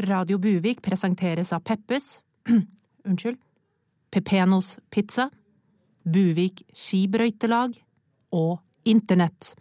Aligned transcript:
Radio 0.00 0.38
Buvik 0.38 0.80
presenteres 0.82 1.52
av 1.52 1.60
Peppes 1.60 2.20
Unnskyld. 3.04 3.36
Pepenos 4.10 4.78
Pizza, 4.90 5.28
Buvik 6.02 6.64
skibrøytelag 6.74 7.76
og 8.32 8.58
Internett. 8.88 9.52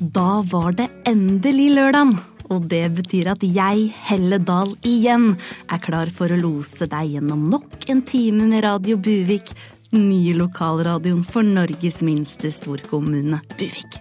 Da 0.00 0.40
var 0.50 0.72
det 0.72 0.88
endelig 1.06 1.70
lørdag. 1.76 2.29
Og 2.50 2.66
det 2.70 2.84
betyr 2.98 3.30
at 3.30 3.44
jeg, 3.46 3.90
Helle 4.08 4.40
Dahl, 4.42 4.74
igjen 4.86 5.32
er 5.70 5.82
klar 5.82 6.10
for 6.14 6.32
å 6.32 6.38
lose 6.38 6.88
deg 6.90 7.14
gjennom 7.14 7.46
nok 7.52 7.86
en 7.92 8.02
time 8.06 8.48
med 8.50 8.64
Radio 8.66 8.98
Buvik, 8.98 9.52
nye 9.94 10.34
lokalradioen 10.34 11.22
for 11.26 11.46
Norges 11.46 12.00
minste 12.06 12.50
storkommune, 12.54 13.38
Buvik. 13.54 13.98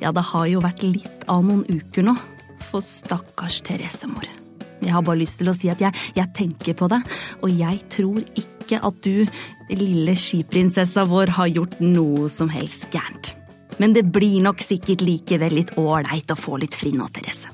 Ja, 0.00 0.12
det 0.16 0.24
har 0.32 0.46
jo 0.48 0.62
vært 0.64 0.84
litt 0.86 1.26
av 1.28 1.44
noen 1.44 1.66
uker 1.68 2.06
nå, 2.08 2.14
for 2.70 2.84
stakkars 2.84 3.60
Therese-mor. 3.66 4.24
Jeg 4.80 4.94
har 4.94 5.04
bare 5.04 5.20
lyst 5.20 5.40
til 5.42 5.50
å 5.52 5.56
si 5.56 5.68
at 5.68 5.82
jeg, 5.84 5.92
jeg 6.16 6.32
tenker 6.36 6.76
på 6.78 6.88
deg, 6.88 7.04
og 7.44 7.52
jeg 7.52 7.82
tror 7.92 8.22
ikke 8.40 8.80
at 8.88 9.02
du, 9.04 9.26
lille 9.76 10.16
skiprinsessa 10.16 11.04
vår, 11.10 11.34
har 11.36 11.52
gjort 11.52 11.76
noe 11.84 12.30
som 12.32 12.48
helst 12.52 12.88
gærent. 12.94 13.34
Men 13.80 13.96
det 13.96 14.04
blir 14.12 14.42
nok 14.44 14.60
sikkert 14.60 15.00
likevel 15.04 15.56
litt 15.56 15.72
ålreit 15.80 16.30
å 16.30 16.36
få 16.38 16.60
litt 16.60 16.76
fri 16.76 16.92
nå, 16.92 17.08
Therese. 17.14 17.48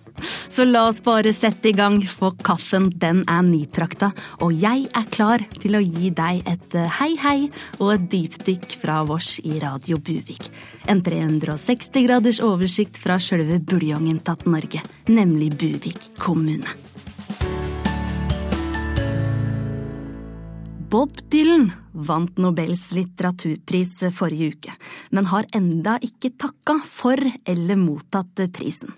Så 0.50 0.64
la 0.64 0.86
oss 0.88 1.02
bare 1.04 1.32
sette 1.36 1.70
i 1.70 1.74
gang, 1.76 2.00
for 2.08 2.34
kaffen 2.44 2.88
den 3.02 3.22
er 3.30 3.44
nytrakta, 3.46 4.10
og 4.42 4.54
jeg 4.56 4.86
er 4.96 5.10
klar 5.12 5.44
til 5.60 5.76
å 5.76 5.82
gi 5.84 6.10
deg 6.16 6.40
et 6.48 6.74
eh, 6.74 6.88
hei 6.98 7.12
hei 7.20 7.36
og 7.78 7.92
et 7.92 8.08
dypdykk 8.14 8.78
fra 8.80 9.02
vårs 9.06 9.36
i 9.44 9.60
Radio 9.62 10.00
Buvik. 10.00 10.48
En 10.88 11.04
360 11.04 12.08
graders 12.08 12.42
oversikt 12.44 12.98
fra 13.00 13.20
sjølve 13.22 13.60
buljongen 13.60 14.22
tatt 14.24 14.48
Norge, 14.48 14.82
nemlig 15.12 15.52
Buvik 15.60 16.10
kommune. 16.22 16.95
Bob 20.96 21.18
Dylan 21.28 21.66
vant 22.08 22.38
Nobels 22.40 22.86
litteraturpris 22.96 23.98
forrige 24.16 24.54
uke, 24.54 24.76
men 25.12 25.26
har 25.28 25.44
enda 25.52 25.98
ikke 26.00 26.30
takka 26.40 26.78
for 26.88 27.20
eller 27.20 27.76
mottatt 27.76 28.40
prisen. 28.56 28.94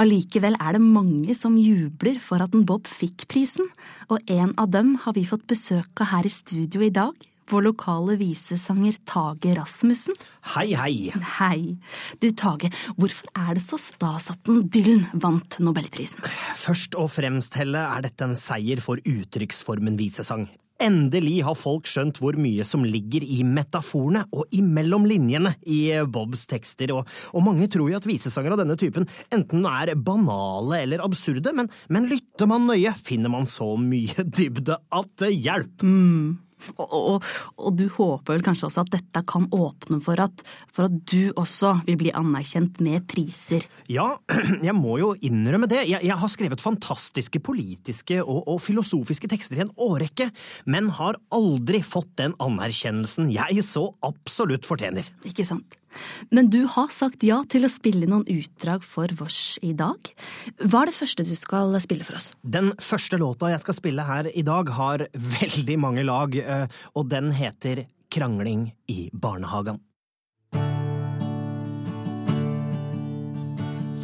Allikevel 0.00 0.56
er 0.56 0.78
det 0.78 0.80
mange 0.80 1.36
som 1.36 1.58
jubler 1.60 2.16
for 2.22 2.40
at 2.40 2.56
en 2.56 2.64
Bob 2.64 2.88
fikk 2.88 3.26
prisen, 3.28 3.68
og 4.08 4.24
en 4.24 4.56
av 4.56 4.72
dem 4.72 4.94
har 5.04 5.18
vi 5.18 5.26
fått 5.28 5.44
besøk 5.52 6.00
av 6.00 6.14
her 6.14 6.24
i 6.24 6.32
studio 6.32 6.86
i 6.88 6.92
dag. 6.96 7.12
Vår 7.52 7.66
lokale 7.68 8.16
visesanger 8.16 8.96
Tage 9.04 9.52
Rasmussen. 9.60 10.16
Hei, 10.54 10.70
hei. 10.80 11.12
Hei. 11.42 11.76
Du 12.24 12.30
Tage, 12.32 12.72
hvorfor 12.96 13.28
er 13.36 13.58
det 13.60 13.68
så 13.68 13.76
stas 13.76 14.32
at 14.32 14.48
en 14.48 14.64
Dylan 14.64 15.10
vant 15.12 15.60
nobelprisen? 15.60 16.24
Først 16.64 16.96
og 16.96 17.12
fremst, 17.20 17.60
Helle, 17.60 17.84
er 17.84 18.08
dette 18.08 18.32
en 18.32 18.38
seier 18.48 18.80
for 18.80 18.96
uttrykksformen 18.96 20.00
visesang. 20.00 20.48
Endelig 20.84 21.40
har 21.46 21.56
folk 21.58 21.88
skjønt 21.88 22.20
hvor 22.20 22.36
mye 22.40 22.64
som 22.66 22.84
ligger 22.86 23.24
i 23.24 23.40
metaforene 23.46 24.24
og 24.34 24.52
imellom 24.54 25.06
linjene 25.08 25.54
i 25.64 25.80
Bobs 26.10 26.44
tekster, 26.50 26.92
og, 26.94 27.08
og 27.32 27.44
mange 27.46 27.68
tror 27.72 27.90
jo 27.90 27.98
at 27.98 28.08
visesanger 28.08 28.54
av 28.54 28.62
denne 28.62 28.76
typen 28.80 29.08
enten 29.34 29.64
er 29.70 29.94
banale 29.96 30.82
eller 30.84 31.04
absurde, 31.04 31.54
men, 31.56 31.70
men 31.88 32.08
lytter 32.10 32.50
man 32.50 32.68
nøye, 32.68 32.92
finner 33.04 33.32
man 33.32 33.48
så 33.50 33.74
mye 33.80 34.26
dybde 34.38 34.78
at 34.92 35.14
det 35.22 35.32
hjelper. 35.34 35.88
Mm. 35.88 36.34
Og, 36.76 36.84
og, 36.88 37.26
og, 37.58 37.70
du 37.78 37.86
håper 37.92 38.36
vel 38.36 38.44
kanskje 38.46 38.68
også 38.68 38.84
at 38.84 38.92
dette 38.94 39.22
kan 39.28 39.46
åpne 39.54 40.00
for 40.04 40.20
at, 40.22 40.44
for 40.74 40.88
at, 40.88 40.96
du 41.10 41.32
også 41.40 41.74
vil 41.88 41.98
bli 42.00 42.12
anerkjent 42.16 42.80
med 42.84 43.06
priser? 43.10 43.66
Ja, 43.90 44.14
jeg 44.68 44.76
må 44.78 44.98
jo 45.02 45.12
innrømme 45.24 45.68
det. 45.70 45.84
Jeg, 45.90 46.02
jeg 46.06 46.18
har 46.20 46.32
skrevet 46.32 46.64
fantastiske 46.64 47.42
politiske 47.44 48.20
og, 48.22 48.42
og, 48.46 48.60
filosofiske 48.64 49.28
tekster 49.30 49.60
i 49.60 49.64
en 49.66 49.74
årrekke, 49.76 50.30
men 50.70 50.92
har 50.98 51.20
aldri 51.34 51.82
fått 51.84 52.14
den 52.20 52.36
anerkjennelsen 52.42 53.32
jeg 53.34 53.64
så 53.66 53.88
absolutt 54.06 54.68
fortjener. 54.68 55.08
Ikke 55.28 55.46
sant. 55.46 55.76
Men 56.34 56.50
du 56.52 56.64
har 56.70 56.92
sagt 56.92 57.24
ja 57.26 57.40
til 57.50 57.66
å 57.66 57.72
spille 57.72 58.08
noen 58.10 58.26
utdrag 58.30 58.84
for 58.86 59.10
vårs 59.18 59.56
i 59.64 59.72
dag. 59.76 60.10
Hva 60.62 60.84
er 60.84 60.90
det 60.90 60.98
første 60.98 61.26
du 61.26 61.34
skal 61.38 61.74
spille 61.82 62.06
for 62.06 62.18
oss? 62.18 62.32
Den 62.42 62.72
første 62.82 63.18
låta 63.20 63.52
jeg 63.52 63.62
skal 63.64 63.78
spille 63.78 64.06
her 64.06 64.28
i 64.30 64.44
dag, 64.46 64.70
har 64.74 65.06
veldig 65.40 65.78
mange 65.80 66.04
lag, 66.06 66.36
eh, 66.36 66.66
og 66.94 67.10
den 67.12 67.32
heter 67.34 67.86
Krangling 68.14 68.68
i 68.90 69.08
barnehagen. 69.12 69.80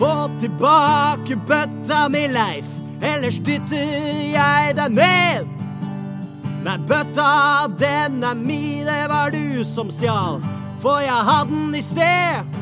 Få 0.00 0.14
tilbake 0.40 1.36
bøtta 1.46 2.06
mi, 2.08 2.24
Leif, 2.32 2.68
ellers 3.04 3.36
dytter 3.44 4.22
jeg 4.32 4.76
deg 4.78 4.96
ned. 4.96 5.50
Nei, 6.64 6.78
bøtta, 6.88 7.28
den 7.80 8.24
er 8.24 8.40
mi, 8.40 8.80
det 8.84 9.02
var 9.12 9.32
du 9.36 9.60
som 9.68 9.92
stjal 9.92 10.40
for 10.80 10.98
jeg 11.04 11.28
hadde 11.28 11.50
den 11.50 11.74
i 11.74 11.82
sted. 11.84 12.56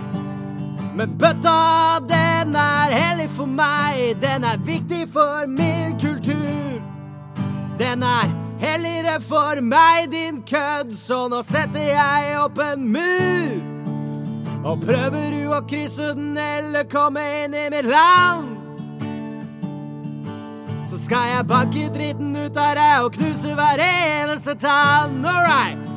Men 0.99 1.15
bøtta, 1.19 2.01
den 2.09 2.57
er 2.59 2.91
hellig 2.91 3.31
for 3.31 3.47
meg, 3.47 4.17
den 4.23 4.45
er 4.45 4.59
viktig 4.67 5.07
for 5.13 5.47
min 5.47 5.95
kultur. 6.01 6.81
Den 7.79 8.03
er 8.03 8.33
helligere 8.59 9.21
for 9.23 9.61
meg, 9.63 10.11
din 10.11 10.43
kødd, 10.43 10.97
så 10.99 11.29
nå 11.31 11.45
setter 11.47 11.93
jeg 11.93 12.39
opp 12.43 12.59
en 12.59 12.89
mur. 12.91 13.59
Og 14.67 14.81
prøver 14.83 15.31
du 15.31 15.53
å 15.55 15.63
krysse 15.71 16.11
den 16.19 16.35
eller 16.35 16.89
komme 16.91 17.23
inn 17.45 17.55
i 17.55 17.69
mitt 17.71 17.87
land? 17.87 18.57
Så 20.91 20.99
skal 21.05 21.31
jeg 21.37 21.47
banke 21.47 21.87
dritten 21.95 22.35
ut 22.35 22.59
av 22.59 22.75
deg 22.81 23.05
og 23.05 23.13
knuse 23.15 23.55
hver 23.55 23.85
eneste 23.87 24.59
tann. 24.59 25.23
All 25.23 25.47
right. 25.47 25.88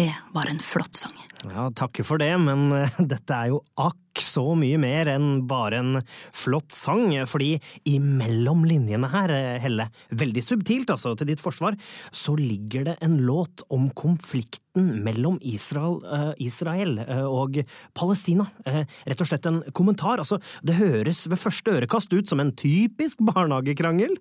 Det 0.00 0.12
var 0.32 0.48
en 0.48 0.58
flott 0.58 0.96
sang. 0.96 1.16
Ja, 1.44 1.66
takker 1.76 2.06
for 2.08 2.20
det, 2.20 2.30
men 2.40 2.70
eh, 2.72 3.00
dette 3.12 3.36
er 3.36 3.50
jo 3.52 3.58
akk 3.76 4.20
så 4.24 4.54
mye 4.56 4.78
mer 4.80 5.08
enn 5.12 5.42
bare 5.48 5.80
en 5.82 5.98
flott 6.36 6.72
sang, 6.72 7.12
fordi 7.28 7.50
imellom 7.88 8.62
linjene 8.68 9.10
her, 9.12 9.32
eh, 9.34 9.58
Helle, 9.60 9.90
veldig 10.16 10.44
subtilt 10.44 10.92
altså 10.94 11.12
til 11.20 11.28
ditt 11.28 11.42
forsvar, 11.42 11.76
så 12.16 12.32
ligger 12.38 12.86
det 12.88 12.94
en 13.04 13.18
låt 13.28 13.64
om 13.68 13.90
konflikten 13.92 14.88
mellom 15.04 15.36
Israel, 15.44 15.98
uh, 16.06 16.30
Israel 16.40 16.94
uh, 17.02 17.26
og 17.26 17.58
Palestina. 17.96 18.46
Uh, 18.64 18.84
rett 19.10 19.20
og 19.20 19.28
slett 19.28 19.48
en 19.50 19.58
kommentar. 19.76 20.22
Altså, 20.22 20.38
det 20.64 20.78
høres 20.78 21.26
ved 21.28 21.42
første 21.42 21.74
ørekast 21.76 22.14
ut 22.14 22.30
som 22.30 22.40
en 22.40 22.54
typisk 22.56 23.20
barnehagekrangel, 23.32 24.14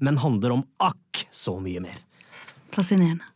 men 0.00 0.22
handler 0.22 0.54
om 0.54 0.64
akk 0.80 1.26
så 1.34 1.58
mye 1.60 1.82
mer. 1.84 2.00
Fascinerende. 2.72 3.26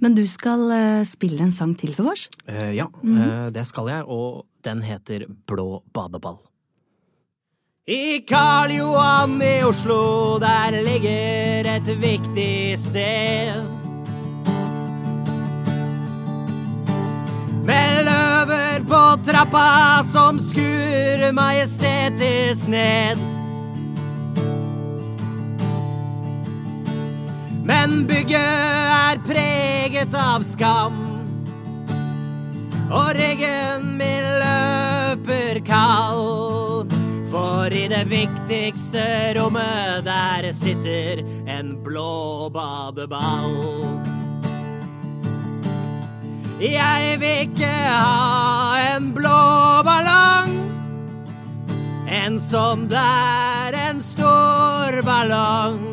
Men 0.00 0.14
du 0.18 0.24
skal 0.28 0.66
uh, 0.70 1.08
spille 1.08 1.42
en 1.44 1.54
sang 1.54 1.74
til 1.78 1.94
for 1.96 2.12
oss? 2.12 2.28
Uh, 2.48 2.70
ja, 2.76 2.86
mm. 3.02 3.16
uh, 3.16 3.48
det 3.54 3.66
skal 3.68 3.90
jeg, 3.92 4.06
og 4.06 4.46
den 4.66 4.84
heter 4.84 5.26
Blå 5.48 5.82
badeball. 5.94 6.40
I 7.90 8.20
Karl 8.20 8.70
Johan 8.70 9.42
i 9.42 9.62
Oslo, 9.64 10.38
der 10.38 10.82
ligger 10.84 11.66
et 11.76 11.88
viktig 12.00 12.78
sted. 12.78 13.64
Med 17.66 18.04
løver 18.04 18.86
på 18.86 19.02
trappa 19.26 20.04
som 20.12 20.38
skuer 20.40 21.32
majestetisk 21.32 22.68
ned. 22.68 23.39
Men 27.70 28.06
bygget 28.06 28.34
er 28.34 29.18
preget 29.22 30.14
av 30.18 30.42
skam. 30.42 30.96
Og 32.90 33.12
ryggen 33.14 33.92
min 34.00 34.26
løper 34.42 35.60
kald. 35.68 36.96
For 37.30 37.70
i 37.70 37.84
det 37.92 38.08
viktigste 38.10 39.04
rommet 39.36 40.02
der 40.02 40.48
sitter 40.58 41.22
en 41.46 41.76
blå 41.84 42.48
badeball. 42.50 43.54
Jeg 46.58 47.20
vil 47.22 47.46
ikke 47.46 47.70
ha 47.70 48.82
en 48.96 49.12
blå 49.14 49.38
ballong. 49.86 50.58
En 52.10 52.42
sånn 52.50 52.88
der 52.90 53.78
en 53.84 54.02
stor 54.10 54.98
ballong. 55.06 55.89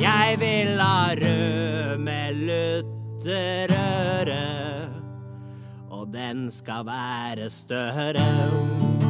Jeg 0.00 0.36
vil 0.40 0.80
ha 0.80 1.14
rød 1.14 1.98
med 1.98 2.34
og 5.90 6.08
den 6.12 6.50
skal 6.50 6.86
være 6.86 7.50
større. 7.50 9.03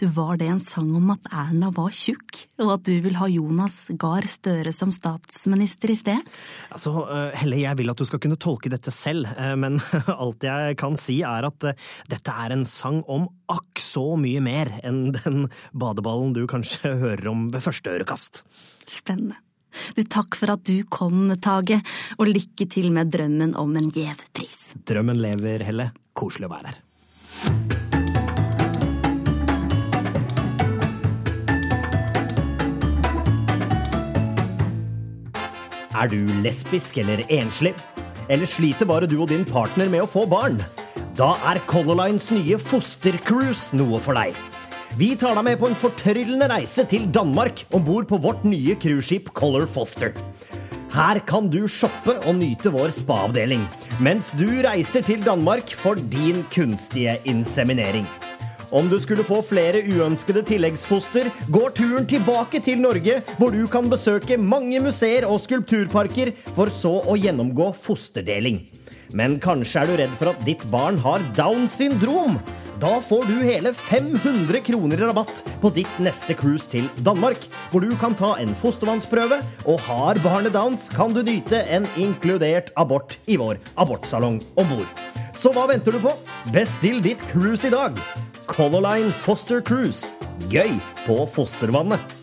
Du 0.00 0.06
Var 0.06 0.36
det 0.40 0.46
en 0.48 0.60
sang 0.64 0.88
om 0.96 1.10
at 1.12 1.26
Erna 1.28 1.68
var 1.76 1.92
tjukk, 1.92 2.38
og 2.64 2.70
at 2.72 2.86
du 2.88 2.94
vil 3.04 3.18
ha 3.20 3.26
Jonas 3.28 3.90
Gahr 4.00 4.24
Støre 4.32 4.72
som 4.72 4.88
statsminister 4.96 5.92
i 5.92 5.96
sted? 5.98 6.30
Altså, 6.72 6.94
eh, 7.04 7.36
Helle, 7.36 7.58
jeg 7.60 7.76
vil 7.76 7.92
at 7.92 8.00
du 8.00 8.06
skal 8.08 8.22
kunne 8.24 8.38
tolke 8.40 8.72
dette 8.72 8.94
selv, 8.96 9.28
eh, 9.34 9.52
men 9.60 9.76
alt 10.24 10.46
jeg 10.48 10.78
kan 10.80 10.96
si 10.96 11.18
er 11.20 11.44
at 11.50 11.66
eh, 11.68 11.76
dette 12.08 12.32
er 12.32 12.54
en 12.54 12.64
sang 12.64 13.02
om 13.12 13.26
akk 13.52 13.82
så 13.84 14.06
mye 14.16 14.40
mer 14.40 14.72
enn 14.80 15.10
den 15.18 15.50
badeballen 15.76 16.32
du 16.32 16.46
kanskje 16.48 16.94
hører 17.04 17.28
om 17.34 17.50
ved 17.52 17.66
første 17.66 17.92
ørekast. 17.92 18.40
Spennende. 18.88 19.36
Du, 19.92 20.00
takk 20.00 20.38
for 20.40 20.54
at 20.56 20.64
du 20.64 20.80
kom, 20.88 21.28
Tage, 21.44 21.82
og 22.16 22.32
lykke 22.32 22.70
til 22.72 22.88
med 22.96 23.12
drømmen 23.12 23.52
om 23.60 23.76
en 23.76 23.92
gjev 23.92 24.24
pris. 24.32 24.72
Drømmen 24.80 25.20
lever, 25.20 25.68
Helle. 25.68 25.90
Koselig 26.16 26.48
å 26.48 26.54
være 26.56 26.72
her. 26.72 27.79
Er 36.00 36.08
du 36.08 36.22
lesbisk 36.40 36.96
eller 37.02 37.20
enslig? 37.28 37.74
Eller 38.32 38.48
sliter 38.48 38.88
bare 38.88 39.08
du 39.10 39.18
og 39.20 39.28
din 39.28 39.42
partner 39.44 39.90
med 39.92 40.00
å 40.00 40.08
få 40.08 40.22
barn? 40.30 40.56
Da 41.18 41.34
er 41.50 41.60
Color 41.68 41.98
Lines 41.98 42.30
nye 42.32 42.56
fostercruise 42.56 43.76
noe 43.76 44.00
for 44.00 44.16
deg. 44.16 44.38
Vi 44.96 45.10
tar 45.20 45.36
deg 45.36 45.44
med 45.50 45.60
på 45.60 45.68
en 45.68 45.76
fortryllende 45.76 46.48
reise 46.48 46.86
til 46.88 47.04
Danmark 47.12 47.66
om 47.76 47.84
bord 47.84 48.08
på 48.08 48.16
vårt 48.24 48.48
nye 48.48 48.78
cruiseskip 48.80 49.28
Color 49.36 49.68
Foster. 49.68 50.16
Her 50.90 51.20
kan 51.28 51.52
du 51.52 51.66
shoppe 51.68 52.16
og 52.24 52.32
nyte 52.40 52.72
vår 52.72 52.96
spa-avdeling, 52.96 53.68
mens 54.00 54.32
du 54.40 54.48
reiser 54.64 55.04
til 55.04 55.20
Danmark 55.26 55.76
for 55.76 56.00
din 56.16 56.46
kunstige 56.50 57.20
inseminering. 57.28 58.08
Om 58.70 58.86
du 58.86 59.00
skulle 59.02 59.26
få 59.26 59.40
flere 59.42 59.82
uønskede 59.82 60.44
tilleggsfoster, 60.46 61.26
går 61.50 61.72
turen 61.74 62.06
tilbake 62.06 62.60
til 62.62 62.78
Norge, 62.78 63.16
hvor 63.40 63.50
du 63.50 63.64
kan 63.70 63.90
besøke 63.90 64.38
mange 64.38 64.78
museer 64.82 65.26
og 65.26 65.40
skulpturparker, 65.42 66.30
for 66.54 66.70
så 66.70 67.00
å 67.02 67.18
gjennomgå 67.18 67.72
fosterdeling. 67.74 68.62
Men 69.10 69.40
kanskje 69.42 69.82
er 69.82 69.90
du 69.90 69.96
redd 69.98 70.14
for 70.20 70.30
at 70.30 70.46
ditt 70.46 70.62
barn 70.70 71.00
har 71.02 71.24
Downs 71.34 71.80
syndrom? 71.80 72.38
Da 72.80 72.94
får 73.04 73.26
du 73.26 73.42
hele 73.42 73.74
500 73.76 74.62
kroner 74.64 75.02
i 75.02 75.10
rabatt 75.10 75.42
på 75.60 75.74
ditt 75.74 75.98
neste 76.00 76.38
cruise 76.38 76.70
til 76.70 76.86
Danmark, 77.04 77.42
hvor 77.74 77.82
du 77.82 77.90
kan 78.00 78.14
ta 78.16 78.36
en 78.40 78.54
fostervannsprøve, 78.62 79.42
og 79.66 79.84
har 79.90 80.22
barnet 80.22 80.54
Downs, 80.54 80.86
kan 80.94 81.10
du 81.10 81.24
nyte 81.26 81.66
en 81.66 81.90
inkludert 81.98 82.70
abort 82.78 83.18
i 83.26 83.36
vår 83.40 83.58
abortsalong 83.74 84.38
om 84.54 84.74
bord. 84.76 85.06
Så 85.34 85.50
hva 85.56 85.66
venter 85.68 85.98
du 85.98 86.04
på? 86.06 86.14
Bestill 86.54 87.02
ditt 87.02 87.30
cruise 87.34 87.66
i 87.66 87.74
dag! 87.74 87.98
Color 88.50 88.80
Line 88.80 89.12
Foster 89.12 89.60
Cruise. 89.62 90.06
Gøy 90.50 90.74
på 91.06 91.22
fostervannet. 91.30 92.19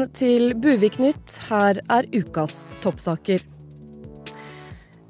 Velkommen 0.00 0.16
til 0.16 0.54
Buviknytt. 0.56 1.32
Her 1.50 1.76
er 1.92 2.06
ukas 2.16 2.70
toppsaker. 2.80 3.42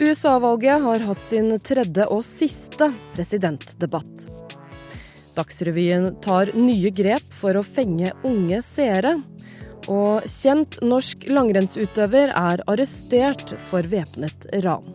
USA-valget 0.02 0.82
har 0.82 1.04
hatt 1.06 1.20
sin 1.22 1.52
tredje 1.62 2.08
og 2.10 2.24
siste 2.26 2.88
presidentdebatt. 3.12 4.24
Dagsrevyen 5.36 6.16
tar 6.26 6.50
nye 6.58 6.90
grep 6.90 7.22
for 7.22 7.54
å 7.54 7.62
fenge 7.62 8.10
unge 8.26 8.58
seere. 8.66 9.14
Og 9.86 10.26
kjent 10.26 10.80
norsk 10.82 11.28
langrennsutøver 11.30 12.34
er 12.34 12.66
arrestert 12.66 13.54
for 13.70 13.86
væpnet 13.86 14.48
ran. 14.66 14.90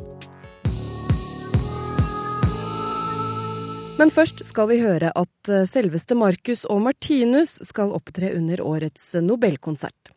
Men 3.95 4.09
først 4.11 4.41
skal 4.43 4.67
vi 4.67 4.81
høre 4.81 5.07
at 5.15 5.47
eh, 5.47 5.63
selveste 5.71 6.17
Marcus 6.19 6.65
og 6.67 6.81
Martinus 6.83 7.53
skal 7.63 7.93
opptre 7.95 8.33
under 8.35 8.59
årets 8.59 9.13
Nobelkonsert. 9.23 10.11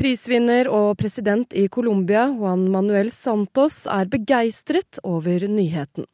Prisvinner 0.00 0.70
og 0.72 0.94
president 0.96 1.52
i 1.52 1.66
Colombia, 1.68 2.30
Juan 2.32 2.64
Manuel 2.72 3.10
Santos, 3.12 3.82
er 3.84 4.08
begeistret 4.08 5.02
over 5.04 5.44
nyheten. 5.52 6.08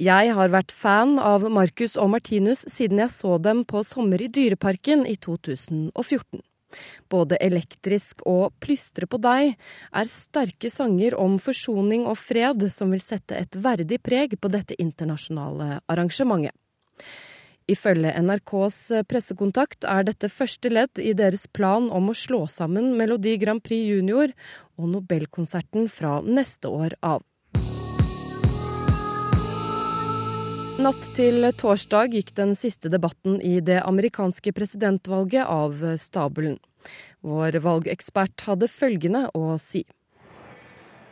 Jeg 0.00 0.32
har 0.38 0.52
vært 0.56 0.72
fan 0.72 1.18
av 1.20 1.44
Marcus 1.52 1.98
og 2.00 2.14
Martinus 2.14 2.64
siden 2.64 3.04
jeg 3.04 3.12
så 3.12 3.36
dem 3.36 3.66
på 3.68 3.84
Sommer 3.84 4.24
i 4.24 4.32
Dyreparken 4.32 5.04
i 5.04 5.18
2014. 5.20 6.40
Både 7.12 7.38
elektrisk 7.42 8.24
og 8.26 8.54
Plystre 8.62 9.08
på 9.10 9.20
deg 9.22 9.54
er 9.56 10.10
sterke 10.10 10.70
sanger 10.72 11.16
om 11.20 11.38
forsoning 11.42 12.06
og 12.06 12.18
fred 12.20 12.66
som 12.72 12.92
vil 12.94 13.04
sette 13.04 13.38
et 13.38 13.58
verdig 13.62 14.00
preg 14.04 14.38
på 14.40 14.50
dette 14.52 14.78
internasjonale 14.82 15.80
arrangementet. 15.86 16.54
Ifølge 17.66 18.12
NRKs 18.22 18.76
pressekontakt 19.10 19.86
er 19.90 20.04
dette 20.06 20.28
første 20.30 20.70
ledd 20.70 21.00
i 21.02 21.16
deres 21.18 21.48
plan 21.50 21.88
om 21.90 22.12
å 22.12 22.14
slå 22.14 22.44
sammen 22.50 22.92
Melodi 22.98 23.34
Grand 23.42 23.62
Prix 23.64 23.88
Junior 23.90 24.30
og 24.78 24.92
Nobelkonserten 24.92 25.88
fra 25.90 26.20
neste 26.22 26.70
år 26.70 26.94
av. 27.02 27.24
Natt 30.76 31.06
til 31.16 31.40
torsdag 31.56 32.12
gikk 32.12 32.34
den 32.36 32.50
siste 32.52 32.90
debatten 32.92 33.38
i 33.40 33.62
det 33.64 33.78
amerikanske 33.80 34.52
presidentvalget 34.52 35.48
av 35.48 35.78
stabelen. 35.96 36.58
Vår 37.24 37.56
valgekspert 37.64 38.44
hadde 38.44 38.68
følgende 38.68 39.22
å 39.32 39.54
si. 39.56 39.86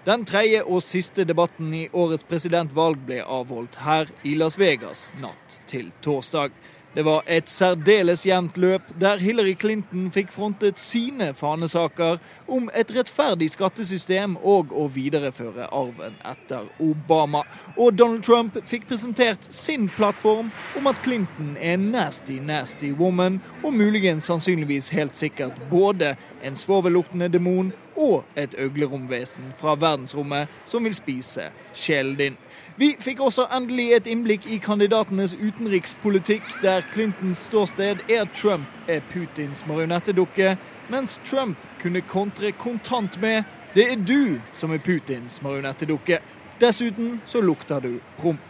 Den 0.04 0.26
tredje 0.28 0.60
og 0.68 0.84
siste 0.84 1.24
debatten 1.24 1.72
i 1.72 1.86
årets 1.96 2.26
presidentvalg 2.28 3.00
ble 3.08 3.22
avholdt 3.24 3.78
her 3.86 4.12
i 4.20 4.34
Las 4.36 4.58
Vegas 4.60 5.06
natt 5.22 5.56
til 5.70 5.88
torsdag. 6.04 6.52
Det 6.94 7.02
var 7.02 7.24
et 7.26 7.48
særdeles 7.50 8.22
jevnt 8.26 8.56
løp, 8.56 8.82
der 9.00 9.18
Hillary 9.18 9.56
Clinton 9.60 10.04
fikk 10.14 10.28
frontet 10.30 10.78
sine 10.78 11.32
fanesaker 11.34 12.20
om 12.46 12.68
et 12.70 12.92
rettferdig 12.94 13.48
skattesystem 13.50 14.36
og 14.38 14.70
å 14.70 14.84
videreføre 14.94 15.66
arven 15.74 16.14
etter 16.22 16.68
Obama. 16.78 17.42
Og 17.74 17.98
Donald 17.98 18.22
Trump 18.22 18.60
fikk 18.70 18.86
presentert 18.92 19.50
sin 19.50 19.88
plattform 19.96 20.52
om 20.78 20.86
at 20.86 21.02
Clinton 21.02 21.56
er 21.58 21.74
en 21.74 21.90
nasty, 21.90 22.38
nasty 22.38 22.92
woman, 22.94 23.40
og 23.64 23.74
muligens 23.74 24.30
sannsynligvis 24.30 24.92
helt 24.94 25.18
sikkert 25.18 25.58
både 25.74 26.14
en 26.46 26.54
svovelluktende 26.54 27.26
demon 27.28 27.74
og 27.98 28.22
et 28.38 28.54
øgleromvesen 28.54 29.50
fra 29.58 29.74
verdensrommet 29.74 30.62
som 30.70 30.86
vil 30.86 30.94
spise 30.94 31.50
sjelen 31.74 32.14
din. 32.22 32.38
Vi 32.76 32.96
fikk 32.98 33.20
også 33.22 33.44
endelig 33.54 33.92
et 33.94 34.06
innblikk 34.10 34.48
i 34.50 34.56
kandidatenes 34.58 35.30
utenrikspolitikk, 35.38 36.42
der 36.62 36.82
Clintons 36.90 37.44
ståsted 37.46 38.00
er 38.10 38.24
at 38.24 38.32
Trump 38.34 38.90
er 38.90 39.04
Putins 39.12 39.62
marionettedukke, 39.68 40.56
mens 40.90 41.14
Trump 41.22 41.60
kunne 41.82 42.02
kontre 42.02 42.50
kontant 42.52 43.20
med 43.20 43.44
'det 43.74 43.92
er 43.92 43.96
du 43.96 44.40
som 44.58 44.72
er 44.72 44.78
Putins 44.78 45.38
marionettedukke'. 45.42 46.18
Dessuten 46.60 47.20
så 47.26 47.40
lukter 47.40 47.80
du 47.80 48.00
promp. 48.18 48.40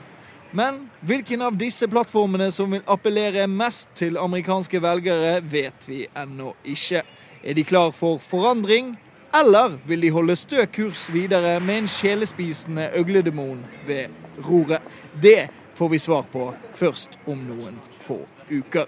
Men 0.53 0.91
hvilken 1.03 1.43
av 1.43 1.59
disse 1.59 1.89
plattformene 1.89 2.51
som 2.53 2.71
vil 2.73 2.83
appellere 2.87 3.47
mest 3.47 3.89
til 3.95 4.17
amerikanske 4.17 4.83
velgere, 4.83 5.53
vet 5.53 5.89
vi 5.89 6.07
ennå 6.17 6.55
ikke. 6.65 7.03
Er 7.45 7.55
de 7.55 7.65
klar 7.65 7.91
for 7.91 8.19
forandring, 8.19 8.97
eller 9.35 9.79
vil 9.87 10.01
de 10.01 10.11
holde 10.15 10.37
stø 10.39 10.67
kurs 10.71 11.09
videre 11.11 11.59
med 11.61 11.83
en 11.83 11.89
sjelespisende 11.91 12.91
øgledemon 12.95 13.65
ved 13.87 14.15
roret? 14.47 14.83
Det 15.23 15.49
får 15.75 15.89
vi 15.89 15.99
svar 15.99 16.23
på 16.31 16.53
først 16.79 17.19
om 17.27 17.43
noen 17.49 17.81
få 18.07 18.21
uker. 18.51 18.87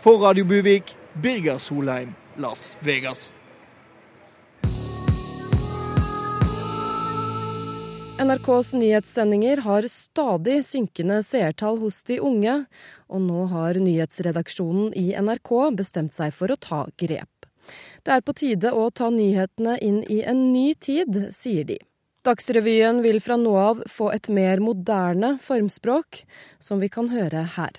For 0.00 0.22
Radio 0.24 0.44
Buvik, 0.44 0.96
Birger 1.22 1.58
Solheim, 1.58 2.14
Las 2.36 2.74
Vegas. 2.80 3.30
NRKs 8.16 8.72
nyhetssendinger 8.72 9.60
har 9.60 9.84
stadig 9.92 10.62
synkende 10.64 11.20
seertall 11.20 11.76
hos 11.82 12.00
de 12.08 12.16
unge, 12.24 12.54
og 13.12 13.20
nå 13.20 13.44
har 13.52 13.76
nyhetsredaksjonen 13.76 14.94
i 14.96 15.10
NRK 15.20 15.52
bestemt 15.76 16.16
seg 16.16 16.32
for 16.32 16.48
å 16.48 16.56
ta 16.56 16.86
grep. 16.96 17.35
Det 18.06 18.14
er 18.14 18.22
på 18.22 18.36
tide 18.38 18.70
å 18.70 18.84
ta 18.94 19.08
nyhetene 19.10 19.72
inn 19.82 19.96
i 20.06 20.20
en 20.22 20.52
ny 20.52 20.76
tid, 20.78 21.16
sier 21.34 21.64
de. 21.66 21.80
Dagsrevyen 22.22 23.00
vil 23.02 23.18
fra 23.22 23.34
nå 23.38 23.54
av 23.58 23.80
få 23.90 24.12
et 24.14 24.28
mer 24.30 24.62
moderne 24.62 25.32
formspråk, 25.42 26.20
som 26.62 26.78
vi 26.78 26.86
kan 26.86 27.10
høre 27.10 27.42
her. 27.56 27.74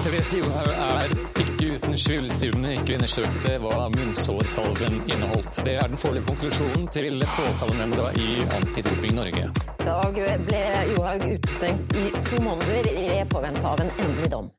Therese 0.00 0.38
Johaug 0.40 0.70
er 0.72 1.12
ikke 1.42 1.74
uten 1.74 1.96
skyld, 1.98 2.30
siden 2.36 2.64
hun 2.64 2.72
ikke 2.72 2.96
undersøkte 2.96 3.56
hva 3.62 3.88
munnsårsalven 3.94 5.00
inneholdt. 5.02 5.60
Det 5.66 5.74
er 5.76 5.90
den 5.92 6.00
foreløpige 6.00 6.30
konklusjonen 6.30 6.86
til 6.94 7.20
påtalenemnda 7.36 8.08
i 8.20 8.40
Antidoping 8.60 9.18
Norge. 9.18 9.50
I 9.80 9.88
dag 9.88 10.22
ble 10.46 10.62
Johaug 10.94 11.26
utestengt 11.34 11.98
i 12.00 12.06
to 12.30 12.40
måneder 12.44 12.90
i 12.94 13.08
påvente 13.32 13.66
av 13.74 13.84
en 13.84 13.92
endelig 13.96 14.32
dom. 14.32 14.50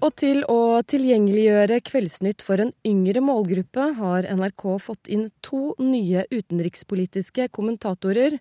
Og 0.00 0.14
til 0.16 0.44
å 0.48 0.80
tilgjengeliggjøre 0.88 1.82
Kveldsnytt 1.84 2.40
for 2.44 2.62
en 2.62 2.70
yngre 2.88 3.20
målgruppe, 3.24 3.90
har 3.98 4.28
NRK 4.32 4.64
fått 4.80 5.10
inn 5.12 5.26
to 5.44 5.74
nye 5.80 6.24
utenrikspolitiske 6.32 7.50
kommentatorer, 7.52 8.38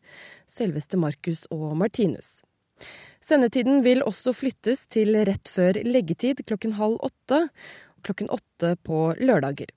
selveste 0.48 1.00
Marcus 1.00 1.44
og 1.52 1.74
Martinus. 1.82 2.40
Sendetiden 3.30 3.84
vil 3.86 4.02
også 4.02 4.32
flyttes 4.34 4.88
til 4.90 5.14
rett 5.28 5.52
før 5.52 5.78
leggetid 5.86 6.42
klokken 6.50 6.74
halv 6.80 6.98
åtte 7.06 7.44
og 7.46 8.08
klokken 8.08 8.32
åtte 8.34 8.72
på 8.82 9.12
lørdager. 9.22 9.70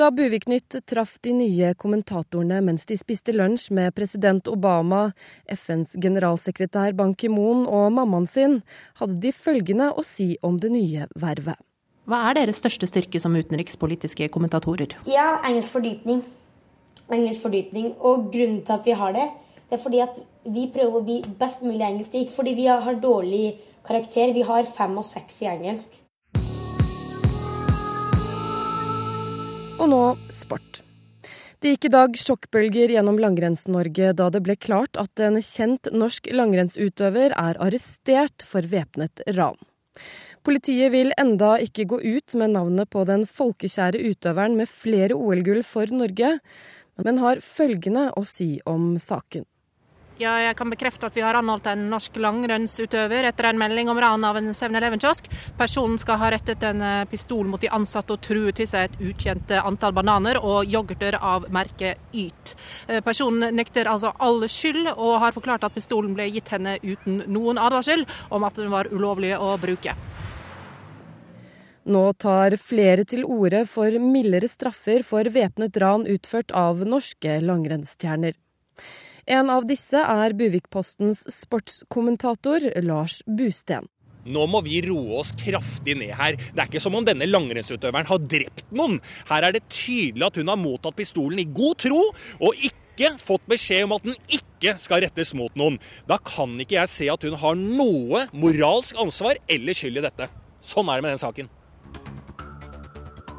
Da 0.00 0.06
Buvik-Nytt 0.16 0.78
traff 0.88 1.18
de 1.20 1.34
nye 1.36 1.74
kommentatorene 1.76 2.62
mens 2.64 2.86
de 2.88 2.96
spiste 2.96 3.34
lunsj 3.36 3.66
med 3.76 3.92
president 3.92 4.48
Obama, 4.48 5.10
FNs 5.52 5.92
generalsekretær 6.00 6.96
Ban 6.96 7.12
Ki-moon 7.12 7.66
og 7.68 7.90
mammaen 7.98 8.24
sin, 8.30 8.56
hadde 8.96 9.18
de 9.20 9.34
følgende 9.36 9.90
å 9.92 10.06
si 10.06 10.30
om 10.40 10.56
det 10.62 10.72
nye 10.72 11.10
vervet. 11.20 11.60
Hva 12.08 12.22
er 12.30 12.40
deres 12.40 12.62
største 12.62 12.88
styrke 12.88 13.20
som 13.20 13.36
utenrikspolitiske 13.36 14.30
kommentatorer? 14.32 14.96
Ja, 15.04 15.42
engelsk 15.44 15.76
fordypning. 15.76 16.24
Engelsk 17.12 17.44
fordypning. 17.44 17.92
Og 18.00 18.30
grunnen 18.32 18.62
til 18.64 18.80
at 18.80 18.88
vi 18.88 18.96
har 18.96 19.12
det, 19.18 19.28
det 19.68 19.76
er 19.76 19.84
fordi 19.84 20.00
at 20.08 20.16
vi 20.44 20.68
prøver 20.72 21.00
å 21.00 21.04
bli 21.04 21.18
best 21.40 21.64
mulig 21.66 21.84
engelsk. 21.84 22.12
Det 22.12 22.26
ikke 22.26 22.38
fordi 22.38 22.54
vi 22.56 22.68
har 22.70 23.00
dårlig 23.02 23.58
karakter. 23.86 24.32
Vi 24.32 24.44
har 24.46 24.68
fem 24.68 24.96
og 25.00 25.06
seks 25.06 25.42
i 25.44 25.50
engelsk. 25.52 25.98
Og 29.80 29.88
nå 29.88 30.04
sport. 30.32 30.82
Det 31.60 31.74
gikk 31.74 31.90
i 31.90 31.92
dag 31.92 32.14
sjokkbølger 32.16 32.92
gjennom 32.94 33.18
Langrenns-Norge 33.20 34.14
da 34.16 34.30
det 34.32 34.40
ble 34.44 34.56
klart 34.56 34.96
at 35.00 35.20
en 35.20 35.36
kjent 35.44 35.90
norsk 35.92 36.30
langrennsutøver 36.32 37.34
er 37.36 37.60
arrestert 37.60 38.44
for 38.48 38.64
væpnet 38.64 39.20
ran. 39.36 39.58
Politiet 40.40 40.88
vil 40.94 41.12
enda 41.20 41.58
ikke 41.60 41.84
gå 41.84 41.98
ut 42.00 42.36
med 42.40 42.54
navnet 42.56 42.88
på 42.88 43.04
den 43.04 43.26
folkekjære 43.28 44.00
utøveren 44.08 44.56
med 44.56 44.72
flere 44.72 45.16
OL-gull 45.16 45.60
for 45.68 45.92
Norge, 45.92 46.38
men 47.04 47.20
har 47.20 47.44
følgende 47.44 48.08
å 48.16 48.24
si 48.24 48.54
om 48.64 48.94
saken. 49.00 49.44
Ja, 50.20 50.34
jeg 50.36 50.52
kan 50.58 50.68
bekrefte 50.68 51.08
at 51.08 51.14
vi 51.16 51.22
har 51.24 51.32
anholdt 51.38 51.70
en 51.70 51.86
norsk 51.88 52.18
langrennsutøver 52.20 53.24
etter 53.30 53.46
en 53.48 53.60
melding 53.60 53.88
om 53.88 53.96
ran 53.96 54.24
av 54.28 54.36
en 54.36 54.50
7-Eleven-kiosk. 54.52 55.30
Personen 55.56 55.96
skal 56.02 56.18
ha 56.20 56.28
rettet 56.34 56.60
en 56.68 56.82
eh, 56.84 57.06
pistol 57.08 57.48
mot 57.48 57.62
de 57.62 57.70
ansatte 57.72 58.12
og 58.12 58.20
truet 58.26 58.58
til 58.58 58.68
seg 58.68 58.90
et 58.90 58.98
ukjent 59.00 59.54
eh, 59.54 59.64
antall 59.64 59.94
bananer 59.96 60.36
og 60.36 60.68
yoghurter 60.68 61.16
av 61.16 61.46
merket 61.48 61.96
Yt. 62.12 62.52
Eh, 62.90 63.00
personen 63.06 63.56
nekter 63.56 63.88
altså 63.88 64.10
all 64.20 64.44
skyld, 64.44 64.90
og 64.90 65.22
har 65.24 65.32
forklart 65.32 65.64
at 65.64 65.78
pistolen 65.78 66.12
ble 66.18 66.28
gitt 66.34 66.52
henne 66.52 66.76
uten 66.84 67.22
noen 67.24 67.56
advarsel 67.56 68.04
om 68.28 68.44
at 68.44 68.60
den 68.60 68.68
var 68.74 68.92
ulovlig 68.92 69.32
å 69.40 69.54
bruke. 69.62 69.96
Nå 71.88 72.04
tar 72.20 72.60
flere 72.60 73.08
til 73.08 73.24
orde 73.24 73.64
for 73.64 73.96
mildere 74.04 74.52
straffer 74.52 75.00
for 75.00 75.32
væpnet 75.32 75.80
ran 75.80 76.04
utført 76.04 76.52
av 76.52 76.84
norske 76.84 77.40
langrennsstjerner. 77.40 78.36
En 79.30 79.46
av 79.46 79.62
disse 79.62 79.94
er 79.94 80.32
Buvik-postens 80.34 81.20
sportskommentator 81.30 82.64
Lars 82.82 83.20
Busten. 83.30 83.86
Nå 84.26 84.42
må 84.50 84.58
vi 84.66 84.80
roe 84.82 85.20
oss 85.20 85.30
kraftig 85.38 85.94
ned 86.00 86.10
her. 86.18 86.34
Det 86.34 86.58
er 86.58 86.66
ikke 86.66 86.82
som 86.82 86.96
om 86.98 87.06
denne 87.06 87.28
langrennsutøveren 87.30 88.10
har 88.10 88.24
drept 88.32 88.66
noen. 88.74 88.98
Her 89.30 89.46
er 89.46 89.54
det 89.54 89.62
tydelig 89.70 90.26
at 90.26 90.42
hun 90.42 90.50
har 90.50 90.58
mottatt 90.58 90.98
pistolen 90.98 91.38
i 91.44 91.46
god 91.46 91.78
tro, 91.86 92.00
og 92.42 92.66
ikke 92.66 93.14
fått 93.22 93.46
beskjed 93.54 93.86
om 93.86 93.96
at 94.00 94.10
den 94.10 94.18
ikke 94.34 94.74
skal 94.82 95.06
rettes 95.06 95.30
mot 95.38 95.54
noen. 95.54 95.78
Da 96.10 96.18
kan 96.18 96.58
ikke 96.58 96.80
jeg 96.80 96.94
se 96.98 97.14
at 97.14 97.22
hun 97.22 97.38
har 97.38 97.54
noe 97.62 98.26
moralsk 98.34 98.98
ansvar 98.98 99.38
eller 99.46 99.78
skyld 99.78 100.02
i 100.02 100.06
dette. 100.10 100.26
Sånn 100.74 100.90
er 100.90 100.98
det 100.98 101.06
med 101.06 101.14
den 101.14 101.22
saken. 101.22 101.54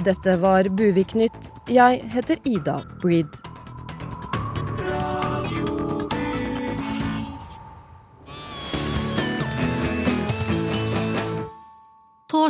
Dette 0.08 0.40
var 0.40 0.72
Buvik-nytt. 0.72 1.52
Jeg 1.68 2.00
heter 2.16 2.40
Ida 2.48 2.80
Breed. 3.04 3.51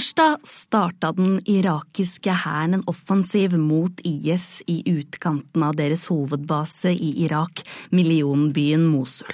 Torsdag 0.01 0.48
starta 0.50 1.12
den 1.13 1.36
irakiske 1.46 2.34
hæren 2.34 2.74
en 2.74 2.84
offensiv 2.89 3.53
mot 3.53 4.00
IS 4.01 4.63
i 4.65 4.79
utkanten 4.89 5.62
av 5.62 5.75
deres 5.77 6.08
hovedbase 6.10 6.89
i 6.89 7.12
Irak, 7.27 7.62
millionbyen 7.93 8.88
Mosul. 8.89 9.29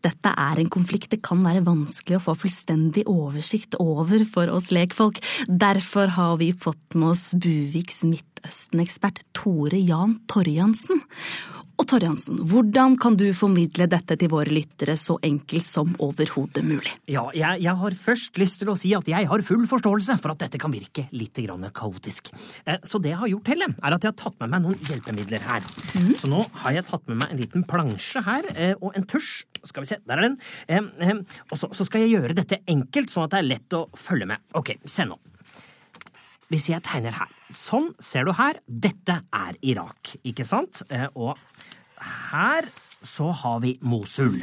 Dette 0.00 0.32
er 0.32 0.62
en 0.62 0.72
konflikt 0.72 1.12
det 1.12 1.20
kan 1.20 1.44
være 1.44 1.66
vanskelig 1.66 2.16
å 2.16 2.22
få 2.30 2.36
fullstendig 2.46 3.04
oversikt 3.12 3.76
over 3.76 4.24
for 4.24 4.48
oss 4.48 4.70
lekfolk. 4.72 5.20
Derfor 5.44 6.16
har 6.16 6.40
vi 6.40 6.54
fått 6.56 6.96
med 6.96 7.10
oss 7.12 7.34
Buviks 7.36 8.00
Midtøsten-ekspert 8.08 9.20
Tore 9.36 9.84
Jan 9.84 10.16
Torjansen. 10.32 11.04
Og 11.80 11.86
Torjansen, 11.88 12.36
hvordan 12.44 12.98
kan 13.00 13.14
du 13.16 13.30
formidle 13.32 13.86
dette 13.88 14.12
til 14.20 14.28
våre 14.28 14.52
lyttere 14.52 14.98
så 15.00 15.14
enkelt 15.24 15.64
som 15.64 15.94
overhodet 16.04 16.60
mulig? 16.60 16.92
Ja, 17.08 17.22
jeg, 17.32 17.62
jeg, 17.64 17.72
har 17.80 17.96
først 17.96 18.36
lyst 18.36 18.60
til 18.60 18.68
å 18.68 18.74
si 18.76 18.90
at 18.92 19.08
jeg 19.08 19.28
har 19.30 19.44
full 19.48 19.64
forståelse 19.70 20.18
for 20.20 20.34
at 20.34 20.42
dette 20.42 20.60
kan 20.60 20.74
virke 20.74 21.06
litt 21.16 21.40
kaotisk. 21.72 22.28
Eh, 22.66 22.76
så 22.84 23.00
det 23.00 23.14
jeg 23.14 23.20
har 23.22 23.32
gjort, 23.32 23.48
Helle, 23.48 23.70
er 23.80 23.96
at 23.96 24.04
jeg 24.04 24.12
har 24.12 24.18
tatt 24.20 24.36
med 24.44 24.52
meg 24.52 24.66
noen 24.66 24.84
hjelpemidler 24.90 25.48
her. 25.48 25.72
Mm. 25.96 26.12
Så 26.20 26.28
nå 26.28 26.44
har 26.66 26.76
jeg 26.76 26.88
tatt 26.90 27.08
med 27.08 27.22
meg 27.22 27.32
en 27.32 27.40
liten 27.46 27.64
plansje 27.72 28.26
her, 28.28 28.52
eh, 28.52 28.76
og 28.76 28.92
en 29.00 29.08
tusj. 29.08 29.46
Skal 29.64 29.86
vi 29.86 29.94
se, 29.94 30.02
der 30.04 30.20
er 30.20 30.28
den. 30.28 30.38
Eh, 30.68 31.24
og 31.48 31.56
så, 31.56 31.72
så 31.72 31.88
skal 31.88 32.04
jeg 32.04 32.18
gjøre 32.18 32.36
dette 32.36 32.60
enkelt, 32.68 33.08
sånn 33.08 33.24
at 33.24 33.38
det 33.38 33.40
er 33.40 33.52
lett 33.54 33.80
å 33.80 33.86
følge 33.96 34.28
med. 34.28 34.50
Ok, 34.60 34.76
se 34.84 35.08
nå. 35.08 35.16
Hvis 36.50 36.68
jeg 36.72 36.82
tegner 36.86 37.14
her 37.20 37.30
Sånn 37.54 37.92
ser 38.02 38.26
du 38.28 38.32
her. 38.38 38.60
Dette 38.66 39.20
er 39.34 39.56
Irak, 39.66 40.12
ikke 40.26 40.44
sant? 40.46 40.82
Og 41.18 41.34
her 42.30 42.68
så 43.00 43.30
har 43.32 43.62
vi 43.62 43.70
Mosul. 43.88 44.34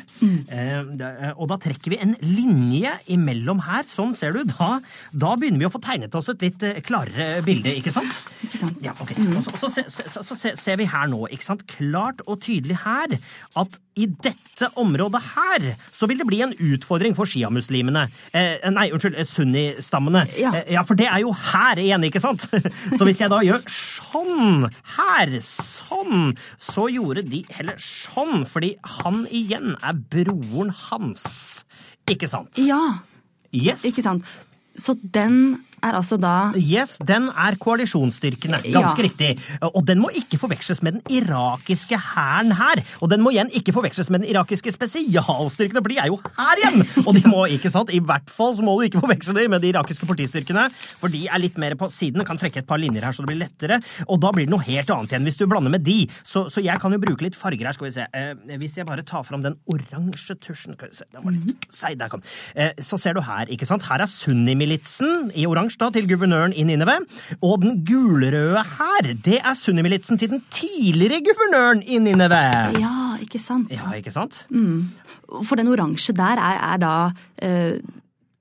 Eh, 0.49 1.27
og 1.37 1.43
da 1.51 1.57
trekker 1.61 1.93
vi 1.93 1.99
en 2.01 2.15
linje 2.25 2.89
imellom 3.13 3.59
her. 3.67 3.85
Sånn 3.87 4.15
ser 4.17 4.33
du. 4.33 4.41
Da, 4.49 4.79
da 5.13 5.35
begynner 5.37 5.61
vi 5.61 5.67
å 5.69 5.71
få 5.75 5.81
tegnet 5.85 6.15
oss 6.17 6.31
et 6.33 6.41
litt 6.41 6.65
eh, 6.65 6.79
klarere 6.85 7.43
bilde, 7.45 7.75
ikke 7.77 7.93
sant? 7.93 8.17
Ikke 8.47 8.57
sant? 8.63 8.79
Ja, 8.83 8.95
ok. 8.97 9.13
Og 9.37 9.43
så, 9.45 9.53
og 9.53 9.61
så, 9.61 9.69
se- 9.77 10.09
så, 10.09 10.25
så 10.25 10.39
ser 10.57 10.81
vi 10.81 10.89
her 10.89 11.05
nå, 11.11 11.21
ikke 11.31 11.45
sant? 11.51 11.67
klart 11.69 12.23
og 12.25 12.41
tydelig 12.47 12.79
her, 12.81 13.13
at 13.61 13.77
i 13.97 14.05
dette 14.23 14.69
området 14.77 15.19
her 15.33 15.65
så 15.93 16.07
vil 16.09 16.19
det 16.21 16.27
bli 16.29 16.39
en 16.45 16.53
utfordring 16.53 17.15
for 17.17 17.25
sjiamuslimene. 17.29 18.05
Eh, 18.31 18.67
nei, 18.73 18.87
unnskyld, 18.93 19.17
eh, 19.17 19.25
sunnistammene. 19.27 20.23
Ja. 20.37 20.51
Eh, 20.59 20.73
ja, 20.77 20.83
for 20.87 20.97
det 20.99 21.07
er 21.09 21.23
jo 21.23 21.31
her 21.33 21.81
igjen, 21.81 22.05
ikke 22.07 22.21
sant? 22.23 22.45
Så 22.97 23.03
hvis 23.07 23.19
jeg 23.23 23.31
da 23.33 23.41
gjør 23.45 23.63
sånn 23.73 24.67
her, 24.97 25.35
sånn, 25.45 26.31
så 26.61 26.87
gjorde 26.93 27.25
de 27.27 27.43
heller 27.57 27.77
sånn, 27.81 28.45
fordi 28.49 28.75
han 29.01 29.23
igjen 29.33 29.73
er 29.81 29.97
broren 30.13 30.71
hans. 30.87 31.27
Ikke 32.07 32.29
sant? 32.31 32.57
Ja, 32.61 32.99
Yes. 33.55 33.85
ikke 33.87 34.03
sant. 34.03 34.25
Så 34.77 34.93
den 35.01 35.63
er 35.83 35.93
altså 35.97 36.17
da 36.19 36.51
Yes, 36.57 36.97
den 37.05 37.29
er 37.29 37.55
koalisjonsstyrkene. 37.61 38.61
Ganske 38.73 38.97
Ja. 39.01 39.07
riktig. 39.07 39.39
Og 39.61 39.85
den 39.85 39.99
må 40.01 40.09
ikke 40.15 40.37
forveksles 40.39 40.81
med 40.83 40.93
den 40.97 41.01
irakiske 41.09 41.97
hæren 41.97 42.51
her. 42.57 42.81
Og 43.01 43.09
den 43.11 43.21
må 43.21 43.31
igjen 43.31 43.49
ikke 43.53 43.73
forveksles 43.73 44.09
med 44.09 44.21
den 44.21 44.29
irakiske 44.33 44.71
spesialstyrkene, 44.73 45.81
for 45.83 45.89
de 45.89 45.97
er 46.01 46.07
jo 46.07 46.17
her 46.37 46.55
igjen! 46.63 46.85
Og 47.07 47.13
de 47.15 47.23
må, 47.29 47.45
ikke 47.51 47.69
sant? 47.71 47.89
I 47.93 47.99
hvert 47.99 48.29
fall 48.29 48.55
så 48.57 48.63
må 48.65 48.75
du 48.79 48.87
ikke 48.87 49.01
forveksle 49.03 49.35
dem 49.37 49.51
med 49.51 49.61
de 49.61 49.69
irakiske 49.73 50.05
politistyrkene, 50.09 50.67
for 50.73 51.07
de 51.13 51.27
er 51.27 51.37
litt 51.39 51.57
mer 51.57 51.75
på 51.75 51.89
siden. 51.93 52.25
Kan 52.25 52.37
trekke 52.41 52.57
et 52.63 52.67
par 52.67 52.77
linjer 52.81 53.03
her 53.05 53.11
så 53.15 53.23
det 53.25 53.31
blir 53.31 53.41
lettere. 53.45 53.79
Og 54.07 54.19
da 54.23 54.31
blir 54.31 54.45
det 54.47 54.53
noe 54.55 54.65
helt 54.65 54.89
annet 54.89 55.13
igjen 55.13 55.23
hvis 55.29 55.37
du 55.37 55.45
blander 55.47 55.71
med 55.73 55.83
de. 55.85 56.07
Så, 56.23 56.47
så 56.49 56.63
jeg 56.63 56.79
kan 56.81 56.91
jo 56.91 56.99
bruke 56.99 57.21
litt 57.27 57.35
farger 57.37 57.69
her, 57.69 57.73
skal 57.77 57.87
vi 57.89 57.93
se. 57.99 58.07
Eh, 58.13 58.33
hvis 58.57 58.77
jeg 58.77 58.85
bare 58.89 59.03
tar 59.07 59.23
fram 59.27 59.43
den 59.45 59.55
oransje 59.69 60.35
tusjen 60.41 60.73
Skal 60.77 60.89
vi 60.89 60.95
se, 60.99 61.05
den 61.13 61.23
var 61.23 61.31
litt 61.37 61.67
seig. 61.73 61.97
Der 61.99 62.09
kom 62.09 62.21
eh, 62.55 62.73
Så 62.81 62.97
ser 62.99 63.13
du 63.13 63.21
her, 63.21 63.45
ikke 63.53 63.65
sant. 63.69 63.83
Her 63.87 64.01
er 64.01 64.09
sunnimilitsen 64.09 65.31
i 65.37 65.45
oransje 65.45 65.66
da, 65.75 65.89
til 65.91 66.07
guvernøren 66.07 66.53
i 66.55 66.63
Ninive. 66.63 66.95
Og 67.41 67.61
den 67.61 67.83
gulrøde 67.85 68.63
her, 68.63 69.11
det 69.25 69.41
er 69.43 69.53
sunnimilitsen 69.57 70.17
til 70.17 70.29
den 70.29 70.43
tidligere 70.53 71.19
guvernøren 71.25 71.83
i 71.83 71.99
Ninive. 71.99 72.41
Ja, 72.79 72.95
ikke 73.21 73.39
sant. 73.39 73.71
Ja, 73.71 73.91
ikke 73.97 74.11
sant? 74.11 74.45
For 75.43 75.59
den 75.59 75.67
oransje 75.67 76.13
der 76.15 76.39
er, 76.39 76.59
er 76.73 76.77
da 76.77 76.93
eh, 77.43 77.79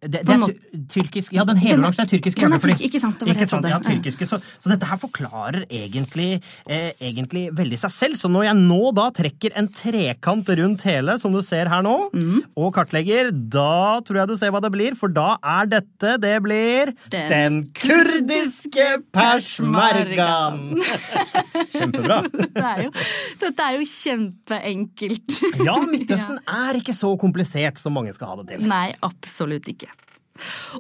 Det, 0.06 0.22
det 0.26 0.34
er 0.36 0.54
tyrkisk 0.92 1.32
Ja, 1.36 1.44
den 1.48 1.56
heloransje 1.60 2.04
er 2.04 2.10
tyrkisk. 2.10 2.38
hjørnefly. 2.42 2.76
ikke 2.86 3.00
sant, 3.02 3.18
det 3.18 3.26
var 3.28 3.34
det 3.34 3.44
jeg 3.46 3.50
trodde. 3.50 3.70
Ja, 3.72 3.78
tyrkiske. 3.82 4.26
Så, 4.30 4.38
så 4.62 4.70
dette 4.72 4.86
her 4.86 5.00
forklarer 5.02 5.64
egentlig, 5.70 6.40
eh, 6.68 6.92
egentlig 7.00 7.48
veldig 7.56 7.78
seg 7.82 7.90
selv. 7.94 8.16
Så 8.20 8.30
når 8.30 8.44
jeg 8.50 8.60
nå 8.60 8.80
da 8.96 9.08
trekker 9.16 9.56
en 9.58 9.68
trekant 9.68 10.48
rundt 10.60 10.82
hele, 10.86 11.18
som 11.18 11.32
du 11.34 11.42
ser 11.42 11.68
her 11.72 11.82
nå, 11.86 11.96
Mm. 12.16 12.42
og 12.56 12.72
kartlegger, 12.76 13.30
da 13.50 14.00
tror 14.06 14.20
jeg 14.22 14.28
du 14.28 14.36
ser 14.38 14.50
hva 14.54 14.60
det 14.62 14.70
blir, 14.72 14.94
for 14.96 15.08
da 15.12 15.36
er 15.42 15.66
dette 15.66 16.14
Det 16.22 16.36
blir 16.44 16.92
Den 17.10 17.28
Den 17.30 17.56
kurdiske 17.75 19.02
persmergaen! 19.12 20.80
Kjempebra. 21.75 22.20
det 22.56 22.64
er 22.64 22.82
jo, 22.86 22.90
Dette 23.40 23.66
er 23.66 23.78
jo 23.78 23.86
kjempeenkelt. 23.90 25.36
Ja, 25.66 25.76
Midtøsten 25.88 26.40
er 26.66 26.78
ikke 26.80 26.94
så 26.96 27.12
komplisert 27.20 27.80
som 27.82 27.96
mange 27.96 28.14
skal 28.16 28.32
ha 28.32 28.38
det 28.42 28.48
til. 28.54 28.66
Nei, 28.68 28.90
absolutt 29.06 29.68
ikke. 29.72 29.90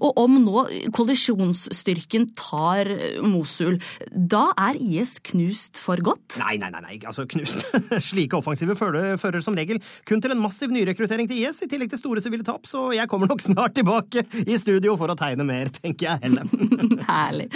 Og 0.00 0.20
om 0.20 0.38
nå 0.42 0.66
koalisjonsstyrken 0.96 2.28
tar 2.36 2.90
Mosul, 3.24 3.78
da 4.10 4.48
er 4.68 4.78
IS 4.80 5.16
knust 5.30 5.80
for 5.82 6.00
godt? 6.04 6.38
Nei, 6.42 6.56
nei, 6.60 6.70
nei, 6.74 6.82
nei, 6.84 6.98
altså 7.06 7.26
knust. 7.30 7.64
Slike 8.08 8.38
offensive 8.38 8.76
fører, 8.78 9.16
fører 9.20 9.44
som 9.44 9.56
regel 9.58 9.80
kun 10.08 10.22
til 10.22 10.34
en 10.34 10.42
massiv 10.42 10.72
nyrekruttering 10.74 11.30
til 11.30 11.42
IS, 11.44 11.62
i 11.64 11.70
tillegg 11.70 11.92
til 11.92 12.02
store 12.02 12.24
sivile 12.24 12.46
tap, 12.46 12.68
så 12.68 12.88
jeg 12.96 13.10
kommer 13.10 13.30
nok 13.30 13.44
snart 13.48 13.76
tilbake 13.78 14.26
i 14.44 14.58
studio 14.60 14.96
for 15.00 15.12
å 15.12 15.18
tegne 15.18 15.46
mer, 15.46 15.72
tenker 15.74 16.10
jeg, 16.10 16.22
Helle. 16.26 16.46
Herlig. 17.10 17.48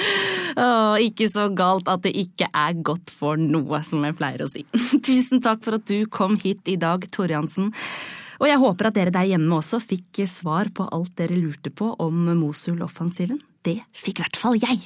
Å, 0.61 0.71
ikke 1.03 1.29
så 1.31 1.49
galt 1.57 1.91
at 1.91 2.05
det 2.07 2.15
ikke 2.19 2.51
er 2.51 2.79
godt 2.87 3.13
for 3.15 3.41
noe, 3.41 3.83
som 3.87 4.05
jeg 4.07 4.17
pleier 4.19 4.45
å 4.45 4.51
si. 4.51 4.65
Tusen 5.05 5.43
takk 5.45 5.63
for 5.67 5.81
at 5.81 5.87
du 5.91 6.05
kom 6.11 6.39
hit 6.41 6.69
i 6.71 6.79
dag, 6.81 7.07
Tore 7.15 7.37
Jansen. 7.37 7.71
Og 8.41 8.49
jeg 8.49 8.57
håper 8.57 8.89
at 8.89 8.97
dere 8.97 9.13
der 9.13 9.29
hjemme 9.35 9.59
også 9.59 9.83
fikk 9.85 10.23
svar 10.31 10.71
på 10.73 10.87
alt 10.89 11.13
dere 11.21 11.37
lurte 11.37 11.69
på 11.69 11.93
om 12.01 12.25
Mosul-offensiven. 12.39 13.43
Det 13.61 13.77
fikk 13.93 14.21
i 14.21 14.25
hvert 14.25 14.41
fall 14.41 14.57
jeg. 14.57 14.81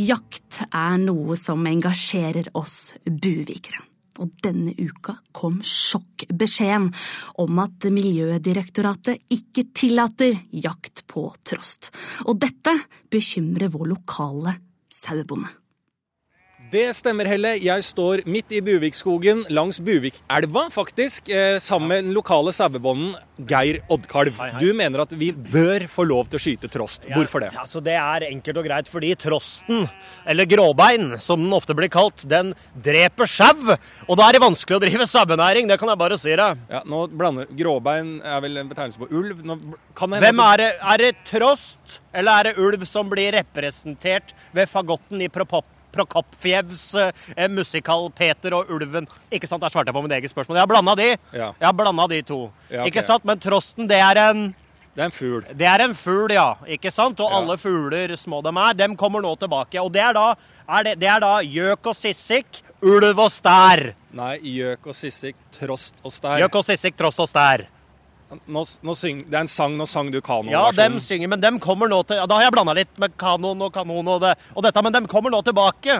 Jakt 0.00 0.62
er 0.72 0.96
noe 1.04 1.36
som 1.36 1.68
engasjerer 1.68 2.48
oss 2.56 2.94
buvikere. 3.04 3.89
Og 4.18 4.32
denne 4.42 4.74
uka 4.74 5.14
kom 5.32 5.60
sjokkbeskjeden 5.64 6.90
om 7.40 7.62
at 7.62 7.86
Miljødirektoratet 7.94 9.22
ikke 9.32 9.68
tillater 9.76 10.42
jakt 10.50 11.04
på 11.10 11.28
trost. 11.46 11.92
Og 12.26 12.40
dette 12.42 12.74
bekymrer 13.12 13.72
vår 13.72 13.92
lokale 13.94 14.58
sauebonde. 14.90 15.54
Det 16.70 16.84
stemmer, 16.94 17.26
Helle. 17.26 17.56
Jeg 17.58 17.82
står 17.82 18.20
midt 18.30 18.52
i 18.54 18.60
Buvikskogen, 18.62 19.40
langs 19.50 19.80
Buvikelva 19.82 20.68
faktisk, 20.70 21.28
eh, 21.28 21.58
sammen 21.58 21.88
med 21.88 22.04
den 22.04 22.12
lokale 22.14 22.52
sauebonden 22.54 23.16
Geir 23.42 23.80
Oddkalv. 23.90 24.38
Du 24.60 24.72
mener 24.72 25.02
at 25.02 25.10
vi 25.10 25.32
bør 25.32 25.88
få 25.90 26.06
lov 26.06 26.28
til 26.30 26.38
å 26.38 26.42
skyte 26.44 26.70
trost. 26.70 27.08
Hvorfor 27.10 27.40
det? 27.40 27.50
Ja, 27.54 27.64
Det 27.80 27.96
er 27.96 28.30
enkelt 28.30 28.56
og 28.56 28.64
greit 28.64 28.86
fordi 28.86 29.16
trosten, 29.16 29.90
eller 30.24 30.46
gråbein 30.46 31.18
som 31.20 31.42
den 31.42 31.50
ofte 31.50 31.74
blir 31.74 31.88
kalt, 31.88 32.22
den 32.28 32.54
dreper 32.80 33.26
sau. 33.26 33.76
Og 34.08 34.16
da 34.16 34.28
er 34.28 34.32
det 34.34 34.42
vanskelig 34.42 34.78
å 34.78 34.80
drive 34.80 35.08
sauenæring, 35.10 35.66
det 35.66 35.78
kan 35.80 35.88
jeg 35.88 35.98
bare 35.98 36.18
si 36.18 36.36
deg. 36.36 36.56
Ja, 36.70 36.82
nå 36.86 37.08
blander 37.10 37.46
Gråbein 37.50 38.22
er 38.22 38.40
vel 38.40 38.56
en 38.58 38.68
betegnelse 38.68 38.98
på 38.98 39.10
ulv. 39.10 39.42
Nå 39.42 39.58
kan 39.96 40.10
Hvem 40.10 40.38
er 40.52 40.56
det? 40.56 40.76
Er 40.80 40.96
det 40.98 41.16
trost, 41.24 42.00
eller 42.14 42.30
er 42.30 42.42
det 42.44 42.58
ulv 42.58 42.86
som 42.86 43.10
blir 43.10 43.32
representert 43.32 44.34
ved 44.54 44.68
fagotten 44.68 45.20
i 45.20 45.26
Prokop 45.26 45.64
Prokopfjevs 45.92 46.94
eh, 47.36 47.48
musikal 47.48 48.10
'Peter 48.10 48.54
og 48.54 48.68
ulven'? 48.68 49.08
Ikke 49.32 49.48
sant, 49.48 49.60
Der 49.62 49.68
svarte 49.70 49.88
jeg 49.88 49.94
på 49.94 50.02
mitt 50.02 50.12
eget 50.12 50.30
spørsmål. 50.32 50.56
Jeg 50.56 50.62
har 50.62 50.66
blanda 50.70 50.94
de. 50.96 51.10
Ja. 51.32 51.52
Jeg 51.60 51.66
har 51.66 51.72
blanda 51.72 52.06
de 52.08 52.22
to. 52.22 52.50
Ja, 52.70 52.80
okay. 52.82 52.90
Ikke 52.90 53.04
sant, 53.06 53.24
Men 53.24 53.38
trosten, 53.38 53.88
det 53.88 53.98
er 54.00 54.16
en 54.30 54.54
Det 54.96 55.02
er 55.02 55.04
en 55.06 55.12
fugl. 55.12 55.44
Det 55.56 55.66
er 55.66 55.80
en 55.84 55.94
fugl, 55.94 56.32
ja. 56.34 56.54
Ikke 56.66 56.90
sant? 56.92 57.20
Og 57.20 57.30
Ja. 57.30 57.36
alle 57.38 57.56
fugler, 57.56 58.16
små 58.16 58.42
de 58.42 58.48
er, 58.48 58.74
dem 58.74 58.96
kommer 58.96 59.22
nå 59.22 59.36
tilbake. 59.38 59.78
Og 59.80 59.92
det 59.92 60.02
er 60.02 60.12
da, 60.12 60.34
er 60.68 60.82
det, 60.82 60.98
det 60.98 61.08
er 61.08 61.20
da 61.20 61.40
gjøk 61.42 61.86
og 61.86 61.94
sissik, 61.96 62.62
ulv 62.82 63.18
og 63.18 63.30
stær. 63.30 63.94
Nei, 64.12 64.38
gjøk 64.40 64.86
og 64.86 64.94
sissik, 64.94 65.36
trost 65.52 65.94
og 66.04 66.12
stær. 66.12 66.38
Gjøk 66.42 66.54
og 66.56 66.64
sissik, 66.64 66.96
trost 66.96 67.20
og 67.20 67.28
stær. 67.28 67.66
Nå, 68.30 68.62
nå 68.86 68.94
syng, 68.94 69.24
det 69.26 69.34
er 69.34 69.42
en 69.42 69.50
sang, 69.50 69.74
nå 69.74 69.86
sang 69.90 70.10
du 70.14 70.20
kanon. 70.22 70.52
Ja, 70.52 70.68
dem 70.74 71.00
synger, 71.02 71.32
men 71.32 71.42
dem 71.42 71.58
kommer 71.62 71.90
nå 71.90 71.98
til 72.06 72.20
ja, 72.20 72.28
Da 72.30 72.36
har 72.38 72.46
jeg 72.46 72.54
blanda 72.54 72.76
litt 72.78 72.92
med 73.02 73.16
kanon 73.18 73.64
og 73.66 73.72
kanon 73.74 74.06
og, 74.06 74.20
det, 74.22 74.36
og 74.54 74.62
dette, 74.66 74.84
men 74.86 74.94
dem 74.94 75.08
kommer 75.10 75.34
nå 75.34 75.40
tilbake. 75.46 75.96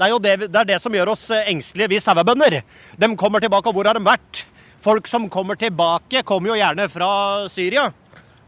Det 0.00 0.06
er 0.06 0.10
jo 0.14 0.18
det, 0.24 0.34
det, 0.48 0.56
er 0.56 0.68
det 0.72 0.80
som 0.82 0.94
gjør 0.96 1.12
oss 1.12 1.28
eh, 1.30 1.46
engstelige, 1.52 1.92
vi 1.92 2.00
sauebønder. 2.02 2.62
Dem 2.98 3.14
kommer 3.20 3.42
tilbake, 3.44 3.70
og 3.70 3.76
hvor 3.76 3.86
har 3.86 3.98
de 3.98 4.02
vært? 4.02 4.46
Folk 4.80 5.06
som 5.10 5.28
kommer 5.30 5.60
tilbake, 5.60 6.24
kommer 6.26 6.54
jo 6.54 6.58
gjerne 6.58 6.88
fra 6.90 7.10
Syria. 7.52 7.90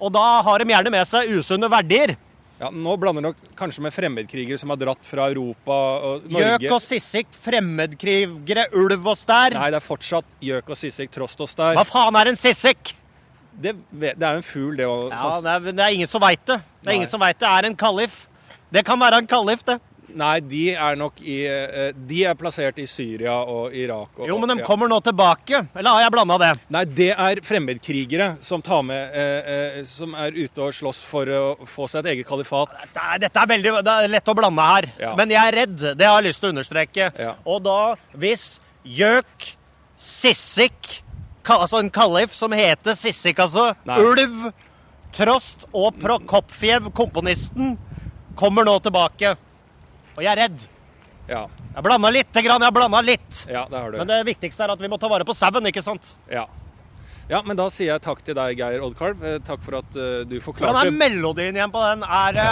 Og 0.02 0.10
da 0.16 0.26
har 0.42 0.62
de 0.62 0.72
gjerne 0.72 0.92
med 0.94 1.06
seg 1.06 1.30
usunne 1.36 1.68
verdier. 1.70 2.16
Ja, 2.62 2.70
Nå 2.70 2.94
blander 2.98 3.24
nok 3.26 3.38
kanskje 3.58 3.82
med 3.84 3.94
fremmedkrigere 3.94 4.58
som 4.58 4.70
har 4.70 4.78
dratt 4.80 5.06
fra 5.06 5.28
Europa 5.30 5.76
og 6.08 6.26
Norge. 6.30 6.56
Gjøk 6.62 6.74
og 6.76 6.82
sissik, 6.84 7.30
fremmedkrigere, 7.44 8.68
ulv 8.78 9.12
og 9.12 9.18
stær. 9.18 9.58
Nei, 9.58 9.70
det 9.74 9.80
er 9.80 9.86
fortsatt 9.86 10.28
gjøk 10.42 10.70
og 10.72 10.78
sissik, 10.78 11.10
trost 11.14 11.42
og 11.42 11.50
stær. 11.50 11.76
Hva 11.78 11.86
faen 11.86 12.18
er 12.18 12.32
en 12.32 12.38
sissik? 12.38 12.94
Det, 13.52 13.74
det 13.92 14.12
er 14.16 14.38
jo 14.38 14.40
en 14.40 14.46
fugl, 14.48 14.74
det 14.78 14.88
òg. 14.88 15.08
Ja, 15.12 15.38
det, 15.44 15.54
er, 15.54 15.72
det 15.76 15.86
er 15.86 15.96
ingen 15.98 16.10
som 16.10 16.22
veit 16.24 16.42
det. 16.48 16.60
Det 16.62 16.88
er 16.88 16.92
Nei. 16.92 17.00
ingen 17.02 17.10
som 17.10 17.22
vet 17.22 17.40
det 17.40 17.48
er 17.48 17.68
en 17.68 17.78
kalif. 17.78 18.22
Det 18.72 18.84
kan 18.88 19.00
være 19.00 19.20
en 19.22 19.28
kalif, 19.28 19.64
det. 19.68 19.78
Nei, 20.18 20.40
de 20.44 20.62
er 20.74 20.96
nok 21.00 21.20
i 21.24 21.38
eh, 21.48 21.92
De 21.96 22.18
er 22.28 22.36
plassert 22.36 22.76
i 22.82 22.86
Syria 22.88 23.34
og 23.48 23.72
Irak. 23.76 24.10
Og, 24.18 24.26
Jo, 24.28 24.36
men 24.40 24.50
de 24.52 24.56
ja. 24.60 24.66
kommer 24.66 24.90
nå 24.90 24.98
tilbake. 25.04 25.62
Eller 25.72 25.96
har 25.96 26.04
jeg 26.04 26.14
blanda 26.14 26.38
det? 26.42 26.50
Nei, 26.74 26.82
det 26.98 27.08
er 27.14 27.40
fremmedkrigere 27.46 28.26
som 28.42 28.64
tar 28.64 28.82
med 28.86 29.16
eh, 29.16 29.52
eh, 29.54 29.78
Som 29.88 30.16
er 30.18 30.36
ute 30.36 30.66
og 30.66 30.76
slåss 30.76 31.00
for 31.08 31.32
å 31.32 31.42
få 31.68 31.88
seg 31.90 32.02
et 32.04 32.16
eget 32.16 32.28
kalifat. 32.28 32.74
Dette 32.82 33.06
er, 33.06 33.22
dette 33.26 33.44
er 33.44 33.52
veldig 33.54 33.74
det 33.86 33.94
er 33.94 34.12
lett 34.12 34.28
å 34.32 34.36
blande 34.36 34.68
her. 34.68 34.90
Ja. 35.00 35.14
Men 35.18 35.32
jeg 35.32 35.42
er 35.42 35.58
redd. 35.62 35.78
Det 35.96 36.08
har 36.08 36.20
jeg 36.20 36.28
lyst 36.28 36.44
til 36.44 36.50
å 36.50 36.54
understreke. 36.56 37.08
Ja. 37.16 37.32
Og 37.48 37.62
da, 37.64 37.78
hvis 38.12 38.46
gjøk, 38.84 39.48
sissik 40.02 40.98
Altså 41.48 41.80
en 41.82 41.90
kalif 41.90 42.34
som 42.36 42.52
heter 42.54 42.94
sissik, 42.98 43.40
altså. 43.42 43.72
Nei. 43.88 43.98
Ulv, 43.98 44.52
Trost 45.12 45.66
og 45.76 45.98
Prokopfjev, 46.00 46.90
komponisten, 46.96 47.74
kommer 48.38 48.64
nå 48.64 48.78
tilbake. 48.84 49.34
Og 50.16 50.22
jeg 50.22 50.32
er 50.32 50.40
redd. 50.46 50.68
Ja, 51.28 51.46
Jeg 51.74 51.84
blanda 51.86 52.10
lite 52.12 52.42
grann. 52.44 52.62
Jeg 52.62 52.74
blanda 52.74 53.00
litt. 53.00 53.44
ja 53.48 53.66
det 53.70 53.78
har 53.78 53.90
du. 53.92 53.98
Men 53.98 54.08
det 54.10 54.18
viktigste 54.26 54.64
er 54.64 54.72
at 54.74 54.80
vi 54.80 54.90
må 54.90 54.98
ta 55.00 55.08
vare 55.08 55.24
på 55.24 55.34
sauen, 55.36 55.66
ikke 55.70 55.82
sant? 55.84 56.14
Ja. 56.30 56.46
Ja, 57.30 57.40
men 57.46 57.56
da 57.56 57.68
sier 57.72 57.94
jeg 57.94 58.02
takk 58.04 58.20
til 58.26 58.34
deg, 58.36 58.58
Geir 58.58 58.82
Oddkalv. 58.84 59.22
Eh, 59.24 59.38
Takk 59.46 59.62
for 59.64 59.78
at 59.78 59.94
uh, 59.96 60.24
du 60.28 60.36
forklarte 60.42 60.88
er 60.88 60.92
melodien 60.92 61.56
igjen 61.56 61.72
på 61.72 61.80
den? 61.86 62.02
Er 62.04 62.34
det 62.36 62.48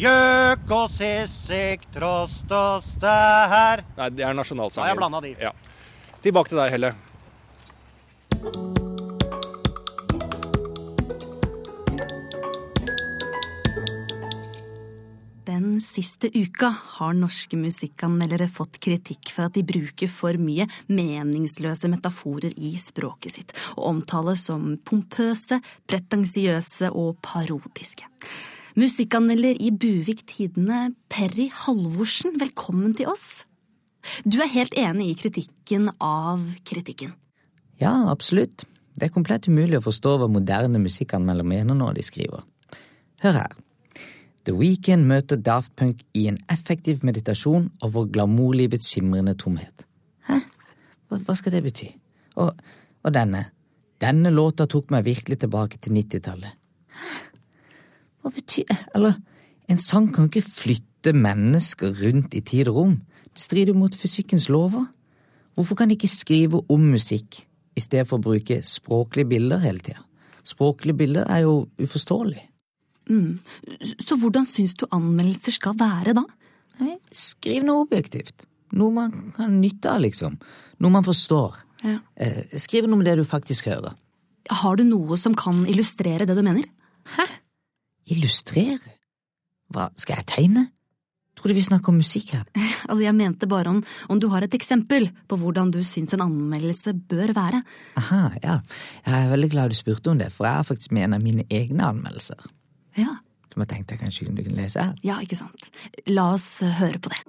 Gjøk 0.00 0.70
og 0.76 0.90
sissik, 0.92 1.82
trost 1.92 2.52
og 2.54 2.84
stær 2.84 3.82
Nei, 3.98 4.06
det 4.14 4.24
er 4.24 4.36
nasjonalsangen. 4.38 4.86
Ja, 4.86 4.92
jeg 4.94 5.00
blandet 5.00 5.26
de. 5.26 5.32
Ja. 5.42 5.50
Tilbake 6.22 6.52
til 6.52 6.60
deg, 6.60 6.70
Helle. 6.76 6.92
Den 15.80 15.80
siste 15.84 16.30
uka 16.32 16.70
har 16.96 17.12
norske 17.16 17.56
musikkanmeldere 17.60 18.46
fått 18.48 18.78
kritikk 18.80 19.32
for 19.34 19.48
at 19.48 19.56
de 19.56 19.64
bruker 19.66 20.08
for 20.12 20.36
mye 20.40 20.64
meningsløse 20.88 21.88
metaforer 21.92 22.54
i 22.56 22.72
språket 22.80 23.34
sitt, 23.34 23.54
og 23.76 23.86
omtales 23.90 24.46
som 24.48 24.76
pompøse, 24.88 25.60
pretensiøse 25.90 26.92
og 26.96 27.18
parodiske. 27.24 28.08
Musikkanmelder 28.80 29.60
i 29.60 29.72
Buvik 29.72 30.24
Tidende, 30.28 30.94
Perry 31.12 31.50
Halvorsen, 31.64 32.38
velkommen 32.40 32.94
til 32.96 33.10
oss. 33.12 33.42
Du 34.24 34.40
er 34.40 34.52
helt 34.52 34.76
enig 34.80 35.10
i 35.10 35.18
kritikken 35.26 35.90
av 36.00 36.44
kritikken. 36.64 37.16
Ja, 37.80 38.10
absolutt. 38.10 38.66
Det 38.94 39.08
er 39.08 39.14
komplett 39.14 39.48
umulig 39.48 39.78
å 39.78 39.84
forstå 39.84 40.16
hva 40.20 40.28
moderne 40.28 40.80
musikkanmelder 40.82 41.46
mener 41.46 41.76
når 41.78 41.96
de 41.96 42.04
skriver. 42.04 42.42
Hør 43.24 43.38
her. 43.40 43.54
The 44.44 44.52
Weekend 44.56 45.06
møter 45.08 45.40
Daft 45.40 45.72
Punk 45.76 46.02
i 46.16 46.26
en 46.28 46.38
effektiv 46.52 47.04
meditasjon 47.04 47.70
over 47.84 48.08
glamourlivets 48.12 48.88
skimrende 48.92 49.34
tomhet. 49.40 49.84
Hæ? 50.28 50.40
Hva, 51.08 51.20
hva 51.24 51.36
skal 51.36 51.56
det 51.56 51.64
bety? 51.64 51.90
Og, 52.40 52.52
og 53.04 53.16
denne. 53.16 53.46
Denne 54.00 54.32
låta 54.32 54.68
tok 54.68 54.92
meg 54.92 55.04
virkelig 55.08 55.42
tilbake 55.42 55.80
til 55.80 55.96
90-tallet. 55.96 56.56
Hæ? 57.00 57.18
Hva 58.20 58.32
betyr 58.36 58.72
Eller, 58.94 59.14
en 59.72 59.78
sang 59.80 60.10
kan 60.12 60.26
jo 60.26 60.34
ikke 60.34 60.48
flytte 60.48 61.12
mennesker 61.16 61.94
rundt 62.02 62.34
i 62.36 62.42
tid 62.44 62.68
og 62.68 62.76
rom. 62.76 62.96
Det 63.32 63.40
strider 63.40 63.76
mot 63.76 63.94
fysikkens 63.96 64.50
lover. 64.52 64.90
Hvorfor 65.54 65.78
kan 65.78 65.88
de 65.88 65.96
ikke 65.96 66.08
skrive 66.08 66.60
om 66.68 66.90
musikk 66.92 67.46
i 67.80 67.84
stedet 67.84 68.08
for 68.08 68.20
å 68.20 68.26
bruke 68.28 68.60
språklige 68.66 69.32
bilder 69.32 69.64
hele 69.64 69.82
tida? 69.84 70.04
Språklige 70.46 70.98
bilder 71.00 71.26
er 71.30 71.44
jo 71.46 71.54
uforståelig. 71.80 72.44
Mm. 73.10 73.40
Så 73.98 74.16
hvordan 74.20 74.46
syns 74.46 74.76
du 74.78 74.86
anmeldelser 74.94 75.56
skal 75.56 75.74
være, 75.80 76.14
da? 76.16 76.24
Nei, 76.80 76.96
Skriv 77.12 77.66
noe 77.66 77.84
objektivt. 77.84 78.46
Noe 78.78 78.94
man 78.94 79.32
kan 79.36 79.58
nytte 79.60 79.90
av, 79.90 80.02
liksom. 80.04 80.38
Noe 80.80 80.94
man 80.94 81.06
forstår. 81.06 81.58
Ja. 81.82 81.98
Eh, 82.14 82.56
skriv 82.60 82.86
noe 82.86 83.00
om 83.00 83.04
det 83.04 83.16
du 83.18 83.24
faktisk 83.26 83.68
hører. 83.70 83.96
Har 84.62 84.78
du 84.78 84.84
noe 84.86 85.18
som 85.20 85.34
kan 85.38 85.64
illustrere 85.68 86.26
det 86.28 86.36
du 86.38 86.42
mener? 86.46 86.68
Hæ? 87.16 87.26
Illustrere? 88.14 88.96
Hva, 89.70 89.90
skal 89.98 90.20
jeg 90.20 90.28
tegne? 90.30 90.66
Trodde 91.40 91.56
vi 91.56 91.64
snakket 91.64 91.88
om 91.92 92.00
musikk 92.00 92.34
her. 92.36 92.44
Altså, 92.90 93.04
jeg 93.04 93.14
mente 93.14 93.46
bare 93.46 93.70
om, 93.70 93.82
om 94.10 94.18
du 94.18 94.26
har 94.32 94.42
et 94.42 94.54
eksempel 94.56 95.10
på 95.30 95.36
hvordan 95.38 95.68
du 95.70 95.78
syns 95.86 96.14
en 96.16 96.24
anmeldelse 96.24 96.94
bør 97.06 97.30
være. 97.36 97.60
Aha, 98.00 98.20
ja. 98.42 98.56
Jeg 99.04 99.26
er 99.26 99.28
veldig 99.30 99.50
glad 99.52 99.70
du 99.70 99.76
spurte 99.78 100.10
om 100.10 100.18
det, 100.18 100.32
for 100.34 100.48
jeg 100.48 100.58
har 100.58 100.66
faktisk 100.66 100.94
med 100.96 101.04
en 101.06 101.18
av 101.18 101.22
mine 101.22 101.44
egne 101.52 101.86
anmeldelser. 101.86 102.48
Ja. 102.98 103.20
Som 103.52 103.62
jeg 103.62 103.70
tenkte 103.74 103.94
jeg 103.94 104.02
kanskje 104.02 104.26
kunne 104.30 104.56
lese 104.56 104.82
her. 104.82 104.96
Ja, 105.06 105.20
ikke 105.22 105.38
sant. 105.38 105.68
La 106.10 106.32
oss 106.34 106.48
eh, 106.66 106.72
høre 106.80 106.98
på 107.04 107.12
det. 107.12 107.20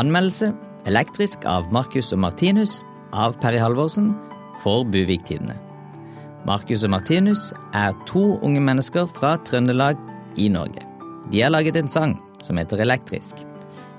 Anmeldelse 0.00 0.54
Elektrisk 0.84 1.46
av 1.48 1.70
Marcus 1.72 2.10
og 2.12 2.20
Martinus 2.20 2.82
av 3.16 3.38
Perry 3.40 3.56
Halvorsen 3.62 4.10
for 4.60 4.84
Buvik-tidene. 4.84 5.56
Marcus 6.44 6.84
og 6.84 6.92
Martinus 6.92 7.52
er 7.72 7.96
to 8.08 8.34
unge 8.44 8.60
mennesker 8.60 9.08
fra 9.16 9.38
Trøndelag 9.48 9.96
i 10.36 10.50
Norge. 10.52 10.84
De 11.30 11.40
har 11.40 11.50
laget 11.50 11.76
en 11.76 11.88
sang 11.88 12.18
som 12.42 12.58
heter 12.60 12.82
Elektrisk. 12.84 13.40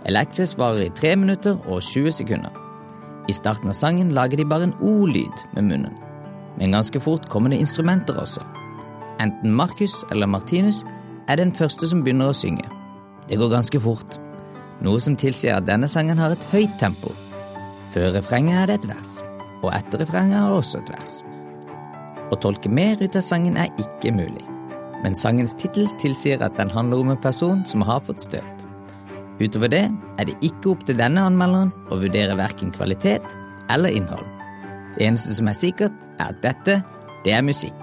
Elektrisk 0.05 0.59
varer 0.61 0.85
i 0.85 0.93
3 0.93 1.15
minutter 1.17 1.57
og 1.65 1.81
20 1.81 2.11
sekunder. 2.11 2.53
I 3.29 3.33
starten 3.33 3.71
av 3.71 3.77
sangen 3.77 4.13
lager 4.13 4.37
de 4.37 4.45
bare 4.45 4.69
en 4.69 4.75
o-lyd 4.81 5.33
med 5.55 5.65
munnen. 5.71 5.95
Men 6.59 6.75
ganske 6.77 7.01
fort 7.01 7.25
kommer 7.29 7.49
det 7.49 7.59
instrumenter 7.63 8.19
også. 8.21 8.43
Enten 9.19 9.53
Marcus 9.55 10.03
eller 10.11 10.29
Martinus 10.29 10.83
er 11.27 11.41
den 11.41 11.53
første 11.55 11.89
som 11.89 12.03
begynner 12.05 12.29
å 12.29 12.37
synge. 12.37 12.67
Det 13.25 13.39
går 13.41 13.49
ganske 13.55 13.81
fort, 13.81 14.19
noe 14.85 15.01
som 15.01 15.17
tilsier 15.17 15.57
at 15.57 15.65
denne 15.65 15.89
sangen 15.89 16.21
har 16.21 16.35
et 16.35 16.49
høyt 16.51 16.77
tempo. 16.79 17.11
Før 17.93 18.13
refrenget 18.13 18.61
er 18.61 18.69
det 18.69 18.79
et 18.79 18.89
vers, 18.93 19.15
og 19.63 19.71
etter 19.73 20.03
refrenget 20.03 20.37
er 20.37 20.51
det 20.51 20.59
også 20.59 20.83
et 20.83 20.91
vers. 20.93 21.15
Å 22.29 22.37
tolke 22.41 22.69
mer 22.69 23.01
ut 23.01 23.17
av 23.17 23.25
sangen 23.25 23.57
er 23.57 23.73
ikke 23.81 24.13
mulig, 24.13 24.45
men 25.05 25.13
sangens 25.13 25.53
tittel 25.61 25.85
tilsier 26.01 26.41
at 26.41 26.57
den 26.57 26.71
handler 26.73 27.03
om 27.03 27.11
en 27.13 27.21
person 27.21 27.61
som 27.69 27.85
har 27.85 28.01
fått 28.07 28.23
støt. 28.23 28.65
Utover 29.37 29.69
det 29.69 29.83
er 30.17 30.25
det 30.25 30.37
ikke 30.41 30.71
opp 30.73 30.85
til 30.87 30.97
denne 30.97 31.21
anmelderen 31.29 31.73
å 31.93 31.99
vurdere 32.01 32.37
verken 32.39 32.73
kvalitet 32.73 33.23
eller 33.69 33.93
innhold. 33.93 34.25
Det 34.95 35.05
eneste 35.05 35.35
som 35.37 35.51
er 35.51 35.59
sikkert, 35.59 35.95
er 36.17 36.31
at 36.31 36.41
dette, 36.41 36.79
det 37.25 37.35
er 37.35 37.45
musikk. 37.45 37.77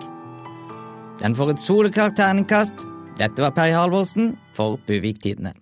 Den 1.22 1.36
får 1.38 1.54
et 1.54 1.62
soleklart 1.62 2.16
terningkast. 2.18 2.86
Dette 3.20 3.44
var 3.44 3.54
Perry 3.54 3.76
Halvorsen 3.76 4.32
for 4.56 4.80
Buvik-tidene. 4.88 5.52
Under 5.52 5.61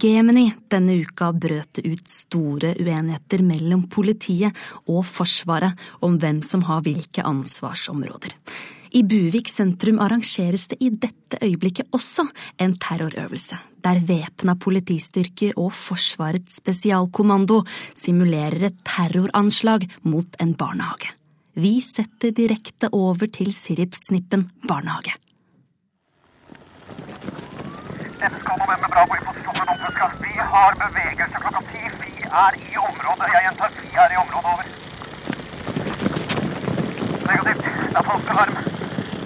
Gemini 0.00 0.46
denne 0.70 0.96
uka 1.04 1.30
brøt 1.32 1.78
det 1.78 1.84
ut 1.86 2.10
store 2.10 2.74
uenigheter 2.80 3.42
mellom 3.44 3.84
politiet 3.92 4.56
og 4.90 5.04
Forsvaret 5.06 5.78
om 6.04 6.16
hvem 6.20 6.40
som 6.44 6.64
har 6.68 6.84
hvilke 6.86 7.24
ansvarsområder. 7.26 8.32
I 8.94 9.02
Buvik 9.02 9.48
sentrum 9.50 9.98
arrangeres 9.98 10.68
det 10.70 10.78
i 10.80 10.90
dette 10.90 11.40
øyeblikket 11.42 11.90
også 11.96 12.28
en 12.62 12.76
terrorøvelse, 12.78 13.58
der 13.82 13.98
væpna 14.06 14.54
politistyrker 14.54 15.58
og 15.58 15.72
Forsvarets 15.74 16.60
spesialkommando 16.60 17.64
simulerer 17.98 18.68
et 18.70 18.78
terroranslag 18.86 19.88
mot 20.06 20.38
en 20.40 20.54
barnehage. 20.54 21.10
Vi 21.58 21.80
setter 21.82 22.30
direkte 22.34 22.90
over 22.92 23.26
til 23.26 23.52
Siripsnippen 23.54 24.48
barnehage. 24.68 25.18
Dette 28.24 28.40
skal 28.40 28.56
november 28.58 28.88
Bravo 28.88 29.14
i 29.14 29.24
posisjon 29.26 29.56
med 29.58 29.66
Dompuska. 29.70 30.06
Vi 30.24 30.32
har 30.52 30.72
bevegelse 30.82 31.38
klokka 31.42 31.60
ti. 31.72 31.82
Vi 32.02 32.12
er 32.44 32.52
i 32.68 32.76
området. 32.88 33.26
Jeg 33.34 33.42
gjentar, 33.46 33.70
vi 33.80 33.90
er 34.02 34.08
i 34.14 34.16
området 34.22 34.48
over. 34.52 34.66
Negativt. 37.30 37.76
Det 37.92 37.98
er 38.00 38.06
falsk 38.08 38.30
alarm. 38.34 38.54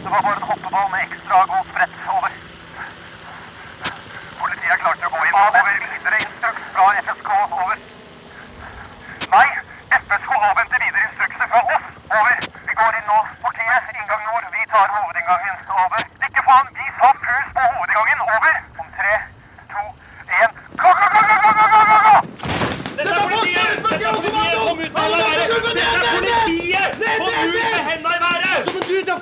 Det 0.02 0.10
var 0.14 0.20
bare 0.26 0.36
en 0.40 0.48
hoppeball 0.50 0.88
med 0.94 1.00
ekstra 1.06 1.36
god 1.52 1.64
sprett. 1.70 1.94
Over. 2.14 2.32
Politiet 4.40 4.72
er 4.74 4.80
klart 4.84 4.98
til 5.00 5.08
å 5.10 5.12
gå 5.14 5.20
inn. 5.28 5.36
Over. 5.44 5.62
Videre 5.94 6.18
instruks 6.24 6.64
fra 6.74 6.86
FSK. 7.06 7.30
Over. 7.60 7.76
Nei, 9.36 9.48
FSK 10.00 10.32
avventer 10.48 10.78
videre 10.86 11.04
instrukser 11.06 11.52
fra 11.52 11.60
oss. 11.76 11.86
Over. 12.16 12.34
Vi 12.66 12.80
går 12.80 12.98
inn 12.98 13.06
nå. 13.12 13.20
Politiet, 13.46 13.94
inngang 13.94 14.26
nord. 14.32 14.50
Vi 14.56 14.66
tar 14.74 14.90
hovedinngangen. 14.96 15.62
Over. 15.84 16.02
Ikke 16.30 16.42
faen, 16.50 16.74
vi 16.80 16.90
sa 16.98 17.12
pus 17.28 17.46
på 17.54 17.68
hovedinngangen. 17.76 18.26
Over. 18.34 18.67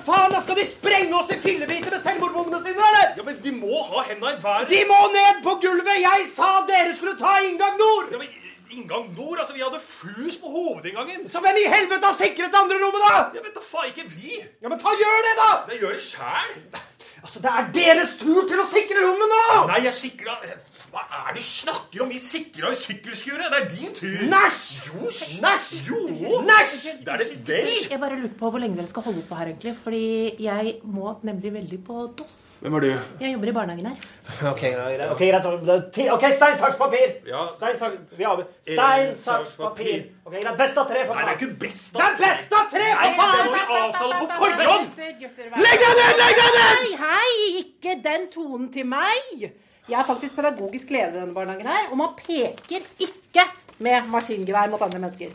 Faen, 0.07 0.33
da 0.33 0.43
skal 0.45 0.59
de 0.61 0.67
sprenge 0.71 1.15
oss 1.19 1.33
i 1.35 1.39
fillebiter 1.43 1.95
med 1.95 2.03
selvmordbombene 2.05 2.63
sine, 2.65 2.91
eller? 2.91 3.15
Ja, 3.19 3.25
men 3.27 3.39
De 3.45 3.53
må 3.55 3.83
ha 3.91 4.05
hendene 4.09 4.35
i 4.37 4.43
været! 4.43 4.69
De 4.73 4.83
må 4.91 5.01
ned 5.15 5.41
på 5.47 5.57
gulvet! 5.63 6.03
Jeg 6.03 6.29
sa 6.35 6.51
dere 6.69 6.97
skulle 6.97 7.17
ta 7.21 7.39
inngang 7.47 7.79
nord! 7.81 8.13
Ja, 8.15 8.23
men 8.23 8.45
Inngang 8.71 9.13
nord? 9.15 9.39
Altså, 9.39 9.55
vi 9.55 9.63
hadde 9.63 9.79
flus 9.79 10.37
på 10.43 10.51
hovedinngangen! 10.51 11.29
Så 11.31 11.39
hvem 11.41 11.59
i 11.61 11.69
helvete 11.71 12.09
har 12.09 12.17
sikret 12.19 12.51
det 12.51 12.59
andre 12.59 12.81
rommet, 12.83 13.05
da? 13.05 13.21
Ja, 13.37 13.45
men 13.45 13.55
da 13.55 13.63
faen 13.63 13.93
ikke 13.93 14.09
vi! 14.11 14.41
Ja, 14.43 14.71
men 14.73 14.81
ta 14.83 14.95
gjør 14.99 15.23
det, 15.29 15.35
da! 15.39 15.51
Jeg 15.71 15.83
gjør 15.85 15.95
det 15.95 16.03
sjæl! 16.03 16.57
Altså, 17.23 17.43
det 17.45 17.53
er 17.53 17.71
deres 17.75 18.17
tur 18.21 18.43
til 18.51 18.61
å 18.63 18.67
sikre 18.71 19.05
rommet 19.07 19.33
nå! 19.33 19.45
Nei, 19.71 19.85
jeg 19.87 19.95
sikra 19.97 20.35
Hva 20.97 21.03
er 21.13 21.35
det 21.37 21.43
du 21.43 21.45
snakker 21.45 22.03
om? 22.07 22.09
Vi 22.09 22.19
sikra 22.23 22.71
jo 22.73 22.77
sykkelskuret! 22.81 23.51
Det 23.53 23.59
er 23.59 23.67
din 23.69 23.91
tur! 23.93 24.21
Næsj! 24.33 24.61
Jo, 24.87 25.11
Næsj! 25.43 25.73
Jo! 25.91 26.39
Næsj! 26.47 26.87
Det 27.05 27.13
er 27.13 27.21
det 27.21 27.27
vel! 27.45 27.69
Jeg 27.91 28.01
bare 28.01 28.17
lurer 28.17 28.33
på 28.39 28.49
hvor 28.55 28.63
lenge 28.63 28.79
dere 28.79 28.89
skal 28.89 29.05
holde 29.05 29.25
på 29.29 29.37
her, 29.37 29.51
egentlig. 29.51 29.75
Fordi 29.83 30.01
jeg 30.41 30.73
må 30.89 31.13
nemlig 31.29 31.53
veldig 31.59 31.81
på 31.85 32.07
DOS. 32.17 32.39
Hvem 32.63 32.79
er 32.79 32.87
du? 32.87 32.89
Jeg 33.21 33.35
jobber 33.35 33.51
i 33.53 33.55
barnehagen 33.59 33.91
her. 33.91 34.07
Ok, 34.53 34.63
greit. 34.63 35.05
Ok, 35.11 35.21
greit. 35.21 36.01
Ok, 36.17 36.25
stein, 36.39 36.57
saks, 36.63 36.81
papir! 36.81 37.13
Ja. 37.29 37.45
Stein, 37.59 37.77
saks, 37.83 38.17
vi 38.17 38.25
har 38.31 38.43
Stein, 38.71 39.13
saks, 39.27 39.55
papir. 39.61 40.01
Ok, 40.25 40.33
greit. 40.39 40.57
Best 40.63 40.81
av 40.81 40.89
tre, 40.95 41.05
for 41.05 41.13
faen. 41.13 41.29
Nei, 41.29 41.37
det 41.37 41.37
er 41.37 41.45
faen. 41.45 41.53
ikke 41.53 41.61
best 41.67 41.93
Det 41.93 42.09
er 42.09 42.19
best 42.25 42.59
av 42.63 42.73
tre, 42.73 42.89
Nei, 43.03 43.13
for 43.21 43.37
det 43.37 43.45
må 43.45 43.53
vi 43.53 43.63
avtale 43.83 44.25
på 44.25 44.33
forhånd! 44.41 45.05
Legg 45.69 45.87
deg 45.87 45.95
ned! 46.01 46.25
Legg 46.25 46.43
deg 46.43 46.59
ned! 46.59 46.75
Hei, 46.81 46.91
hei! 47.05 47.55
Ikke 47.67 48.01
den 48.09 48.29
tonen 48.33 48.73
til 48.73 48.89
meg! 48.97 49.49
Jeg 49.89 50.01
er 50.01 50.05
faktisk 50.09 50.35
pedagogisk 50.37 50.91
leder 50.91 51.15
i 51.15 51.21
denne 51.21 51.35
barnehagen 51.35 51.67
her, 51.67 51.91
og 51.91 51.97
man 52.01 52.15
peker 52.19 52.87
ikke 52.99 53.45
med 53.79 54.09
maskingevær 54.11 54.71
mot 54.73 54.83
andre 54.83 54.99
mennesker. 54.99 55.31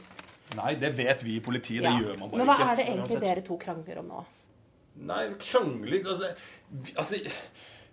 Nei, 0.58 0.74
det 0.76 0.90
vet 0.98 1.24
vi 1.24 1.38
i 1.38 1.40
politiet. 1.40 1.84
Det 1.86 1.92
Ja. 1.92 2.00
gjør 2.00 2.18
man 2.20 2.30
bare 2.30 2.42
ikke. 2.42 2.46
Men 2.46 2.48
hva 2.48 2.72
er 2.72 2.76
det 2.76 2.86
egentlig 2.90 3.22
dere 3.22 3.42
to 3.48 3.58
krangler 3.58 4.00
om 4.00 4.06
nå? 4.12 4.24
Nei, 5.08 5.24
krangler 5.40 6.04
altså, 6.04 6.34
vi, 6.70 6.94
altså 6.98 7.16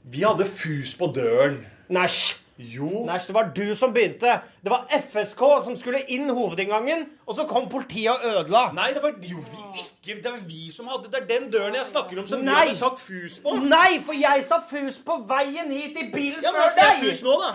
Vi 0.09 0.23
hadde 0.23 0.45
fus 0.47 0.95
på 0.99 1.07
døren. 1.15 1.67
Næsj! 1.91 2.37
Jo. 2.59 3.05
Nei, 3.07 3.19
det 3.23 3.35
var 3.37 3.53
du 3.55 3.69
som 3.79 3.93
begynte. 3.95 4.33
Det 4.65 4.71
var 4.73 4.89
FSK 4.91 5.43
som 5.63 5.77
skulle 5.79 6.01
inn 6.11 6.27
hovedinngangen, 6.35 7.05
og 7.31 7.37
så 7.39 7.45
kom 7.47 7.69
politiet 7.71 8.11
og 8.11 8.25
ødela. 8.27 8.65
Nei, 8.75 8.89
det 8.97 9.03
var 9.05 9.13
jo 9.23 9.39
vi 9.47 9.85
ikke. 9.85 10.17
Det 10.25 10.33
var 10.33 10.41
vi 10.49 10.65
som 10.75 10.89
hadde 10.91 11.11
Det 11.13 11.21
er 11.21 11.29
den 11.29 11.47
døren 11.53 11.77
jeg 11.79 11.87
snakker 11.87 12.19
om 12.19 12.27
som 12.27 12.43
vi 12.43 12.49
du 12.49 12.53
hadde 12.57 12.75
sagt 12.81 12.99
fus 13.05 13.39
på. 13.45 13.55
Nei, 13.71 14.01
for 14.03 14.19
jeg 14.19 14.45
sa 14.49 14.59
fus 14.73 14.99
på 15.07 15.19
veien 15.31 15.71
hit 15.71 16.03
i 16.03 16.09
bilen 16.11 16.43
Ja, 16.43 16.51
men 16.57 16.67
før 16.67 16.83
deg. 16.83 17.05
fus 17.07 17.23
nå, 17.29 17.37
da. 17.45 17.53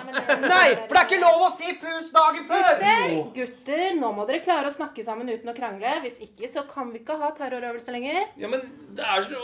Nei, 0.48 0.70
for 0.88 0.96
det 0.96 1.02
er 1.04 1.10
ikke 1.10 1.22
lov 1.26 1.46
å 1.50 1.54
si 1.60 1.76
fus 1.84 2.10
dagen 2.16 2.48
før. 2.48 2.68
Gutter, 2.72 3.16
gutter, 3.42 3.86
nå 4.00 4.14
må 4.16 4.28
dere 4.30 4.44
klare 4.48 4.72
å 4.72 4.76
snakke 4.80 5.04
sammen 5.04 5.28
uten 5.34 5.52
å 5.52 5.58
krangle. 5.58 5.98
Hvis 6.08 6.22
ikke 6.24 6.48
så 6.56 6.64
kan 6.70 6.96
vi 6.96 7.04
ikke 7.04 7.20
ha 7.20 7.34
terrorøvelse 7.38 7.92
lenger. 7.92 8.30
Ja, 8.40 8.48
men 8.48 8.64
det 8.96 9.04
er 9.04 9.28
så 9.28 9.44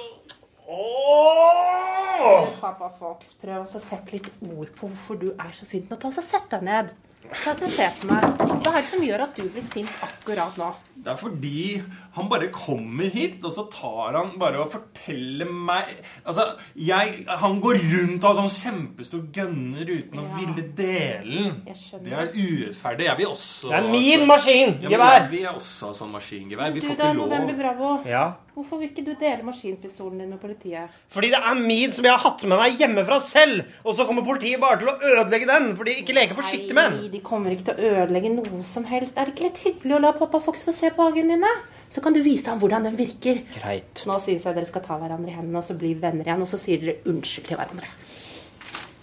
Åh! 0.69 2.47
Pappa 2.62 2.91
Fox, 2.99 3.34
prøv 3.41 3.63
å 3.65 3.82
sette 3.82 4.13
litt 4.13 4.27
ord 4.45 4.69
på 4.77 4.86
hvorfor 4.86 5.17
du 5.17 5.32
er 5.32 5.53
så 5.55 5.65
sint. 5.65 5.89
Nå 5.89 5.97
ta 5.97 6.12
så 6.13 6.21
Sett 6.21 6.45
deg 6.51 6.65
ned. 6.67 6.91
Ta 7.43 7.55
så 7.58 7.69
Se 7.71 7.88
på 7.99 8.10
meg. 8.10 8.27
Hva 8.38 8.75
er 8.75 8.77
det 8.77 8.89
som 8.91 9.01
gjør 9.03 9.25
at 9.25 9.39
du 9.39 9.47
blir 9.49 9.65
sint 9.65 9.89
akkurat 10.30 10.58
nå? 10.62 10.70
Det 11.00 11.08
er 11.13 11.15
fordi 11.15 11.82
han 12.18 12.28
bare 12.30 12.50
kommer 12.52 13.08
hit, 13.13 13.38
og 13.48 13.54
så 13.56 13.63
tar 13.72 14.18
han 14.18 14.34
bare 14.39 14.60
og 14.60 14.72
forteller 14.74 15.48
meg 15.50 15.86
Altså, 16.26 16.44
jeg 16.76 17.26
Han 17.39 17.62
går 17.63 17.80
rundt 17.94 18.24
og 18.24 18.36
har 18.36 18.42
sånn 18.50 18.52
kjempestor 18.60 19.22
gønner 19.34 19.88
uten 19.88 20.20
å 20.20 20.26
ville 20.36 20.65
dele 20.76 21.46
den. 21.46 21.63
Det 22.04 22.12
er 22.12 22.34
urettferdig. 22.36 23.06
Jeg 23.08 23.18
vil 23.18 23.28
også 23.32 23.70
Det 23.72 23.78
er 23.80 23.89
min 23.92 24.28
maskin, 24.28 24.76
Ja, 24.84 24.89
men 24.89 24.98
gevær. 24.98 25.15
jeg 25.22 25.32
vil 25.32 25.48
også 25.54 25.88
ha 25.88 25.94
sånn 25.94 26.12
maskingevær. 26.12 26.74
Vi 26.74 26.80
Du 26.82 26.88
får 26.88 26.98
da, 26.98 27.10
ikke 27.13 27.22
November 27.24 27.54
lov. 27.54 27.60
Bravo. 27.60 28.10
Ja. 28.10 28.26
Hvorfor 28.60 28.80
vil 28.82 28.89
ikke 28.89 29.06
du 29.06 29.13
dele 29.15 29.44
maskinpistolen 29.48 30.20
din 30.20 30.30
med 30.34 30.39
politiet? 30.42 30.89
Fordi 31.08 31.30
det 31.32 31.39
er 31.39 31.56
min 31.56 31.92
som 31.96 32.04
jeg 32.04 32.12
har 32.12 32.20
hatt 32.20 32.44
med 32.44 32.58
meg 32.60 32.76
hjemmefra 32.82 33.22
selv. 33.24 33.63
Og 33.86 33.96
så 33.96 34.06
kommer 34.06 34.26
politiet 34.26 34.60
bare 34.60 34.80
til 34.82 34.89
å 34.92 34.98
ødelegge 35.00 35.48
den, 35.48 35.70
for 35.78 35.84
de 35.88 35.92
ikke 36.02 36.13
leker 36.18 36.36
forsiktig 36.36 36.76
med 36.76 36.89
den. 36.92 36.98
Nei, 37.00 37.08
de 37.13 37.22
kommer 37.24 37.52
ikke 37.56 37.70
til 37.70 37.76
å 37.80 37.94
ødelegge 38.04 38.34
noe 38.36 38.63
som 38.68 38.84
helst. 38.89 39.15
Er 39.18 39.26
det 39.30 39.36
ikke 39.38 39.48
litt 39.48 39.62
hyggelig 39.63 39.96
å 39.96 40.02
la 40.04 40.12
pappa 40.19 40.41
Fox 40.43 40.65
få 40.67 40.73
se 40.75 40.91
på 40.95 41.08
hagen 41.08 41.32
dine. 41.32 41.53
Så 41.89 42.03
kan 42.05 42.13
du 42.13 42.21
vise 42.25 42.51
ham 42.51 42.60
hvordan 42.62 42.86
den 42.89 42.99
virker. 42.99 43.41
Greit. 43.55 44.03
Nå 44.05 44.19
syns 44.21 44.45
jeg 44.45 44.58
dere 44.58 44.69
skal 44.69 44.86
ta 44.86 44.99
hverandre 45.01 45.32
i 45.32 45.38
hendene 45.39 45.63
og 45.63 45.65
så 45.65 45.77
bli 45.79 45.95
venner 45.97 46.27
igjen, 46.27 46.45
og 46.45 46.51
så 46.51 46.60
sier 46.62 46.84
dere 46.84 46.99
unnskyld 47.10 47.49
til 47.49 47.60
hverandre. 47.60 47.89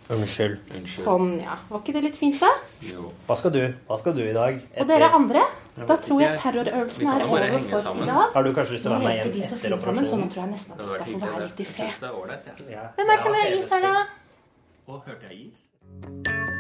Unnskyld. 0.07 0.59
Sånn, 0.87 1.33
ja. 1.43 1.57
Var 1.67 1.81
ikke 1.83 1.95
det 1.97 2.03
litt 2.05 2.19
fint, 2.19 2.39
da? 2.39 2.53
Hva 3.27 3.37
skal 3.39 3.55
du? 3.57 3.63
Hva 3.89 3.99
skal 3.99 4.15
du 4.15 4.23
i 4.23 4.35
dag? 4.37 4.61
Og 4.79 4.91
dere 4.93 5.09
andre? 5.19 5.43
Da 5.77 5.97
tror 6.05 6.23
jeg 6.23 6.39
terrorøvelsen 6.41 7.11
er 7.11 7.25
jo 7.25 7.33
over 7.35 7.57
for 7.73 7.83
sammen. 7.83 8.07
i 8.07 8.13
dag. 8.13 8.31
Har 8.37 8.47
du 8.47 8.53
kanskje 8.55 8.77
lyst 8.77 8.87
til 8.87 8.93
å 8.93 8.95
være 8.95 9.09
med 9.09 9.17
igjen 9.17 9.35
hjem 9.43 9.59
etter 9.59 9.77
operasjonen? 9.77 10.23
nå 10.23 10.31
tror 10.33 10.45
jeg 10.45 10.53
nesten 10.55 10.77
at 10.77 10.85
vi 10.85 10.93
skal 10.95 11.11
få 11.11 11.23
være 11.27 11.43
litt 11.49 11.61
i 11.61 11.69
fred. 11.75 11.99
Hvem 13.01 13.11
er 13.11 13.17
det 13.17 13.23
som 13.27 13.41
er 13.43 13.57
is 13.59 13.73
her, 13.75 13.89
da? 13.91 13.97
Å, 14.87 15.03
hørte 15.11 15.33
jeg 15.33 15.49
is? 15.49 16.55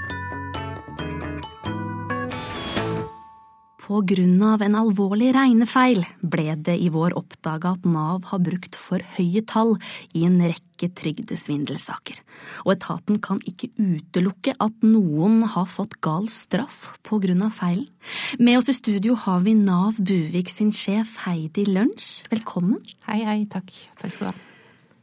På 3.86 4.00
grunn 4.02 4.40
av 4.42 4.64
en 4.66 4.74
alvorlig 4.74 5.28
regnefeil 5.36 6.00
ble 6.18 6.56
det 6.66 6.74
i 6.82 6.88
vår 6.90 7.12
oppdaga 7.14 7.76
at 7.76 7.84
Nav 7.86 8.24
har 8.32 8.40
brukt 8.42 8.74
for 8.74 8.98
høye 9.14 9.44
tall 9.46 9.76
i 10.10 10.24
en 10.26 10.40
rekke 10.42 10.88
trygdesvindelsaker, 10.98 12.18
og 12.64 12.72
etaten 12.74 13.20
kan 13.22 13.38
ikke 13.46 13.68
utelukke 13.78 14.56
at 14.58 14.82
noen 14.82 15.44
har 15.52 15.68
fått 15.70 15.94
gal 16.02 16.26
straff 16.34 16.96
på 17.06 17.20
grunn 17.22 17.44
av 17.46 17.54
feilen. 17.54 17.86
Med 18.42 18.58
oss 18.58 18.72
i 18.72 18.74
studio 18.74 19.14
har 19.22 19.46
vi 19.46 19.54
Nav 19.54 20.02
Buvik 20.02 20.50
sin 20.50 20.74
sjef 20.74 21.20
Heidi 21.22 21.68
Lunsj. 21.70 22.26
Velkommen. 22.34 22.82
Hei, 23.06 23.22
hei. 23.22 23.38
Takk. 23.54 23.70
Takk 24.02 24.16
skal 24.16 24.26
du 24.26 24.32
ha. 24.32 24.36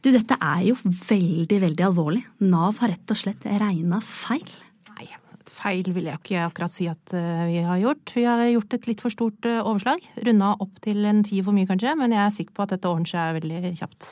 Du, 0.04 0.12
dette 0.12 0.36
er 0.36 0.60
jo 0.68 0.76
veldig, 0.84 1.62
veldig 1.64 1.88
alvorlig. 1.88 2.26
Nav 2.44 2.84
har 2.84 2.92
rett 2.92 3.16
og 3.16 3.16
slett 3.16 3.48
regna 3.48 4.04
feil. 4.04 4.44
Feil 5.64 5.88
vil 5.96 6.10
jeg 6.10 6.20
ikke 6.20 6.42
akkurat 6.44 6.74
si 6.74 6.88
at 6.90 7.14
eh, 7.16 7.46
vi 7.48 7.62
har 7.64 7.80
gjort. 7.80 8.12
Vi 8.12 8.26
har 8.28 8.42
gjort 8.52 8.76
et 8.76 8.88
litt 8.90 9.00
for 9.00 9.14
stort 9.14 9.48
eh, 9.48 9.62
overslag. 9.64 10.04
Runda 10.26 10.52
opp 10.60 10.76
til 10.84 11.00
en 11.08 11.24
ti 11.24 11.40
for 11.40 11.56
mye, 11.56 11.68
kanskje, 11.70 11.94
men 12.00 12.12
jeg 12.12 12.20
er 12.20 12.36
sikker 12.36 12.56
på 12.56 12.66
at 12.66 12.76
dette 12.76 12.90
ordner 12.90 13.08
seg 13.08 13.38
veldig 13.40 13.72
kjapt. 13.80 14.10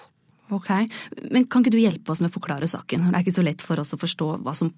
Ok, 0.52 0.68
Men 1.32 1.46
kan 1.48 1.62
ikke 1.62 1.72
du 1.72 1.80
hjelpe 1.80 2.12
oss 2.12 2.20
med 2.20 2.28
å 2.28 2.34
forklare 2.34 2.68
saken? 2.68 3.06
Det 3.08 3.16
er 3.16 3.24
ikke 3.24 3.38
så 3.38 3.44
lett 3.44 3.64
for 3.64 3.80
oss 3.80 3.94
å 3.96 4.00
forstå 4.00 4.28
hva 4.44 4.52
som 4.56 4.72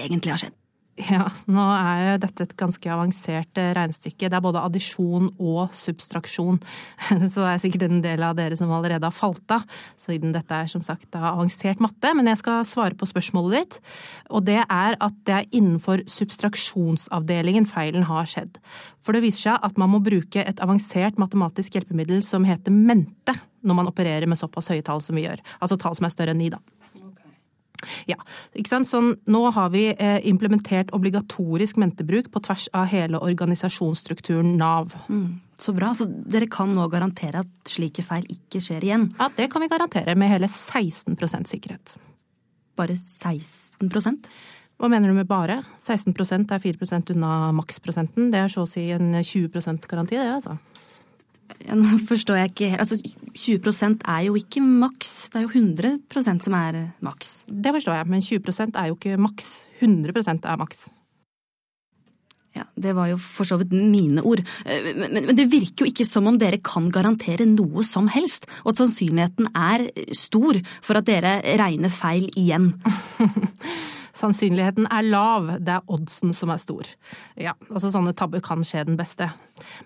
egentlig 0.00 0.32
har 0.32 0.40
skjedd. 0.40 0.56
Ja, 1.08 1.28
nå 1.46 1.62
er 1.62 2.00
jo 2.02 2.14
dette 2.24 2.44
et 2.44 2.54
ganske 2.58 2.90
avansert 2.90 3.58
eh, 3.60 3.70
regnestykke. 3.76 4.28
Det 4.28 4.34
er 4.38 4.42
både 4.42 4.62
addisjon 4.66 5.30
og 5.38 5.74
substraksjon. 5.76 6.58
Så 7.30 7.44
det 7.44 7.50
er 7.52 7.62
sikkert 7.62 7.86
en 7.86 8.02
del 8.04 8.24
av 8.26 8.36
dere 8.38 8.58
som 8.58 8.72
allerede 8.74 9.06
har 9.06 9.14
falt 9.14 9.54
av, 9.54 9.64
siden 10.00 10.34
dette 10.34 10.54
er 10.54 10.70
som 10.70 10.82
sagt 10.84 11.14
avansert 11.14 11.82
matte. 11.84 12.12
Men 12.18 12.30
jeg 12.32 12.40
skal 12.42 12.66
svare 12.68 12.98
på 12.98 13.08
spørsmålet 13.08 13.58
ditt. 13.58 13.78
Og 14.34 14.46
det 14.48 14.60
er 14.64 14.98
at 14.98 15.20
det 15.28 15.36
er 15.36 15.50
innenfor 15.52 16.02
substraksjonsavdelingen 16.10 17.68
feilen 17.68 18.08
har 18.08 18.26
skjedd. 18.28 18.58
For 19.04 19.14
det 19.14 19.22
viser 19.24 19.52
seg 19.52 19.68
at 19.70 19.78
man 19.80 19.94
må 19.94 20.02
bruke 20.04 20.42
et 20.42 20.64
avansert 20.64 21.20
matematisk 21.20 21.78
hjelpemiddel 21.78 22.24
som 22.26 22.46
heter 22.48 22.74
mente, 22.74 23.36
når 23.62 23.78
man 23.78 23.90
opererer 23.90 24.26
med 24.30 24.40
såpass 24.40 24.70
høye 24.72 24.84
tall 24.86 25.02
som 25.04 25.18
vi 25.18 25.28
gjør. 25.28 25.42
Altså 25.62 25.78
tall 25.78 25.96
som 25.98 26.08
er 26.08 26.14
større 26.14 26.34
enn 26.34 26.42
ni, 26.42 26.50
da. 26.52 26.60
Ja, 28.10 28.18
ikke 28.58 28.72
sant? 28.72 28.88
Sånn, 28.88 29.12
nå 29.30 29.42
har 29.54 29.70
vi 29.74 29.84
eh, 29.92 30.18
implementert 30.28 30.90
obligatorisk 30.96 31.78
mentebruk 31.80 32.30
på 32.34 32.42
tvers 32.44 32.66
av 32.76 32.88
hele 32.90 33.20
organisasjonsstrukturen 33.22 34.56
Nav. 34.58 34.94
Mm, 35.08 35.38
så 35.60 35.74
bra. 35.76 35.92
Så 35.94 36.08
dere 36.08 36.50
kan 36.50 36.72
nå 36.74 36.88
garantere 36.92 37.44
at 37.44 37.70
slike 37.70 38.04
feil 38.06 38.26
ikke 38.34 38.62
skjer 38.64 38.86
igjen? 38.86 39.08
Ja, 39.18 39.30
det 39.36 39.50
kan 39.52 39.64
vi 39.64 39.70
garantere 39.70 40.16
med 40.18 40.32
hele 40.32 40.50
16% 40.50 41.50
sikkerhet. 41.50 41.96
Bare 42.78 42.94
16% 42.94 44.28
Hva 44.78 44.86
mener 44.86 45.10
du 45.10 45.16
med 45.16 45.26
bare? 45.26 45.64
16% 45.82 46.52
er 46.54 46.60
4% 46.62 47.08
unna 47.10 47.50
maksprosenten. 47.50 48.28
Det 48.30 48.44
er 48.44 48.52
så 48.52 48.62
å 48.62 48.68
si 48.70 48.84
en 48.94 49.10
20% 49.16 49.88
garanti, 49.90 50.14
det, 50.14 50.28
altså. 50.36 50.54
Ja, 51.66 51.76
nå 51.78 51.98
forstår 52.10 52.42
jeg 52.42 52.52
ikke 52.52 52.70
helt. 52.74 52.84
Altså, 52.84 52.98
20% 53.38 54.04
er 54.08 54.26
jo 54.28 54.36
ikke 54.38 54.62
maks. 54.64 55.16
Det 55.32 55.40
er 55.40 55.46
jo 55.46 55.54
100% 55.54 56.44
som 56.44 56.58
er 56.58 56.82
eh, 56.82 56.92
maks. 57.04 57.42
Det 57.48 57.74
forstår 57.76 58.00
jeg, 58.00 58.12
men 58.12 58.22
20 58.24 58.70
er 58.74 58.92
jo 58.92 58.98
ikke 58.98 59.18
maks. 59.20 59.50
100% 59.82 60.48
er 60.48 60.62
maks. 60.62 60.86
Ja, 62.56 62.64
Det 62.74 62.94
var 62.96 63.10
jo 63.10 63.18
for 63.20 63.46
så 63.46 63.58
vidt 63.60 63.72
mine 63.72 64.22
ord. 64.24 64.40
Eh, 64.64 64.94
Men, 64.96 65.12
men, 65.12 65.26
men 65.30 65.36
det 65.36 65.50
virker 65.52 65.84
jo 65.84 65.90
ikke 65.92 66.06
som 66.08 66.26
om 66.26 66.38
dere 66.40 66.58
kan 66.64 66.88
garantere 66.90 67.46
noe 67.46 67.84
som 67.84 68.08
helst, 68.08 68.48
og 68.64 68.72
at 68.72 68.82
sannsynligheten 68.82 69.52
er 69.54 69.88
stor 70.16 70.58
for 70.82 70.98
at 70.98 71.06
dere 71.06 71.38
regner 71.60 71.92
feil 71.92 72.30
igjen. 72.36 72.72
Sannsynligheten 74.18 74.88
er 74.90 75.06
lav, 75.06 75.52
det 75.62 75.76
er 75.76 75.92
oddsen 75.94 76.32
som 76.34 76.50
er 76.50 76.58
stor. 76.58 76.88
Ja, 77.38 77.52
altså 77.70 77.92
sånne 77.94 78.14
tabber 78.18 78.42
kan 78.42 78.64
skje 78.66 78.82
den 78.88 78.98
beste. 78.98 79.28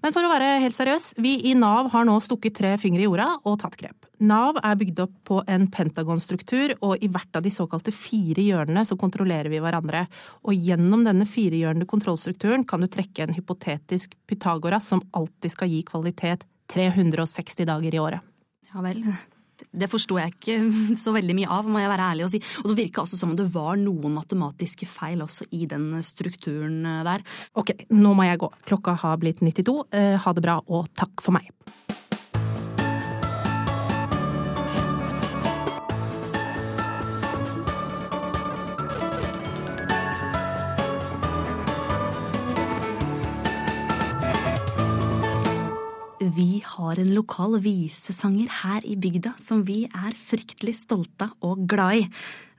Men 0.01 0.15
for 0.15 0.25
å 0.25 0.31
være 0.33 0.61
helt 0.63 0.77
seriøs, 0.77 1.13
vi 1.21 1.35
i 1.51 1.53
Nav 1.59 1.91
har 1.93 2.07
nå 2.09 2.15
stukket 2.25 2.57
tre 2.57 2.73
fingre 2.81 3.05
i 3.05 3.09
jorda 3.09 3.29
og 3.49 3.59
tatt 3.61 3.77
grep. 3.81 4.09
Nav 4.23 4.61
er 4.63 4.79
bygd 4.79 5.03
opp 5.05 5.15
på 5.29 5.41
en 5.51 5.67
pentagonstruktur, 5.73 6.77
og 6.81 7.03
i 7.03 7.11
hvert 7.13 7.37
av 7.37 7.45
de 7.45 7.53
såkalte 7.53 7.93
fire 7.95 8.45
hjørnene 8.45 8.87
så 8.89 8.97
kontrollerer 9.01 9.51
vi 9.53 9.61
hverandre. 9.63 10.07
Og 10.47 10.57
gjennom 10.57 11.05
denne 11.09 11.27
firehjørnede 11.29 11.91
kontrollstrukturen 11.91 12.65
kan 12.69 12.85
du 12.85 12.89
trekke 12.93 13.27
en 13.27 13.37
hypotetisk 13.37 14.17
Pythagoras 14.31 14.89
som 14.93 15.05
alltid 15.13 15.57
skal 15.57 15.73
gi 15.73 15.83
kvalitet 15.89 16.47
360 16.73 17.69
dager 17.69 17.95
i 17.95 18.01
året. 18.01 18.33
Ja 18.73 18.81
vel. 18.85 19.03
Det 19.71 19.89
forsto 19.93 20.19
jeg 20.21 20.35
ikke 20.35 20.59
så 21.05 21.15
veldig 21.15 21.37
mye 21.39 21.51
av, 21.53 21.69
må 21.71 21.83
jeg 21.83 21.93
være 21.93 22.11
ærlig 22.15 22.27
og 22.27 22.33
si. 22.35 22.43
Og 22.63 22.71
så 22.71 22.79
virka 22.79 23.05
også 23.05 23.21
som 23.21 23.33
om 23.33 23.39
det 23.39 23.49
var 23.55 23.79
noen 23.81 24.17
matematiske 24.19 24.89
feil 24.91 25.25
også 25.25 25.49
i 25.55 25.67
den 25.71 25.91
strukturen 26.07 26.83
eh, 26.89 27.03
der. 27.09 27.27
Ok, 27.59 27.75
nå 27.95 28.15
må 28.19 28.29
jeg 28.29 28.43
gå. 28.43 28.53
Klokka 28.69 28.97
har 29.05 29.21
blitt 29.23 29.43
92. 29.45 29.79
Eh, 29.95 30.17
ha 30.23 30.37
det 30.37 30.45
bra, 30.45 30.61
og 30.69 30.91
takk 30.99 31.25
for 31.25 31.39
meg. 31.39 31.53
Har 46.65 46.99
en 46.99 47.13
lokal 47.15 47.59
visesanger 47.63 48.51
her 48.63 48.85
i 48.87 48.97
bygda 48.97 49.35
som 49.41 49.63
vi 49.69 49.85
er 49.87 50.17
fryktelig 50.17 50.75
stolte 50.81 51.29
av 51.31 51.53
og 51.53 51.67
glad 51.71 52.03
i. 52.03 52.09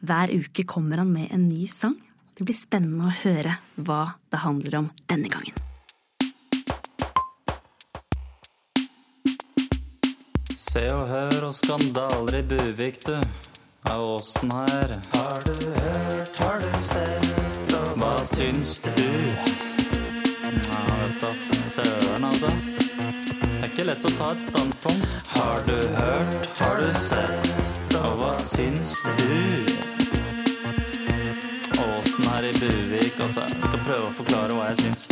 Hver 0.03 0.33
uke 0.33 0.65
kommer 0.67 1.01
han 1.03 1.13
med 1.13 1.31
en 1.31 1.47
ny 1.47 1.67
sang. 1.67 1.95
Det 2.33 2.47
blir 2.47 2.57
spennende 2.57 3.11
å 3.11 3.17
høre 3.23 3.59
hva 3.77 4.15
det 4.33 4.41
handler 4.43 4.79
om 4.81 4.89
denne 5.07 5.29
gangen. 5.31 5.55
Se 10.53 10.87
og 10.89 11.07
hør 11.07 11.49
og 11.49 11.53
skandaler 11.53 12.39
i 12.39 12.45
Buvik, 12.49 13.03
du. 13.05 13.19
Av 13.91 14.01
åsen 14.15 14.51
her. 14.51 14.95
Har 15.13 15.43
du 15.45 15.53
hørt, 15.53 16.39
har 16.39 16.63
du 16.63 16.71
sett, 16.87 17.75
og 17.77 17.99
hva 17.99 18.15
syns 18.25 18.79
du? 18.85 19.03
Ja, 20.53 20.81
vet 20.87 21.21
da 21.21 21.35
søren, 21.35 22.31
altså. 22.31 22.82
Det 23.63 23.69
er 23.69 23.75
ikke 23.77 23.83
lett 23.87 24.05
å 24.09 24.09
ta 24.19 24.25
et 24.33 24.41
standpunkt. 24.43 25.11
Har 25.31 25.61
du 25.63 25.77
hørt, 25.95 26.49
har 26.57 26.81
du 26.83 26.89
sett, 26.99 27.53
og 27.95 28.17
hva 28.19 28.31
syns 28.35 28.91
du? 29.15 29.69
Åsen 31.79 32.27
her 32.27 32.49
i 32.49 32.51
Buvik, 32.57 33.21
altså. 33.23 33.45
Jeg 33.47 33.69
skal 33.69 33.85
prøve 33.85 34.09
å 34.09 34.11
forklare 34.17 34.57
hva 34.57 34.65
jeg 34.73 34.81
syns. 34.81 35.05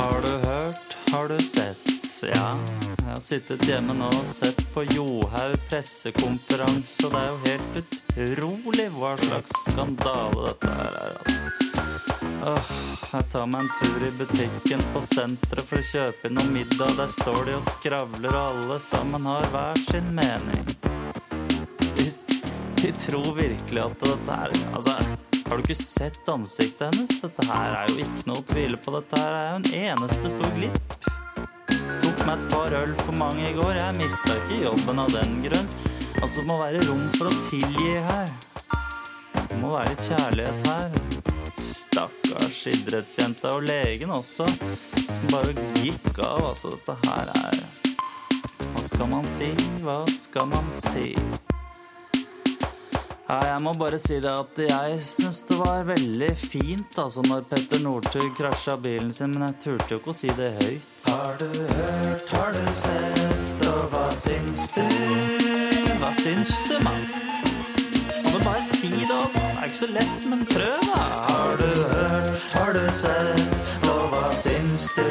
Har 0.00 0.18
du 0.24 0.32
hørt, 0.48 0.96
har 1.12 1.30
du 1.30 1.38
sett? 1.46 1.86
Ja, 2.26 2.48
jeg 2.88 3.06
har 3.12 3.22
sittet 3.22 3.62
hjemme 3.70 3.94
nå 3.94 4.10
og 4.18 4.26
sett 4.34 4.58
på 4.74 4.82
Johaug 4.90 5.54
pressekonferanse, 5.70 7.06
og 7.06 7.14
det 7.14 7.22
er 7.22 7.30
jo 7.30 7.38
helt 7.46 7.78
utrolig 7.84 8.90
hva 8.98 9.14
slags 9.22 9.54
skandale 9.68 10.48
dette 10.50 10.74
her 10.74 11.00
er, 11.04 11.16
altså. 11.22 11.65
Åh, 12.46 12.66
jeg 13.12 13.24
tar 13.32 13.46
meg 13.50 13.64
en 13.64 13.68
tur 13.74 14.02
i 14.06 14.10
butikken 14.14 14.82
på 14.94 15.00
senteret 15.02 15.66
for 15.66 15.82
å 15.82 15.86
kjøpe 15.88 16.28
inn 16.28 16.36
noe 16.38 16.46
middag. 16.54 16.92
Der 16.94 17.08
står 17.10 17.40
de 17.48 17.56
og 17.56 17.64
skravler, 17.66 18.30
og 18.30 18.52
alle 18.52 18.76
sammen 18.84 19.26
har 19.26 19.48
hver 19.50 19.80
sin 19.88 20.12
mening. 20.14 20.62
De, 21.96 22.04
de 22.78 22.92
tror 23.02 23.32
virkelig 23.34 23.82
at 23.82 24.04
dette 24.04 24.36
er 24.36 24.54
Altså, 24.68 24.94
har 25.48 25.58
du 25.58 25.64
ikke 25.64 25.78
sett 25.80 26.30
ansiktet 26.30 26.86
hennes? 26.86 27.16
Dette 27.24 27.48
her 27.50 27.80
er 27.80 27.90
jo 27.90 28.06
ikke 28.06 28.30
noe 28.30 28.44
å 28.44 28.46
tvile 28.52 28.78
på. 28.78 28.94
Dette 28.94 29.24
her 29.24 29.34
er 29.40 29.50
jo 29.50 29.58
en 29.58 29.68
eneste 29.82 30.34
stor 30.36 30.56
glipp. 30.60 30.96
Tok 31.66 32.24
meg 32.28 32.32
et 32.36 32.48
par 32.54 32.78
øl 32.84 32.94
for 33.02 33.22
mange 33.24 33.50
i 33.50 33.54
går. 33.58 33.74
Jeg 33.80 33.98
mista 33.98 34.38
ikke 34.38 34.62
jobben 34.68 35.02
av 35.02 35.10
den 35.18 35.38
grunn. 35.48 35.70
Altså, 36.22 36.38
det 36.38 36.46
må 36.46 36.62
være 36.62 36.86
rom 36.86 37.06
for 37.18 37.26
å 37.26 37.44
tilgi 37.50 37.98
her. 38.06 38.30
Det 39.34 39.62
må 39.64 39.74
være 39.74 39.96
litt 39.96 40.10
kjærlighet 40.12 40.70
her. 40.70 41.15
Stakkars 41.96 42.58
idrettsjenta 42.68 43.54
og 43.56 43.62
legen 43.64 44.10
også. 44.12 44.44
Som 44.44 45.30
bare 45.32 45.54
gikk 45.80 46.18
av. 46.20 46.42
Altså, 46.50 46.74
dette 46.74 46.96
her 47.06 47.30
er 47.32 47.62
Hva 48.74 48.82
skal 48.84 49.08
man 49.08 49.24
si? 49.24 49.48
Hva 49.80 50.02
skal 50.12 50.50
man 50.50 50.68
si? 50.76 51.14
Ja, 53.26 53.38
jeg 53.48 53.62
må 53.64 53.72
bare 53.80 53.96
si 53.98 54.20
det 54.22 54.30
at 54.30 54.60
jeg 54.60 54.98
syns 55.02 55.40
det 55.48 55.56
var 55.58 55.88
veldig 55.88 56.28
fint 56.38 56.98
altså 57.02 57.24
når 57.26 57.48
Petter 57.50 57.80
Northug 57.82 58.28
krasja 58.38 58.76
bilen 58.78 59.10
sin, 59.10 59.32
men 59.34 59.48
jeg 59.48 59.58
turte 59.64 59.96
jo 59.96 59.98
ikke 59.98 60.12
å 60.12 60.18
si 60.20 60.30
det 60.36 60.52
høyt. 60.60 61.08
Har 61.08 61.40
du 61.40 61.48
hørt, 61.48 62.36
har 62.36 62.54
du 62.54 62.66
sett, 62.84 63.70
og 63.72 63.88
hva 63.96 64.06
syns 64.14 64.68
du? 64.76 64.84
Hva 65.96 66.12
syns 66.20 66.54
du, 66.68 66.76
mann? 66.86 67.25
Si 68.86 68.92
det, 68.92 69.10
altså? 69.22 69.40
Det 69.40 69.58
er 69.60 69.64
ikke 69.64 69.78
så 69.78 69.86
lett, 69.86 70.26
men 70.30 70.46
prøv, 70.46 70.82
da. 70.94 71.00
Har 71.28 71.56
du 71.56 71.70
hørt, 71.92 72.44
har 72.52 72.72
du 72.72 72.84
sett, 72.94 73.64
og 73.82 74.04
hva 74.12 74.28
syns 74.38 74.86
du? 74.94 75.02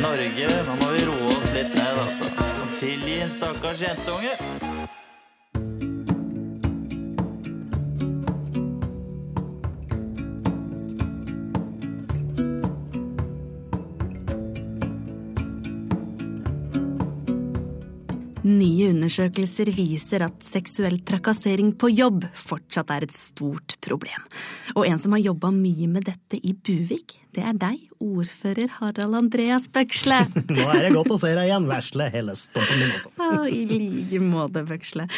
Norge, 0.00 0.48
nå 0.70 0.78
må 0.80 0.90
vi 0.96 1.04
roe 1.10 1.28
oss 1.36 1.52
litt 1.52 1.76
ned, 1.76 2.00
altså. 2.06 2.32
Tilgi 2.80 3.20
en 3.20 3.36
stakkars 3.36 3.84
jentunge. 3.84 4.77
Nye 18.58 18.88
undersøkelser 18.90 19.70
viser 19.76 20.24
at 20.26 20.42
seksuell 20.42 20.98
trakassering 21.06 21.74
på 21.78 21.90
jobb 21.92 22.24
fortsatt 22.34 22.90
er 22.90 23.06
et 23.06 23.14
stort 23.14 23.76
problem. 23.84 24.24
Og 24.74 24.88
en 24.88 24.98
som 24.98 25.14
har 25.14 25.22
jobba 25.22 25.52
mye 25.54 25.86
med 25.90 26.08
dette 26.08 26.40
i 26.42 26.54
Buvik, 26.56 27.20
det 27.36 27.44
er 27.44 27.58
deg, 27.58 27.87
ordfører 28.02 28.70
Harald 28.78 29.16
Andreas 29.18 29.68
Bøksle. 29.72 30.20
Nå 30.54 30.66
er 30.72 30.86
det 30.86 30.92
godt 30.94 31.14
å 31.14 31.18
se 31.20 31.32
deg 31.34 31.50
igjen, 31.50 31.68
vesle 31.70 32.08
hele 32.14 32.34
stoppen 32.38 32.80
min, 32.80 32.94
altså. 32.96 33.12
Ja, 33.18 33.40
I 33.48 33.62
like 33.70 34.22
måte, 34.22 34.64
Bøksle. 34.68 35.08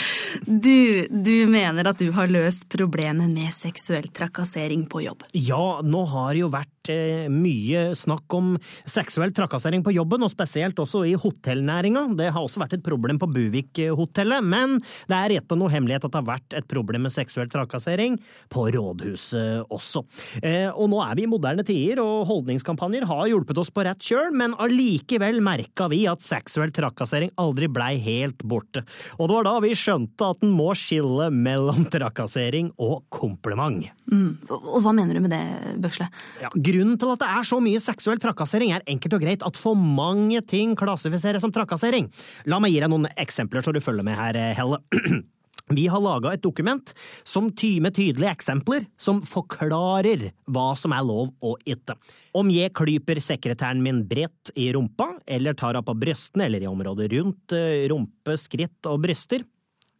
Du, 0.46 1.06
du 1.10 1.34
mener 1.50 1.90
at 1.90 2.00
du 2.00 2.10
har 2.16 2.30
løst 2.30 2.68
problemet 2.72 3.30
med 3.32 3.52
seksuell 3.54 4.08
trakassering 4.14 4.86
på 4.90 5.04
jobb? 5.06 5.26
Ja, 5.36 5.80
nå 5.84 6.04
har 6.10 6.32
det 6.34 6.44
jo 6.44 6.50
vært 6.52 6.92
eh, 6.92 7.28
mye 7.32 7.90
snakk 7.98 8.36
om 8.36 8.54
seksuell 8.88 9.34
trakassering 9.36 9.84
på 9.86 9.94
jobben, 9.94 10.24
og 10.26 10.32
spesielt 10.32 10.78
også 10.80 11.04
i 11.08 11.16
hotellnæringa. 11.20 12.06
Det 12.18 12.30
har 12.32 12.42
også 12.42 12.62
vært 12.64 12.78
et 12.78 12.86
problem 12.86 13.20
på 13.20 13.30
Buvik-hotellet, 13.30 14.46
men 14.46 14.78
det 15.10 15.18
er 15.18 15.34
rett 15.36 15.54
og 15.54 15.60
noe 15.62 15.72
hemmelighet 15.72 16.06
at 16.08 16.14
det 16.14 16.22
har 16.22 16.30
vært 16.32 16.58
et 16.58 16.70
problem 16.70 17.06
med 17.06 17.14
seksuell 17.14 17.50
trakassering 17.52 18.18
på 18.52 18.68
rådhuset 18.74 19.70
også. 19.70 20.04
Eh, 20.42 20.68
og 20.70 20.90
nå 20.92 21.00
er 21.04 21.16
vi 21.18 21.26
i 21.26 21.30
moderne 21.30 21.64
tider, 21.66 22.02
og 22.02 22.26
holdningskampanjer 22.70 23.06
har 23.06 23.26
hjulpet 23.28 23.59
oss 23.59 23.70
på 23.70 23.85
rett 23.85 24.00
kjøl, 24.00 24.33
men 24.33 24.54
allikevel 24.54 25.40
merka 25.42 25.88
vi 25.90 26.06
at 26.06 26.22
seksuell 26.22 26.70
trakassering 26.72 27.30
aldri 27.37 27.68
blei 27.68 27.98
helt 27.98 28.42
borte. 28.42 28.85
Og 29.18 29.28
det 29.28 29.35
var 29.35 29.44
da 29.44 29.54
vi 29.64 29.74
skjønte 29.74 30.30
at 30.30 30.42
en 30.44 30.52
må 30.54 30.72
skille 30.74 31.30
mellom 31.30 31.87
trakassering 31.90 32.70
og 32.78 33.02
kompliment. 33.11 33.90
Mm. 34.11 34.38
Og 34.50 34.80
hva 34.83 34.92
mener 34.94 35.14
du 35.14 35.24
med 35.24 35.35
det, 35.35 35.42
Bøsle? 35.83 36.09
Ja, 36.42 36.50
grunnen 36.54 36.98
til 36.98 37.12
at 37.12 37.22
det 37.22 37.30
er 37.30 37.48
så 37.48 37.61
mye 37.62 37.83
seksuell 37.83 38.20
trakassering, 38.22 38.72
er 38.74 38.87
enkelt 38.87 39.18
og 39.18 39.24
greit 39.24 39.44
at 39.46 39.59
for 39.59 39.78
mange 39.78 40.40
ting 40.42 40.76
klassifiseres 40.78 41.42
som 41.44 41.52
trakassering. 41.54 42.11
La 42.50 42.61
meg 42.62 42.74
gi 42.74 42.80
deg 42.83 42.90
noen 42.92 43.11
eksempler 43.16 43.64
så 43.64 43.74
du 43.74 43.83
følger 43.83 44.06
med 44.06 44.18
her, 44.18 44.40
Helle. 44.56 44.80
Vi 45.70 45.87
har 45.87 46.02
laga 46.02 46.33
et 46.35 46.42
dokument 46.42 46.92
som 47.22 47.46
med 47.50 47.94
tydelige 47.94 48.33
eksempler 48.33 48.87
som 48.98 49.20
forklarer 49.22 50.30
hva 50.50 50.74
som 50.76 50.94
er 50.96 51.06
lov 51.06 51.30
og 51.46 51.62
ikke. 51.64 51.94
Om 52.35 52.50
jeg 52.50 52.74
klyper 52.74 53.20
sekretæren 53.22 53.83
min 53.83 54.02
bredt 54.09 54.50
i 54.59 54.72
rumpa, 54.74 55.12
eller 55.26 55.54
tar 55.54 55.78
av 55.78 55.87
på 55.87 55.94
brystene 55.94 56.48
eller 56.48 56.64
i 56.64 56.70
området 56.70 57.11
rundt 57.14 57.54
rumpe, 57.92 58.37
skritt 58.37 58.90
og 58.90 59.02
bryster 59.06 59.46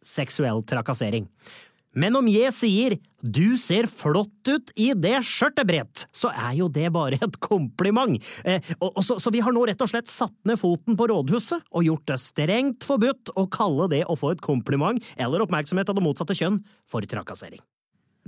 seksuell 0.01 0.63
trakassering. 0.67 1.27
Men 1.91 2.15
om 2.15 2.27
jeg 2.31 2.53
sier 2.55 2.97
du 3.21 3.57
ser 3.59 3.85
flott 3.85 4.47
ut 4.47 4.71
i 4.79 4.91
det 4.97 5.17
skjørtet, 5.27 5.67
Brett, 5.67 6.05
så 6.15 6.31
er 6.31 6.55
jo 6.57 6.69
det 6.71 6.87
bare 6.95 7.19
et 7.21 7.37
kompliment. 7.43 8.17
Eh, 8.47 8.63
og, 8.79 8.95
og 8.95 9.03
så, 9.05 9.19
så 9.21 9.33
vi 9.33 9.43
har 9.43 9.53
nå 9.53 9.65
rett 9.67 9.83
og 9.83 9.91
slett 9.91 10.09
satt 10.11 10.35
ned 10.47 10.59
foten 10.61 10.97
på 10.97 11.09
rådhuset 11.11 11.67
og 11.69 11.85
gjort 11.85 12.07
det 12.09 12.19
strengt 12.23 12.87
forbudt 12.87 13.35
å 13.37 13.45
kalle 13.51 13.89
det 13.91 14.05
å 14.07 14.17
få 14.17 14.33
et 14.33 14.45
kompliment 14.45 15.03
eller 15.17 15.43
oppmerksomhet 15.45 15.91
av 15.91 15.99
det 15.99 16.05
motsatte 16.07 16.37
kjønn 16.37 16.63
for 16.89 17.05
trakassering. 17.05 17.61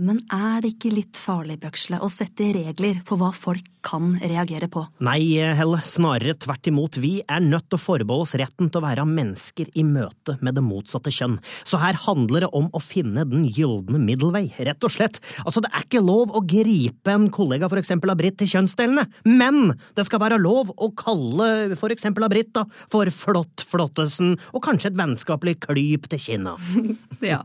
Men 0.02 0.24
er 0.34 0.64
det 0.64 0.72
ikke 0.74 0.90
litt 0.90 1.18
farlig, 1.22 1.60
Bøksle, 1.62 2.00
å 2.02 2.10
sette 2.10 2.48
regler 2.56 3.04
for 3.06 3.22
hva 3.22 3.30
folk 3.30 3.68
kan 3.86 4.16
reagere 4.18 4.66
på? 4.72 4.82
Nei, 5.06 5.36
Helle, 5.54 5.84
snarere 5.86 6.34
tvert 6.40 6.70
imot. 6.72 6.98
Vi 7.04 7.20
er 7.22 7.44
nødt 7.44 7.68
til 7.68 7.78
å 7.78 7.84
forbeholde 7.84 8.26
oss 8.26 8.34
retten 8.40 8.72
til 8.72 8.80
å 8.80 8.86
være 8.88 9.06
mennesker 9.06 9.70
i 9.78 9.84
møte 9.86 10.40
med 10.42 10.58
det 10.58 10.64
motsatte 10.66 11.14
kjønn. 11.14 11.36
Så 11.68 11.78
her 11.82 12.00
handler 12.08 12.48
det 12.48 12.50
om 12.58 12.72
å 12.74 12.82
finne 12.82 13.26
den 13.30 13.46
gylne 13.54 14.02
middelvei, 14.02 14.48
rett 14.66 14.88
og 14.88 14.96
slett. 14.96 15.20
Altså, 15.44 15.62
det 15.62 15.70
er 15.70 15.86
ikke 15.86 16.02
lov 16.02 16.34
å 16.34 16.42
gripe 16.42 17.14
en 17.14 17.30
kollega 17.34 17.70
for 17.70 17.82
eksempel 17.82 18.16
av 18.16 18.18
Britt 18.24 18.40
til 18.42 18.50
kjønnsdelene, 18.50 19.06
men 19.30 19.76
det 19.94 20.08
skal 20.08 20.24
være 20.24 20.42
lov 20.42 20.74
å 20.74 20.90
kalle 20.98 21.78
for 21.78 21.94
eksempel 21.94 22.26
av 22.26 22.34
Britt 22.34 22.54
da, 22.58 22.66
for 22.90 23.14
flott-flottesen, 23.14 24.40
og 24.56 24.66
kanskje 24.66 24.90
et 24.90 24.98
vennskapelig 24.98 25.60
klyp 25.68 26.10
til 26.16 26.26
kinna. 26.26 26.58
ja, 27.34 27.44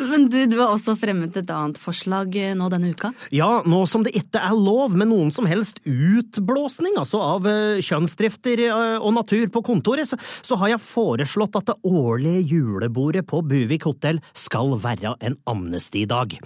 men 0.00 0.30
du, 0.32 0.40
du 0.48 0.56
har 0.62 0.72
også 0.72 0.96
fremmet 0.96 1.36
et 1.36 1.52
annet 1.52 1.76
forslag 1.76 1.89
nå 1.90 2.68
denne 2.72 2.92
uka? 2.94 3.12
Ja, 3.34 3.62
nå 3.66 3.82
som 3.90 4.04
det 4.06 4.14
ikke 4.18 4.40
er 4.42 4.56
lov 4.56 4.96
med 4.96 5.10
noen 5.10 5.32
som 5.34 5.48
helst 5.50 5.80
utblåsning, 5.84 6.96
altså 7.00 7.20
av 7.22 7.48
kjønnsdrifter 7.84 8.62
og 9.00 9.12
natur 9.16 9.48
på 9.52 9.62
kontoret, 9.66 10.08
så, 10.08 10.18
så 10.42 10.58
har 10.60 10.74
jeg 10.74 10.84
foreslått 10.84 11.58
at 11.60 11.70
det 11.70 11.78
årlige 11.86 12.44
julebordet 12.54 13.26
på 13.28 13.42
Buvik 13.46 13.86
hotell 13.88 14.20
skal 14.36 14.76
være 14.80 15.14
en 15.20 15.36
amnestidag. 15.50 16.36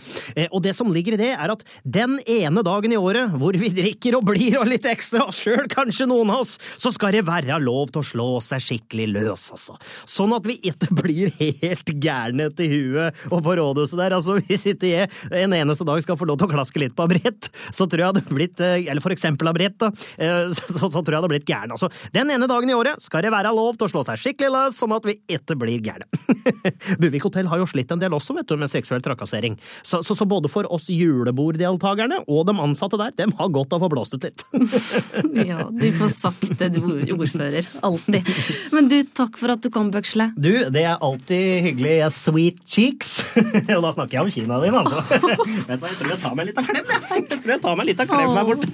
Og 0.50 0.60
det 0.64 0.74
som 0.76 0.92
ligger 0.94 1.16
i 1.16 1.20
det, 1.20 1.32
er 1.34 1.52
at 1.54 1.64
den 1.84 2.18
ene 2.30 2.64
dagen 2.66 2.94
i 2.94 3.00
året 3.00 3.34
hvor 3.38 3.56
vi 3.58 3.70
drikker 3.74 4.18
og 4.18 4.28
blir 4.30 4.58
og 4.60 4.68
litt 4.70 4.86
ekstra 4.88 5.28
sjøl, 5.34 5.66
kanskje 5.72 6.08
noen 6.10 6.32
av 6.34 6.44
oss, 6.44 6.56
så 6.80 6.92
skal 6.94 7.14
det 7.14 7.24
være 7.28 7.58
lov 7.62 7.92
til 7.92 8.02
å 8.02 8.08
slå 8.08 8.28
seg 8.44 8.62
skikkelig 8.64 9.08
løs, 9.14 9.48
altså. 9.54 9.78
Sånn 10.10 10.34
at 10.36 10.46
vi 10.48 10.58
ikke 10.70 10.90
blir 10.94 11.32
helt 11.40 11.90
gærne 12.02 12.50
til 12.56 12.72
huet 12.72 13.24
og 13.30 13.42
på 13.44 13.56
rådhuset 13.58 14.00
der. 14.00 14.16
Altså, 14.18 14.38
hvis 14.44 14.66
ikke 14.72 14.90
jeg 14.90 15.10
en 15.42 15.52
eneste 15.56 15.84
dag 15.88 16.02
skal 16.04 16.18
få 16.20 16.26
lov 16.28 16.38
til 16.40 16.48
å 16.48 16.52
klaske 16.54 16.80
litt 16.82 16.94
på 16.96 17.04
abrett, 17.06 17.48
så 17.74 17.86
tror 17.90 18.02
jeg 18.04 18.10
hadde 18.12 18.22
blitt 18.34 18.60
eh, 18.64 18.84
Eller 18.90 19.02
for 19.04 19.14
eksempel 19.14 19.50
abrett, 19.50 19.76
da. 19.80 19.90
eh, 20.18 20.52
Så, 20.54 20.68
så, 20.78 20.88
så 20.88 21.00
tror 21.02 21.14
jeg 21.16 21.20
hadde 21.22 21.32
blitt 21.32 21.48
gæren. 21.48 21.72
Altså, 21.74 21.90
den 22.14 22.30
ene 22.34 22.48
dagen 22.50 22.70
i 22.70 22.76
året 22.76 23.02
skal 23.02 23.24
det 23.26 23.32
være 23.34 23.52
lov 23.56 23.78
til 23.78 23.88
å 23.88 23.92
slå 23.92 24.04
seg 24.06 24.20
skikkelig 24.22 24.52
løs, 24.54 24.78
sånn 24.80 24.94
at 24.96 25.06
vi 25.08 25.16
ikke 25.36 25.56
blir 25.60 25.82
gærne. 25.84 26.06
Buvik 27.02 27.26
hotell 27.26 27.48
har 27.50 27.60
jo 27.62 27.66
slitt 27.70 27.92
en 27.94 28.00
del 28.02 28.14
også, 28.16 28.36
vet 28.38 28.48
du, 28.50 28.56
med 28.60 28.70
seksuell 28.72 29.02
trakassering. 29.04 29.56
Så, 29.82 30.02
så, 30.06 30.16
så 30.18 30.26
både 30.28 30.50
for 30.52 30.68
oss 30.72 30.88
juleborddeltakerne 30.92 32.22
og 32.28 32.46
de 32.48 32.54
ansatte 32.62 32.98
der, 33.00 33.14
dem 33.18 33.34
har 33.38 33.50
godt 33.54 33.74
av 33.74 33.82
å 33.82 33.86
få 33.86 33.92
blåst 33.96 34.16
ut 34.18 34.26
litt. 34.28 34.44
Ja, 35.44 35.66
du 35.70 35.86
får 35.98 36.10
sagt 36.12 36.52
det, 36.60 36.70
du 36.76 36.80
ordfører. 37.14 37.66
Alltid. 37.84 38.28
Men 38.74 38.88
du, 38.90 38.96
takk 39.16 39.36
for 39.40 39.52
at 39.54 39.62
du 39.64 39.68
kom, 39.74 39.90
Bøksle. 39.94 40.30
Du, 40.40 40.50
det 40.72 40.84
er 40.86 40.96
alltid 41.04 41.64
hyggelig. 41.68 41.96
Sweet 42.16 42.60
cheeks. 42.70 43.16
Og 43.76 43.82
da 43.84 43.92
snakker 43.96 44.18
jeg 44.18 44.24
om 44.24 44.32
kina 44.34 44.60
din, 44.62 44.76
altså. 44.78 45.02
Vet 45.24 45.38
du 45.44 45.84
hva, 45.84 45.90
jeg 45.90 45.98
tror 46.00 46.10
jeg 46.12 46.20
tar 46.24 46.34
meg 46.38 46.48
litt 46.50 46.58
av 46.60 46.68
klem, 46.68 46.90
jeg. 46.92 47.24
Jeg 47.30 47.40
tror 47.44 47.52
jeg 47.54 47.62
tar 47.64 47.78
meg 47.80 47.88
litt 47.90 48.02
av 48.04 48.10
klem 48.10 48.34
her 48.38 48.48
borte. 48.50 48.66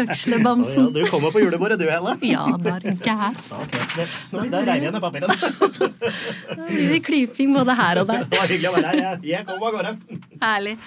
Bøkslebamsen. 0.00 0.90
Du 0.94 1.00
kommer 1.10 1.34
på 1.34 1.42
julebordet 1.42 1.78
du, 1.80 1.86
Helle. 1.90 2.14
Ja, 2.26 2.44
da 2.60 2.76
er 2.76 2.84
du 2.84 3.08
her. 3.08 3.38
Da 3.50 3.62
ses 3.70 3.96
vi. 3.98 4.06
Nå 4.32 4.44
blir 4.44 4.52
det 4.54 4.62
regnende 4.68 5.00
papirene. 5.02 5.34
Da 5.34 6.68
blir 6.68 6.92
det 6.94 7.00
klyping 7.06 7.54
både 7.56 7.78
her 7.80 8.02
og 8.02 8.10
der. 8.12 8.26
Det 8.34 8.40
var 8.40 8.50
hyggelig 8.50 8.70
å 8.70 8.76
være 8.78 8.92
her. 8.92 9.02
Jeg, 9.04 9.24
jeg 9.34 9.48
kommer 9.48 9.66
av 9.66 9.78
gårde. 9.78 10.20
Herlig. 10.44 10.78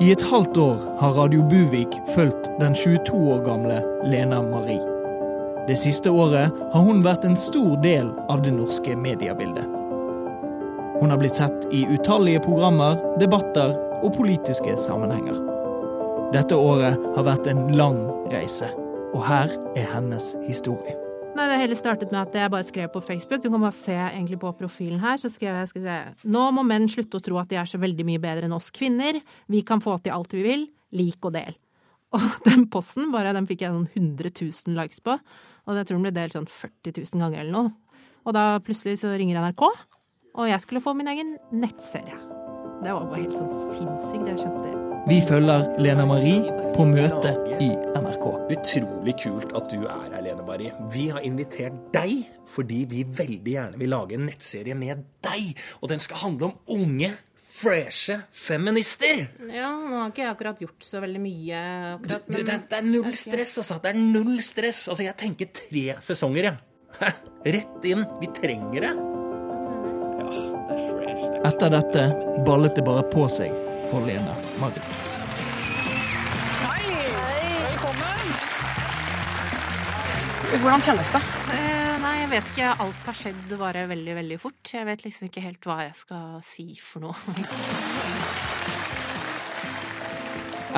I 0.00 0.12
et 0.14 0.22
halvt 0.24 0.56
år 0.56 0.78
har 1.02 1.12
Radio 1.18 1.42
Buvik 1.44 1.98
fulgt 2.14 2.48
den 2.60 2.72
22 2.74 3.18
år 3.34 3.44
gamle 3.44 3.82
Lena 4.08 4.40
Marie. 4.42 4.99
Det 5.70 5.76
siste 5.78 6.10
året 6.10 6.50
har 6.72 6.82
hun 6.82 6.98
vært 7.04 7.22
en 7.22 7.36
stor 7.38 7.76
del 7.78 8.08
av 8.32 8.40
det 8.42 8.50
norske 8.50 8.90
mediebildet. 8.98 9.68
Hun 10.98 11.12
har 11.12 11.20
blitt 11.20 11.38
sett 11.38 11.68
i 11.70 11.84
utallige 11.86 12.40
programmer, 12.42 12.96
debatter 13.22 13.76
og 14.00 14.16
politiske 14.16 14.74
sammenhenger. 14.82 15.38
Dette 16.34 16.58
året 16.58 16.98
har 17.14 17.28
vært 17.28 17.46
en 17.52 17.62
lang 17.78 18.00
reise, 18.32 18.72
og 19.12 19.22
her 19.28 19.54
er 19.78 19.86
hennes 19.92 20.32
historie. 20.48 20.96
Nei, 21.38 21.46
Det 21.52 21.60
hele 21.62 21.78
startet 21.78 22.10
med 22.10 22.24
at 22.24 22.34
jeg 22.34 22.50
bare 22.50 22.66
skrev 22.66 22.90
på 22.90 23.04
Facebook. 23.06 23.38
Du 23.38 23.46
kan 23.54 23.62
bare 23.62 23.78
se 23.78 23.94
egentlig 23.94 24.40
på 24.42 24.50
profilen 24.58 24.98
her. 24.98 25.22
Så 25.22 25.30
skrev 25.30 25.54
jeg 25.54 25.70
skal 25.70 25.86
se, 25.86 26.00
Nå 26.26 26.50
må 26.50 26.66
menn 26.66 26.90
slutte 26.90 27.22
å 27.22 27.22
tro 27.22 27.38
at 27.38 27.48
de 27.48 27.62
er 27.62 27.70
så 27.70 27.78
veldig 27.78 28.10
mye 28.10 28.18
bedre 28.18 28.50
enn 28.50 28.58
oss 28.58 28.72
kvinner. 28.74 29.22
Vi 29.46 29.62
kan 29.62 29.78
få 29.78 30.00
til 30.02 30.18
alt 30.18 30.34
vi 30.34 30.42
vil. 30.42 30.66
Lik 30.90 31.22
og 31.22 31.38
del. 31.38 31.54
Og 32.10 32.26
den 32.50 32.66
posten 32.66 33.14
bare, 33.14 33.30
den 33.38 33.46
fikk 33.46 33.62
jeg 33.62 33.70
noen 33.70 33.86
100 33.94 34.34
000 34.34 34.74
likes 34.74 34.98
på. 34.98 35.14
Og 35.66 35.78
jeg 35.78 35.88
tror 35.88 35.98
den 36.00 36.08
ble 36.08 36.16
delt 36.16 36.36
sånn 36.36 36.48
40 36.50 36.96
000 37.02 37.24
ganger 37.24 37.44
eller 37.44 37.56
noe. 37.56 37.72
Og 38.26 38.36
da 38.36 38.44
plutselig 38.64 39.00
så 39.00 39.14
ringer 39.16 39.40
NRK, 39.40 39.64
og 40.36 40.46
jeg 40.48 40.62
skulle 40.62 40.82
få 40.84 40.94
min 40.96 41.08
egen 41.10 41.34
nettserie. 41.52 42.18
Det 42.80 42.92
var 42.94 43.08
bare 43.10 43.24
helt 43.24 43.36
sånn 43.36 43.50
sinnssykt. 43.76 44.28
Jeg 44.28 44.40
skjønte 44.40 44.76
Vi 45.08 45.16
følger 45.24 45.66
Lena 45.80 46.04
Marie 46.08 46.52
på 46.76 46.84
møte 46.88 47.32
i 47.60 47.70
NRK. 47.96 48.26
Utrolig 48.54 49.14
kult 49.20 49.52
at 49.56 49.68
du 49.72 49.82
er 49.82 50.04
her, 50.12 50.20
Lene 50.24 50.44
Marie. 50.46 50.72
Vi 50.92 51.08
har 51.12 51.24
invitert 51.26 51.76
deg 51.94 52.28
fordi 52.50 52.84
vi 52.90 53.04
veldig 53.04 53.56
gjerne 53.56 53.80
vil 53.80 53.92
lage 53.92 54.16
en 54.16 54.24
nettserie 54.28 54.76
med 54.76 55.02
deg. 55.24 55.52
Og 55.80 55.92
den 55.92 56.00
skal 56.02 56.22
handle 56.24 56.50
om 56.50 56.78
unge, 56.78 57.12
freshe 57.60 58.16
feminister. 58.32 59.26
Ja, 59.52 59.70
nå 59.76 59.98
har 60.00 60.10
ikke 60.12 60.24
jeg 60.24 60.32
akkurat 60.32 60.60
gjort 60.64 60.86
så 60.86 61.00
veldig 61.02 61.20
mye 61.22 61.60
akkurat, 61.96 62.26
Du, 62.26 62.38
det, 62.38 62.58
det 62.70 62.78
er 62.78 62.86
null 62.88 63.12
stress, 63.18 63.56
altså. 63.60 63.78
Det 63.82 63.92
er 63.92 64.00
null 64.00 64.36
stress. 64.44 64.86
Altså, 64.88 65.04
jeg 65.06 65.16
tenker 65.20 65.50
tre 65.60 65.84
sesonger, 66.04 66.50
jeg. 66.50 66.56
Ja. 67.00 67.12
Rett 67.56 67.86
inn. 67.88 68.04
Vi 68.20 68.28
trenger 68.36 68.80
det. 68.84 68.92
Ja, 68.92 70.26
det 70.28 70.76
er 70.76 70.86
fresh. 70.90 71.26
Det 71.26 71.38
er 71.40 71.50
Etter 71.50 71.72
dette 71.72 72.06
ballet 72.46 72.76
det 72.76 72.84
bare 72.86 73.04
på 73.12 73.24
seg 73.32 73.54
for 73.90 74.04
Lena 74.06 74.34
Velkommen. 77.60 78.30
Hvordan 80.60 80.82
kjennes 80.84 81.12
det? 81.14 81.39
Jeg 82.30 82.38
vet 82.44 82.50
ikke. 82.52 82.66
Alt 82.84 83.06
har 83.08 83.16
skjedd 83.18 83.52
bare 83.58 83.80
veldig, 83.90 84.12
veldig 84.20 84.36
fort. 84.38 84.70
Jeg 84.70 84.86
vet 84.86 85.00
liksom 85.02 85.26
ikke 85.26 85.42
helt 85.42 85.66
hva 85.66 85.80
jeg 85.88 85.96
skal 85.98 86.36
si 86.46 86.66
for 86.78 87.02
noe. 87.02 87.16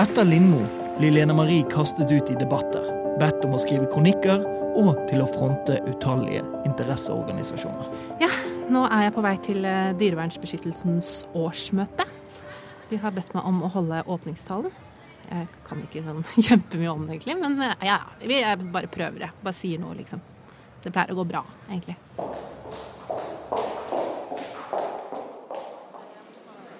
Etter 0.00 0.24
Lindmo 0.24 0.62
blir 0.96 1.12
Lene 1.12 1.36
Marie 1.36 1.66
kastet 1.68 2.08
ut 2.08 2.30
i 2.32 2.38
debatter, 2.40 2.86
bedt 3.20 3.44
om 3.44 3.52
å 3.52 3.60
skrive 3.60 3.90
kronikker 3.92 4.46
og 4.80 5.02
til 5.10 5.20
å 5.20 5.28
fronte 5.28 5.76
utallige 5.90 6.40
interesseorganisasjoner. 6.64 7.92
Ja, 8.24 8.30
nå 8.72 8.86
er 8.88 9.04
jeg 9.10 9.14
på 9.18 9.24
vei 9.26 9.34
til 9.44 9.60
eh, 9.68 9.90
Dyrevernsbeskyttelsens 10.00 11.10
årsmøte. 11.36 12.06
De 12.88 12.96
har 13.04 13.12
bedt 13.12 13.34
meg 13.36 13.44
om 13.52 13.60
å 13.68 13.72
holde 13.76 14.00
åpningstalen. 14.08 14.72
Jeg 15.28 15.48
kan 15.68 15.84
ikke 15.84 16.00
sånn 16.08 16.24
kjempemye 16.48 16.96
om 16.96 17.04
det, 17.04 17.18
egentlig, 17.18 17.36
men 17.44 17.60
eh, 17.68 17.76
ja, 17.92 18.00
vi- 18.24 18.40
jeg 18.40 18.72
bare 18.72 18.88
prøver, 18.92 19.26
det. 19.26 19.30
Bare 19.44 19.60
sier 19.60 19.84
noe, 19.84 19.92
liksom. 20.00 20.24
Det 20.82 20.90
pleier 20.90 21.12
å 21.14 21.20
gå 21.20 21.24
bra, 21.30 21.40
egentlig. 21.70 21.94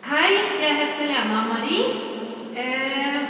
Hei, 0.03 0.33
jeg 0.59 0.73
heter 0.81 1.07
Lena 1.07 1.45
Marie. 1.47 1.85
Eh, 2.59 3.21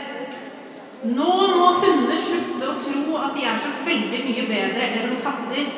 nå 1.13 1.29
må 1.59 1.69
hunder 1.83 2.25
slutte 2.25 2.71
å 2.71 2.79
tro 2.87 3.21
at 3.21 3.37
de 3.37 3.45
er 3.51 3.61
så 3.61 3.75
veldig 3.85 4.23
mye 4.31 4.47
bedre 4.49 4.89
enn 5.03 5.15
katter. 5.27 5.71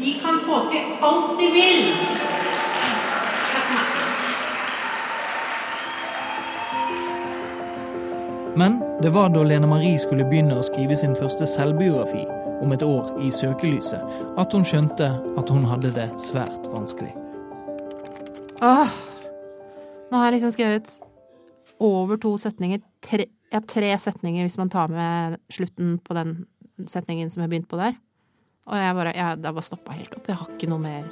De 0.00 0.16
kan 0.24 0.40
få 0.48 0.64
til 0.72 1.06
alt 1.10 1.36
de 1.36 1.52
vil. 1.58 1.84
Men 8.56 8.80
det 9.04 9.12
var 9.12 9.28
da 9.36 9.44
Lena 9.44 9.68
Marie 9.68 10.00
skulle 10.00 10.24
begynne 10.24 10.56
å 10.56 10.64
skrive 10.64 10.96
sin 10.96 11.12
første 11.16 11.46
selvbiografi 11.48 12.24
om 12.60 12.72
et 12.72 12.82
år 12.84 13.14
i 13.24 13.30
søkelyset, 13.34 14.00
at 14.38 14.52
hun 14.56 14.66
skjønte 14.66 15.08
at 15.40 15.52
hun 15.52 15.64
hadde 15.68 15.92
det 15.96 16.08
svært 16.20 16.68
vanskelig. 16.72 17.12
Åh, 18.60 18.92
nå 20.10 20.18
har 20.18 20.28
jeg 20.28 20.36
liksom 20.36 20.52
skrevet 20.54 20.90
over 21.80 22.20
to 22.20 22.34
setninger. 22.36 22.82
Tre, 23.02 23.26
ja, 23.52 23.60
tre 23.64 23.90
setninger 23.98 24.44
hvis 24.44 24.58
man 24.60 24.70
tar 24.72 24.92
med 24.92 25.38
slutten 25.52 25.98
på 26.04 26.16
den 26.16 26.44
setningen 26.88 27.30
som 27.32 27.42
jeg 27.42 27.52
begynte 27.52 27.72
på 27.72 27.80
der. 27.80 27.96
Og 28.70 28.76
jeg 28.76 28.94
bare, 28.94 29.12
jeg, 29.16 29.24
har 29.24 29.36
bare 29.40 29.66
stoppa 29.66 29.96
helt 29.96 30.14
opp. 30.14 30.28
Jeg 30.28 30.36
har 30.36 30.54
ikke 30.54 30.70
noe 30.70 30.82
mer 30.82 31.08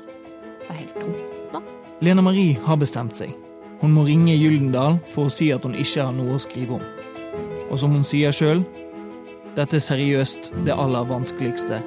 Det 0.59 0.69
er 0.69 0.81
helt 0.83 0.99
tomt 1.01 1.53
nå. 1.55 1.63
Lena 2.05 2.23
Marie 2.23 2.59
har 2.63 2.77
bestemt 2.79 3.17
seg. 3.17 3.33
Hun 3.81 3.95
må 3.95 4.05
ringe 4.07 4.35
Gyldendal 4.37 4.99
for 5.15 5.29
å 5.29 5.33
si 5.33 5.49
at 5.55 5.65
hun 5.65 5.77
ikke 5.79 6.05
har 6.05 6.15
noe 6.15 6.37
å 6.37 6.43
skrive 6.43 6.77
om. 6.77 6.85
Og 7.69 7.79
som 7.81 7.95
hun 7.95 8.05
sier 8.07 8.35
sjøl, 8.35 8.65
dette 9.59 9.79
er 9.79 9.83
seriøst 9.83 10.53
det 10.67 10.75
aller 10.75 11.07
vanskeligste 11.09 11.81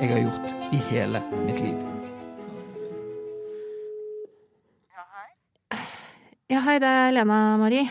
jeg 0.00 0.08
har 0.08 0.22
gjort 0.22 0.52
i 0.72 0.78
hele 0.88 1.20
mitt 1.44 1.60
liv. 1.60 1.76
Ja, 6.50 6.62
hei, 6.64 6.78
det 6.82 6.88
er 6.88 7.12
Lena 7.14 7.58
Marie. 7.60 7.84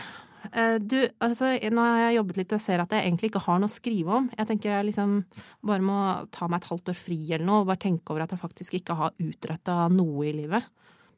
Eh, 0.52 0.76
Du, 0.82 0.98
altså, 1.22 1.54
nå 1.72 1.84
har 1.86 2.00
jeg 2.02 2.16
jobbet 2.18 2.40
litt 2.40 2.52
og 2.52 2.60
ser 2.60 2.82
at 2.82 2.92
jeg 2.92 3.06
egentlig 3.06 3.30
ikke 3.30 3.44
har 3.46 3.62
noe 3.62 3.70
å 3.70 3.72
skrive 3.72 4.18
om. 4.18 4.26
Jeg 4.36 4.50
tenker 4.50 4.74
jeg 4.74 4.88
liksom 4.90 5.14
bare 5.62 5.86
må 5.86 6.00
ta 6.34 6.48
meg 6.50 6.60
et 6.60 6.68
halvt 6.72 6.92
år 6.92 6.98
fri 6.98 7.20
eller 7.30 7.46
noe, 7.46 7.62
og 7.62 7.70
bare 7.70 7.84
tenke 7.86 8.12
over 8.12 8.26
at 8.26 8.34
jeg 8.34 8.42
faktisk 8.42 8.76
ikke 8.80 8.98
har 8.98 9.14
utretta 9.16 9.86
noe 9.94 10.26
i 10.28 10.34
livet. 10.42 10.66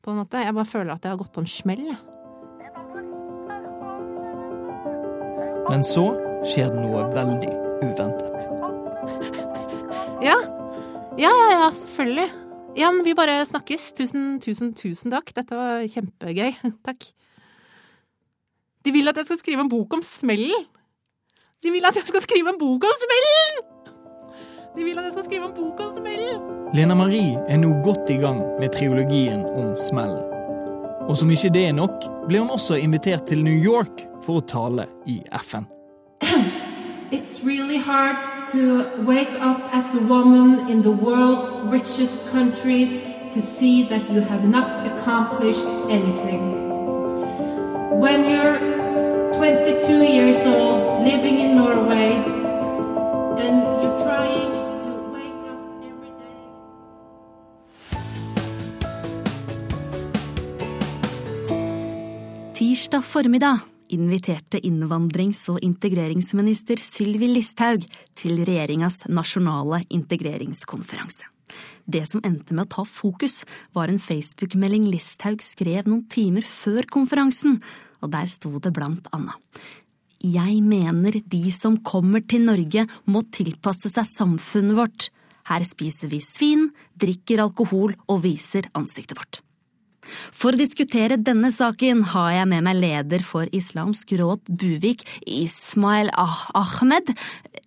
På 0.03 0.13
en 0.13 0.21
måte. 0.21 0.45
Jeg 0.45 0.55
bare 0.55 0.69
føler 0.69 0.95
at 0.95 1.03
jeg 1.03 1.15
har 1.15 1.19
gått 1.25 1.35
på 1.35 1.43
en 1.43 1.51
smell. 1.51 1.85
jeg. 1.89 1.99
Men 5.71 5.85
så 5.87 6.11
skjer 6.45 6.75
det 6.75 6.83
noe 6.85 7.09
veldig 7.15 7.62
uventet. 7.83 8.47
Ja. 10.23 10.39
Ja, 11.19 11.29
ja, 11.29 11.49
ja, 11.53 11.71
selvfølgelig. 11.77 12.31
Ja, 12.77 12.93
men 12.93 13.05
vi 13.05 13.15
bare 13.15 13.43
snakkes. 13.47 13.91
Tusen, 13.99 14.39
tusen, 14.41 14.73
tusen 14.75 15.13
takk. 15.13 15.35
Dette 15.37 15.59
var 15.59 15.83
kjempegøy. 15.93 16.55
Takk. 16.89 17.11
De 18.83 18.95
vil 18.95 19.11
at 19.11 19.19
jeg 19.21 19.29
skal 19.29 19.39
skrive 19.43 19.67
en 19.67 19.71
bok 19.71 19.99
om 19.99 20.03
smellen. 20.07 20.65
De 21.63 21.71
vil 21.71 21.85
at 21.87 21.99
jeg 21.99 22.09
skal 22.09 22.25
skrive 22.25 22.51
en 22.51 22.59
bok 22.59 22.89
om 22.89 22.97
smellen! 23.05 23.61
De 24.73 24.83
vil 24.83 24.97
at 24.99 25.05
jeg 25.05 25.13
skal 25.13 25.27
skrive 25.29 25.51
en 25.51 25.55
bok 25.55 25.81
om 25.85 25.93
smellen. 25.95 26.41
Lena 26.75 26.97
Marie 26.97 27.37
er 27.47 27.61
nå 27.61 27.75
godt 27.85 28.11
i 28.11 28.17
gang 28.19 28.41
med 28.59 28.73
triologien 28.75 29.45
om 29.45 29.77
smellen. 29.79 30.25
Og 31.07 31.15
som 31.21 31.31
ikke 31.31 31.53
det 31.53 31.67
er 31.69 31.77
nok, 31.77 32.09
ble 32.27 32.41
hun 32.41 32.51
også 32.51 32.81
invitert 32.81 33.29
til 33.29 33.45
New 33.45 33.55
York 33.55 34.07
for 34.25 34.41
å 34.41 34.47
tale 34.49 34.89
i 35.07 35.21
FN. 35.45 35.69
it's 37.13 37.45
really 37.45 37.77
hard 37.77 38.17
to 38.49 38.89
wake 39.05 39.37
up 39.39 39.61
as 39.75 39.95
a 39.95 40.01
woman 40.01 40.69
in 40.71 40.81
the 40.81 40.91
world's 40.91 41.53
richest 41.69 42.27
country 42.33 43.05
to 43.31 43.43
see 43.43 43.83
that 43.85 44.11
you 44.11 44.21
have 44.21 44.45
not 44.45 44.87
accomplished 44.87 45.67
anything. 45.93 46.41
When 48.01 48.25
you're 48.25 48.59
22 49.37 49.93
years 50.03 50.41
old, 50.47 51.05
living 51.05 51.39
in 51.39 51.57
Norway, 51.57 52.17
and 53.37 53.61
you're 53.83 53.99
trying 54.01 54.53
to 54.81 54.91
wake 55.13 55.45
up 55.53 55.61
every 55.85 56.13
day 56.17 56.37
Tirsdag 62.55 63.05
formiddag 63.05 63.72
inviterte 63.93 64.61
innvandrings- 64.65 65.45
og 65.53 65.61
integreringsminister 65.65 66.81
Sylvi 66.81 67.29
Listhaug 67.31 67.85
til 68.19 68.41
regjeringas 68.43 69.05
nasjonale 69.13 69.83
integreringskonferanse. 69.93 71.29
Det 71.85 72.05
som 72.09 72.23
endte 72.25 72.55
med 72.55 72.67
å 72.67 72.73
ta 72.77 72.85
fokus, 72.89 73.43
var 73.75 73.91
en 73.91 74.01
Facebook-melding 74.01 74.87
Listhaug 74.91 75.43
skrev 75.45 75.89
noen 75.91 76.07
timer 76.11 76.47
før 76.49 76.87
konferansen, 76.89 77.61
og 78.03 78.13
der 78.15 78.31
sto 78.31 78.57
det 78.63 78.73
blant 78.75 79.09
annet. 79.15 79.39
Jeg 80.23 80.61
mener 80.63 81.19
de 81.19 81.51
som 81.51 81.81
kommer 81.83 82.23
til 82.23 82.45
Norge 82.47 82.87
må 83.11 83.25
tilpasse 83.35 83.91
seg 83.91 84.07
samfunnet 84.07 84.79
vårt. 84.79 85.09
Her 85.51 85.67
spiser 85.67 86.13
vi 86.13 86.23
svin, 86.23 86.69
drikker 86.95 87.43
alkohol 87.43 87.97
og 88.07 88.23
viser 88.23 88.71
ansiktet 88.79 89.19
vårt. 89.19 89.43
For 90.33 90.53
å 90.53 90.61
diskutere 90.61 91.19
denne 91.21 91.53
saken 91.55 92.03
har 92.13 92.33
jeg 92.37 92.49
med 92.51 92.67
meg 92.67 92.79
leder 92.81 93.25
for 93.27 93.51
Islamsk 93.55 94.15
råd 94.19 94.49
Buvik, 94.49 95.05
Ismail 95.27 96.11
ah 96.19 96.49
Ahmed, 96.59 97.13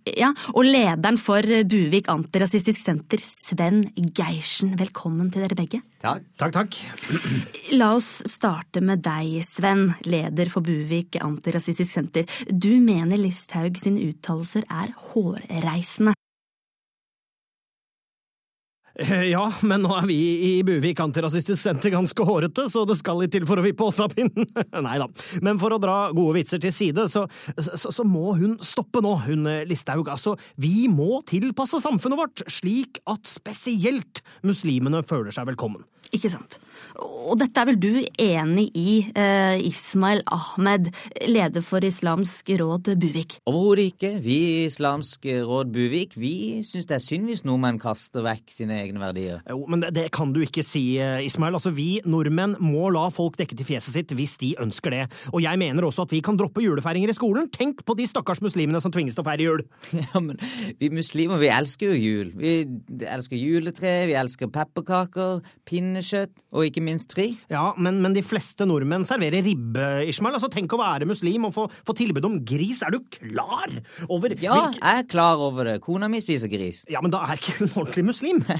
ja, 0.06 0.32
og 0.54 0.68
lederen 0.68 1.18
for 1.22 1.46
Buvik 1.66 2.10
antirasistisk 2.12 2.82
senter, 2.82 3.22
Sven 3.24 3.86
Geirsen. 3.96 4.76
Velkommen 4.78 5.32
til 5.34 5.46
dere 5.46 5.58
begge. 5.58 5.82
Takk. 6.04 6.28
Takk, 6.38 6.54
takk. 6.60 6.78
La 7.80 7.94
oss 7.96 8.20
starte 8.30 8.84
med 8.86 9.02
deg, 9.06 9.40
Sven, 9.48 9.88
leder 10.06 10.52
for 10.54 10.66
Buvik 10.66 11.18
antirasistisk 11.24 11.90
senter. 11.90 12.30
Du 12.50 12.74
mener 12.84 13.18
Listhaug 13.22 13.80
sine 13.82 14.12
uttalelser 14.12 14.68
er 14.70 14.94
hårreisende. 15.10 16.14
Ja, 19.36 19.50
men 19.68 19.84
nå 19.84 19.92
er 19.98 20.06
vi 20.08 20.18
i 20.48 20.52
Buvik 20.66 21.00
antirasistisk 21.04 21.60
senter 21.60 21.92
ganske 21.92 22.28
hårete, 22.28 22.68
så 22.72 22.86
det 22.88 22.96
skal 23.00 23.20
litt 23.20 23.34
til 23.36 23.48
for 23.48 23.60
å 23.60 23.66
vippe 23.66 23.84
oss 23.84 24.00
av 24.04 24.14
pinnen. 24.16 24.48
Nei 24.88 24.96
da. 25.02 25.10
Men 25.44 25.60
for 25.60 25.76
å 25.76 25.80
dra 25.82 25.98
gode 26.16 26.38
vitser 26.38 26.62
til 26.64 26.72
side, 26.76 27.08
så, 27.12 27.26
så, 27.60 27.92
så 27.92 28.06
må 28.08 28.38
hun 28.40 28.56
stoppe 28.64 29.04
nå, 29.04 29.18
hun 29.28 29.50
Listhaug. 29.68 30.08
Altså, 30.14 30.38
vi 30.62 30.88
må 30.92 31.20
tilpasse 31.28 31.82
samfunnet 31.84 32.22
vårt 32.22 32.46
slik 32.52 33.02
at 33.12 33.28
spesielt 33.28 34.24
muslimene 34.48 35.04
føler 35.04 35.36
seg 35.36 35.52
velkommen. 35.52 35.84
Ikke 36.16 36.32
sant. 36.32 36.60
Og 36.96 37.36
dette 37.40 37.60
er 37.60 37.68
vel 37.68 37.80
du 37.82 37.94
enig 38.22 38.70
i, 38.78 39.12
eh, 39.16 39.58
Ismail 39.68 40.22
Ahmed, 40.32 40.92
leder 41.28 41.64
for 41.66 41.84
Islamsk 41.84 42.50
råd 42.62 42.94
Buvik? 43.02 43.40
Overhodet 43.50 43.88
ikke. 43.92 44.12
Vi 44.24 44.38
i 44.46 44.66
Islamsk 44.70 45.26
råd 45.26 45.74
Buvik 45.74 46.16
vi 46.16 46.62
syns 46.64 46.88
det 46.88 46.96
er 46.96 47.04
synd 47.04 47.28
hvis 47.28 47.44
nordmenn 47.44 47.80
kaster 47.82 48.24
vekk 48.24 48.54
sine 48.54 48.78
egne 48.80 49.02
verdier. 49.02 49.42
Jo, 49.50 49.66
men 49.68 49.82
det, 49.82 49.94
det 49.98 50.06
kan 50.16 50.32
du 50.32 50.42
ikke 50.46 50.64
si, 50.64 50.98
Ismail. 51.00 51.58
Altså, 51.58 51.74
Vi 51.76 52.00
nordmenn 52.06 52.56
må 52.64 52.90
la 52.94 53.10
folk 53.10 53.36
dekke 53.38 53.58
til 53.58 53.68
fjeset 53.68 53.98
sitt 53.98 54.14
hvis 54.16 54.38
de 54.40 54.54
ønsker 54.62 54.94
det. 54.94 55.04
Og 55.34 55.42
jeg 55.44 55.60
mener 55.60 55.84
også 55.84 56.06
at 56.06 56.14
vi 56.16 56.22
kan 56.24 56.38
droppe 56.40 56.64
julefeiringer 56.64 57.12
i 57.12 57.18
skolen. 57.18 57.50
Tenk 57.52 57.84
på 57.86 57.98
de 57.98 58.08
stakkars 58.08 58.42
muslimene 58.46 58.80
som 58.84 58.94
tvinges 58.94 59.18
til 59.18 59.26
å 59.26 59.28
feire 59.28 59.50
jul! 59.50 59.66
Ja, 60.06 60.20
men 60.22 60.38
Vi 60.80 60.92
muslimer 60.94 61.40
vi 61.42 61.50
elsker 61.50 61.92
jo 61.92 61.96
jul. 61.98 62.32
Vi 62.38 62.52
elsker 63.10 63.40
juletre, 63.40 63.94
vi 64.08 64.16
elsker 64.20 64.52
pepperkaker, 64.54 65.42
pinnekjøtt 66.06 66.44
og 66.56 66.68
ikke 66.68 66.84
minst 66.84 67.10
tri. 67.12 67.26
Ja, 67.52 67.74
men, 67.78 68.00
men 68.04 68.14
de 68.16 68.24
fleste 68.26 68.66
nordmenn 68.68 69.06
serverer 69.08 69.44
ribbe, 69.46 70.06
Ishmael. 70.10 70.38
Altså, 70.38 70.50
tenk 70.54 70.74
å 70.74 70.80
være 70.80 71.08
muslim 71.10 71.48
og 71.48 71.56
få, 71.56 71.66
få 71.86 71.96
tilbud 71.98 72.26
om 72.26 72.38
gris. 72.46 72.84
Er 72.86 72.94
du 72.94 73.02
klar 73.10 73.74
over 74.08 74.36
Ja, 74.42 74.72
jeg 74.76 75.02
er 75.02 75.08
klar 75.10 75.42
over 75.42 75.66
det. 75.66 75.80
Kona 75.84 76.10
mi 76.12 76.22
spiser 76.24 76.52
gris. 76.52 76.84
Ja, 76.92 77.02
men 77.04 77.14
da 77.14 77.24
er 77.26 77.40
ikke 77.40 77.58
hun 77.62 77.74
ordentlig 77.74 78.06
muslim. 78.12 78.44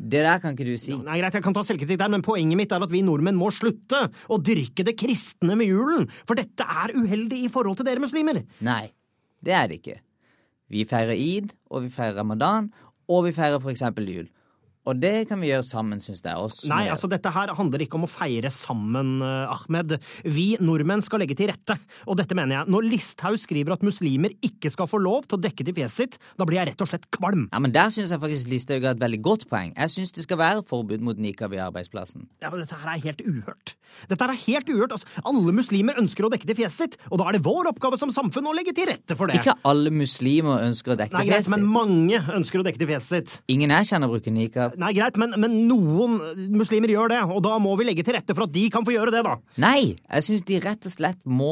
Det 0.00 0.22
der 0.24 0.38
kan 0.40 0.54
ikke 0.54 0.64
du 0.64 0.78
si. 0.80 0.94
Nei, 0.96 1.18
greit, 1.20 1.34
jeg 1.36 1.44
kan 1.44 1.52
ta 1.52 1.60
selvkritikk 1.60 1.98
der, 2.00 2.08
men 2.08 2.22
poenget 2.24 2.56
mitt 2.56 2.70
er 2.72 2.80
at 2.80 2.88
vi 2.88 3.02
nordmenn 3.04 3.36
må 3.36 3.50
slutte 3.52 4.06
å 4.32 4.38
dyrke 4.40 4.80
det 4.88 4.94
kristne 4.96 5.52
med 5.60 5.68
julen, 5.68 6.06
for 6.24 6.40
dette 6.40 6.64
er 6.64 6.94
uheldig 6.96 7.42
i 7.44 7.50
forhold 7.52 7.76
til 7.76 7.84
dere 7.84 8.00
muslimer. 8.00 8.40
Nei, 8.64 8.86
det 9.44 9.52
er 9.58 9.68
det 9.68 9.82
ikke. 9.82 9.98
Vi 10.72 10.86
feirer 10.88 11.20
id, 11.20 11.52
og 11.68 11.84
vi 11.84 11.92
feirer 11.92 12.16
ramadan, 12.22 12.70
og 13.12 13.26
vi 13.26 13.34
feirer 13.36 13.60
for 13.60 13.74
eksempel 13.74 14.08
jul. 14.08 14.30
Og 14.88 14.96
det 14.96 15.26
kan 15.28 15.40
vi 15.42 15.50
gjøre 15.50 15.64
sammen, 15.66 16.00
syns 16.00 16.22
jeg. 16.24 16.36
Oss 16.40 16.62
Nei, 16.68 16.86
altså 16.88 17.08
dette 17.10 17.28
her 17.34 17.52
handler 17.56 17.82
ikke 17.84 17.98
om 17.98 18.06
å 18.06 18.10
feire 18.10 18.48
sammen, 18.54 19.18
uh, 19.20 19.52
Ahmed. 19.52 19.98
Vi 20.24 20.54
nordmenn 20.62 21.02
skal 21.04 21.20
legge 21.20 21.36
til 21.36 21.50
rette, 21.50 21.76
og 22.08 22.16
dette 22.16 22.36
mener 22.36 22.60
jeg. 22.60 22.72
Når 22.72 22.88
Listhaug 22.88 23.36
skriver 23.42 23.76
at 23.76 23.84
muslimer 23.84 24.32
ikke 24.46 24.72
skal 24.72 24.88
få 24.88 25.02
lov 25.02 25.28
til 25.28 25.36
å 25.36 25.42
dekke 25.44 25.66
til 25.68 25.76
fjeset 25.76 25.88
sitt, 26.00 26.16
da 26.38 26.46
blir 26.48 26.60
jeg 26.60 26.70
rett 26.70 26.84
og 26.84 26.88
slett 26.88 27.04
kvalm. 27.12 27.48
Ja, 27.52 27.60
men 27.60 27.74
Der 27.74 27.92
syns 27.92 28.14
jeg 28.14 28.22
faktisk 28.22 28.48
Listhaug 28.48 28.86
har 28.86 28.96
et 28.96 29.02
veldig 29.02 29.20
godt 29.26 29.44
poeng. 29.50 29.74
Jeg 29.76 29.92
syns 29.92 30.14
det 30.16 30.24
skal 30.24 30.40
være 30.40 30.64
forbud 30.66 31.04
mot 31.04 31.20
nikab 31.20 31.52
i 31.52 31.60
arbeidsplassen. 31.60 32.30
Ja, 32.40 32.48
men 32.48 32.64
Dette 32.64 32.78
her 32.80 32.94
er 32.94 33.04
helt 33.04 33.20
uhørt. 33.26 33.74
Dette 34.08 34.24
her 34.24 34.32
er 34.32 34.42
helt 34.46 34.72
uhørt. 34.72 34.96
Altså, 34.96 35.12
alle 35.28 35.54
muslimer 35.56 36.00
ønsker 36.00 36.24
å 36.24 36.32
dekke 36.32 36.48
til 36.48 36.56
fjeset 36.62 36.80
sitt, 36.80 36.98
og 37.10 37.20
da 37.20 37.28
er 37.28 37.36
det 37.36 37.44
vår 37.44 37.72
oppgave 37.74 37.98
som 38.00 38.12
samfunn 38.14 38.48
å 38.48 38.56
legge 38.56 38.72
til 38.76 38.88
rette 38.88 39.16
for 39.18 39.28
det. 39.28 39.42
Ikke 39.42 39.58
alle 39.68 39.92
muslimer 39.92 40.64
ønsker 40.70 40.94
å 40.94 40.98
dekke 41.02 41.18
Nei, 41.18 41.24
til 41.26 41.32
greit, 41.34 41.44
fjeset 41.44 41.56
men 41.56 41.68
mange 41.68 42.22
ønsker 42.38 42.62
å 42.62 42.66
dekke 42.66 42.80
til 42.80 42.88
fjeset 42.94 43.10
sitt. 43.10 43.36
Ingen 43.52 43.74
jeg 43.74 43.90
kjenner 43.90 44.12
bruker 44.12 44.34
nikab. 44.34 44.69
Nei, 44.78 44.92
greit, 44.96 45.16
men, 45.20 45.34
men 45.40 45.54
noen 45.68 46.18
muslimer 46.54 46.92
gjør 46.92 47.10
det, 47.12 47.18
og 47.34 47.40
da 47.46 47.56
må 47.62 47.72
vi 47.80 47.86
legge 47.88 48.04
til 48.06 48.14
rette 48.16 48.34
for 48.36 48.46
at 48.46 48.52
de 48.54 48.64
kan 48.70 48.84
få 48.86 48.94
gjøre 48.94 49.12
det, 49.14 49.22
da. 49.26 49.34
Nei, 49.62 49.96
jeg 49.96 50.26
syns 50.26 50.44
de 50.48 50.60
rett 50.62 50.86
og 50.86 50.94
slett 50.94 51.20
må 51.26 51.50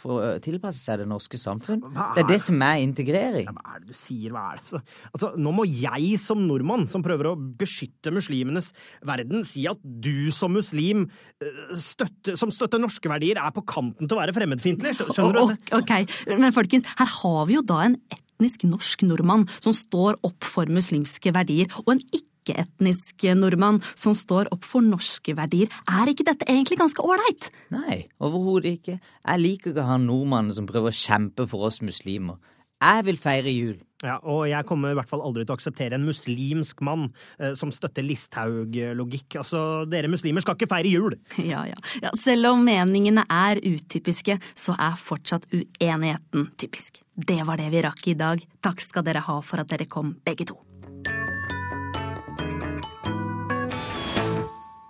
få 0.00 0.20
tilpasse 0.44 0.82
seg 0.86 1.02
det 1.02 1.08
norske 1.10 1.40
samfunn. 1.40 1.82
Er... 1.90 2.14
Det 2.18 2.24
er 2.24 2.30
det 2.32 2.40
som 2.44 2.62
er 2.66 2.82
integrering. 2.84 3.50
Hva 3.50 3.74
er 3.76 3.82
det 3.84 3.90
du 3.94 3.98
sier, 3.98 4.30
hva 4.34 4.44
er 4.54 4.62
det? 4.62 4.82
Altså, 5.10 5.32
nå 5.40 5.54
må 5.56 5.66
jeg 5.68 6.14
som 6.22 6.46
nordmann, 6.46 6.86
som 6.90 7.02
prøver 7.04 7.32
å 7.32 7.36
beskytte 7.60 8.12
muslimenes 8.14 8.72
verden, 9.06 9.44
si 9.48 9.66
at 9.70 9.80
du 9.82 10.30
som 10.34 10.54
muslim 10.56 11.06
eh, 11.42 11.60
støtte, 11.80 12.36
som 12.40 12.52
støtter 12.54 12.82
norske 12.82 13.10
verdier, 13.10 13.40
er 13.40 13.54
på 13.56 13.64
kanten 13.68 14.06
til 14.10 14.16
å 14.18 14.22
være 14.22 14.34
fremmedfiendtlig. 14.36 14.96
Skjønner 15.00 15.36
du? 15.36 15.44
O- 15.44 15.78
Ok, 15.80 15.92
men 16.36 16.52
folkens, 16.54 16.86
her 16.98 17.08
har 17.20 17.46
vi 17.48 17.54
jo 17.56 17.62
da 17.66 17.82
en 17.86 17.94
etnisk 18.14 18.62
norsk 18.68 19.02
nordmann 19.06 19.46
som 19.60 19.74
står 19.76 20.18
opp 20.26 20.46
for 20.48 20.68
muslimske 20.72 21.32
verdier, 21.36 21.68
og 21.84 21.94
en 21.94 22.02
ikke-etnisk 22.50 23.26
nordmann 23.38 23.80
som 23.94 24.14
står 24.16 24.50
opp 24.54 24.66
for 24.68 24.84
norske 24.84 25.34
verdier. 25.38 25.70
Er 25.90 26.10
ikke 26.10 26.26
dette 26.28 26.48
egentlig 26.50 26.80
ganske 26.80 27.04
ålreit? 27.04 27.50
Nei, 27.74 28.04
overhodet 28.20 28.78
ikke. 28.78 29.00
Jeg 29.00 29.44
liker 29.44 29.72
ikke 29.72 29.84
å 29.84 29.92
ha 29.92 30.00
nordmannen 30.00 30.54
som 30.56 30.68
prøver 30.68 30.92
å 30.92 31.00
kjempe 31.00 31.46
for 31.50 31.70
oss 31.70 31.80
muslimer. 31.84 32.40
Jeg 32.80 33.04
vil 33.04 33.18
feire 33.20 33.52
jul. 33.52 33.78
Ja, 34.00 34.14
og 34.24 34.46
jeg 34.48 34.64
kommer 34.64 34.94
i 34.94 34.96
hvert 34.96 35.10
fall 35.10 35.20
aldri 35.20 35.44
til 35.44 35.52
å 35.52 35.58
akseptere 35.58 35.98
en 35.98 36.06
muslimsk 36.08 36.78
mann 36.86 37.10
eh, 37.36 37.52
som 37.58 37.68
støtter 37.74 38.06
Listhaug-logikk. 38.06 39.36
Altså, 39.42 39.84
dere 39.92 40.08
muslimer 40.08 40.40
skal 40.40 40.56
ikke 40.56 40.70
feire 40.70 40.94
jul! 40.94 41.18
Ja, 41.50 41.66
ja. 41.68 41.76
ja. 42.00 42.14
Selv 42.20 42.54
om 42.54 42.64
meningene 42.64 43.26
er 43.28 43.60
utypiske, 43.60 44.38
så 44.56 44.76
er 44.80 44.96
fortsatt 44.96 45.50
uenigheten 45.52 46.48
typisk. 46.60 47.02
Det 47.12 47.42
var 47.44 47.60
det 47.60 47.68
vi 47.74 47.84
rakk 47.84 48.08
i 48.08 48.16
dag. 48.16 48.48
Takk 48.64 48.80
skal 48.84 49.04
dere 49.04 49.26
ha 49.28 49.40
for 49.44 49.60
at 49.60 49.68
dere 49.72 49.90
kom, 49.90 50.14
begge 50.24 50.48
to. 50.48 50.56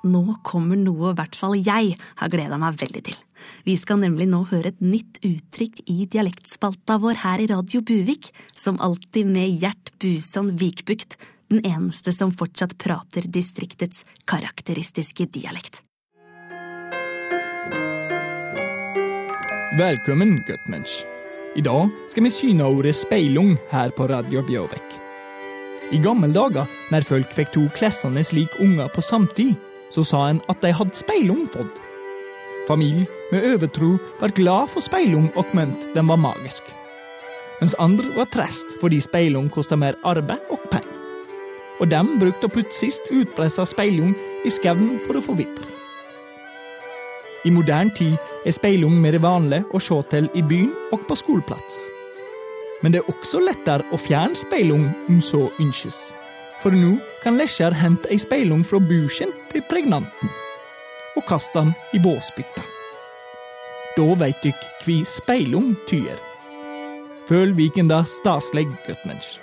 Nå 0.01 0.23
kommer 0.47 0.79
noe 0.81 1.11
i 1.11 1.17
hvert 1.19 1.37
fall 1.37 1.59
jeg 1.61 1.97
har 2.01 2.33
gleda 2.33 2.57
meg 2.61 2.79
veldig 2.81 3.03
til. 3.11 3.19
Vi 3.67 3.75
skal 3.77 4.01
nemlig 4.01 4.29
nå 4.31 4.47
høre 4.49 4.73
et 4.73 4.81
nytt 4.81 5.21
uttrykk 5.25 5.83
i 5.93 6.07
dialektspalta 6.09 6.97
vår 7.03 7.21
her 7.21 7.43
i 7.45 7.49
Radio 7.51 7.83
Buvik, 7.85 8.31
som 8.57 8.81
alltid 8.81 9.29
med 9.29 9.61
Gjert 9.61 9.93
Busan 10.01 10.55
Vikbukt, 10.61 11.19
den 11.53 11.61
eneste 11.67 12.15
som 12.17 12.33
fortsatt 12.33 12.79
prater 12.81 13.29
distriktets 13.29 14.07
karakteristiske 14.25 15.29
dialekt. 15.35 15.83
Velkommen, 19.77 20.41
guttmensch. 20.49 21.03
I 21.57 21.63
dag 21.67 21.91
skal 22.09 22.25
vi 22.25 22.33
syne 22.33 22.67
ordet 22.71 22.95
speilung 22.97 23.57
her 23.73 23.93
på 23.93 24.09
Radio 24.09 24.43
Bjørvik. 24.47 24.97
I 25.93 25.99
gamle 26.01 26.31
dager, 26.33 26.69
når 26.93 27.05
folk 27.07 27.33
fikk 27.35 27.53
to 27.53 27.67
klessende 27.75 28.23
slik 28.25 28.55
unger 28.63 28.89
på 28.95 29.03
samtid, 29.03 29.57
så 29.91 30.05
sa 30.07 30.27
en 30.31 30.43
at 30.51 30.61
de 30.63 30.73
hadde 30.75 30.99
speilung 30.99 31.47
fått. 31.51 31.79
Familien 32.69 33.07
med 33.33 33.47
overtro 33.55 33.97
var 34.21 34.35
glad 34.37 34.71
for 34.71 34.85
speilung 34.85 35.31
og 35.35 35.51
mente 35.57 35.91
den 35.95 36.09
var 36.09 36.21
magisk. 36.21 36.63
Mens 37.61 37.75
andre 37.79 38.09
var 38.17 38.31
trist 38.33 38.79
fordi 38.81 39.01
speilung 39.03 39.51
kosta 39.53 39.77
mer 39.77 39.99
arbeid 40.07 40.47
og 40.51 40.63
penger. 40.71 40.97
Og 41.81 41.89
dem 41.89 42.19
brukte 42.21 42.47
å 42.47 42.53
putte 42.53 42.77
sist 42.77 43.07
utpressa 43.11 43.65
speilung 43.67 44.13
i 44.45 44.53
skauen 44.53 44.99
for 45.07 45.17
å 45.17 45.25
forvitre. 45.25 45.67
I 47.45 47.51
moderne 47.51 47.93
tid 47.97 48.19
er 48.45 48.53
speilung 48.53 48.99
mer 49.01 49.17
vanlig 49.21 49.63
å 49.73 49.81
se 49.81 49.97
til 50.13 50.29
i 50.37 50.45
byen 50.45 50.75
og 50.93 51.07
på 51.09 51.17
skoleplass. 51.17 51.83
Men 52.85 52.93
det 52.93 53.01
er 53.01 53.13
også 53.13 53.41
lettere 53.45 53.85
å 53.93 54.01
fjerne 54.01 54.37
speilung 54.37 54.87
om 55.09 55.21
så 55.25 55.47
ønskes. 55.61 56.11
For 56.61 56.77
nå 56.77 56.97
kan 57.23 57.39
Lesjar 57.41 57.73
hente 57.73 58.11
ei 58.13 58.21
speilung 58.21 58.65
fra 58.67 58.81
busjen 58.85 59.33
til 59.53 59.65
pregnanten 59.71 60.33
og 61.17 61.25
kaste 61.29 61.57
den 61.57 61.73
i 61.97 62.01
båsbytta. 62.03 62.65
Da 63.97 64.09
veit 64.21 64.43
dykk 64.45 64.67
kvi 64.83 65.01
speilung 65.09 65.73
tyr. 65.91 66.19
Føl 67.29 67.55
Vikenda 67.57 68.05
stasleg, 68.09 68.71
guttmensch. 68.87 69.39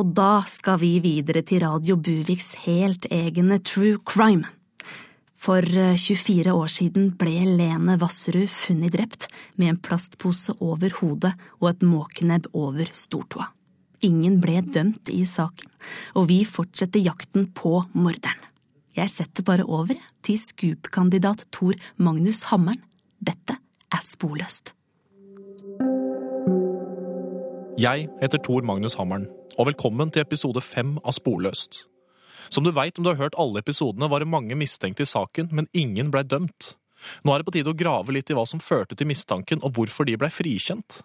Og 0.00 0.14
da 0.16 0.40
skal 0.48 0.78
vi 0.80 0.94
videre 1.04 1.42
til 1.44 1.60
Radio 1.60 1.98
Buviks 2.00 2.54
helt 2.62 3.04
egne 3.12 3.58
True 3.60 3.98
Crime. 4.08 4.48
For 5.36 5.60
24 5.60 6.54
år 6.56 6.72
siden 6.72 7.10
ble 7.20 7.42
Lene 7.58 7.98
Vasserud 8.00 8.48
funnet 8.48 8.94
drept 8.96 9.26
med 9.60 9.74
en 9.74 9.80
plastpose 9.84 10.54
over 10.64 10.96
hodet 11.02 11.34
og 11.58 11.68
et 11.72 11.84
måkenebb 11.84 12.48
over 12.56 12.88
stortåa. 12.96 13.50
Ingen 14.00 14.40
ble 14.40 14.62
dømt 14.64 15.12
i 15.12 15.26
saken, 15.28 15.68
og 16.16 16.30
vi 16.32 16.46
fortsetter 16.48 17.04
jakten 17.04 17.50
på 17.52 17.82
morderen. 17.92 18.40
Jeg 18.96 19.12
setter 19.12 19.44
bare 19.44 19.68
over 19.68 20.00
til 20.24 20.40
Scoop-kandidat 20.40 21.44
Tor 21.52 21.76
Magnus 22.00 22.46
Hammeren. 22.48 22.80
Dette 23.20 23.60
er 23.92 24.06
Sporløst. 24.06 24.72
Jeg 27.78 28.08
heter 28.18 28.40
Tor 28.42 28.64
Magnus 28.66 28.96
Hammeren, 28.98 29.28
og 29.54 29.68
velkommen 29.68 30.10
til 30.10 30.24
episode 30.24 30.58
fem 30.64 30.96
av 31.06 31.14
Sporløst. 31.14 31.84
Som 32.50 32.66
du 32.66 32.72
veit 32.74 32.98
om 32.98 33.04
du 33.06 33.12
har 33.12 33.20
hørt 33.20 33.36
alle 33.38 33.62
episodene, 33.62 34.08
var 34.10 34.18
det 34.18 34.30
mange 34.32 34.56
mistenkte 34.58 35.04
i 35.06 35.10
saken, 35.10 35.52
men 35.54 35.68
ingen 35.70 36.10
blei 36.10 36.24
dømt. 36.26 36.72
Nå 37.22 37.30
er 37.30 37.40
det 37.40 37.46
på 37.46 37.54
tide 37.54 37.70
å 37.70 37.78
grave 37.78 38.16
litt 38.16 38.32
i 38.32 38.34
hva 38.34 38.42
som 38.48 38.62
førte 38.62 38.98
til 38.98 39.06
mistanken, 39.06 39.62
og 39.62 39.76
hvorfor 39.78 40.08
de 40.08 40.16
blei 40.18 40.32
frikjent. 40.34 41.02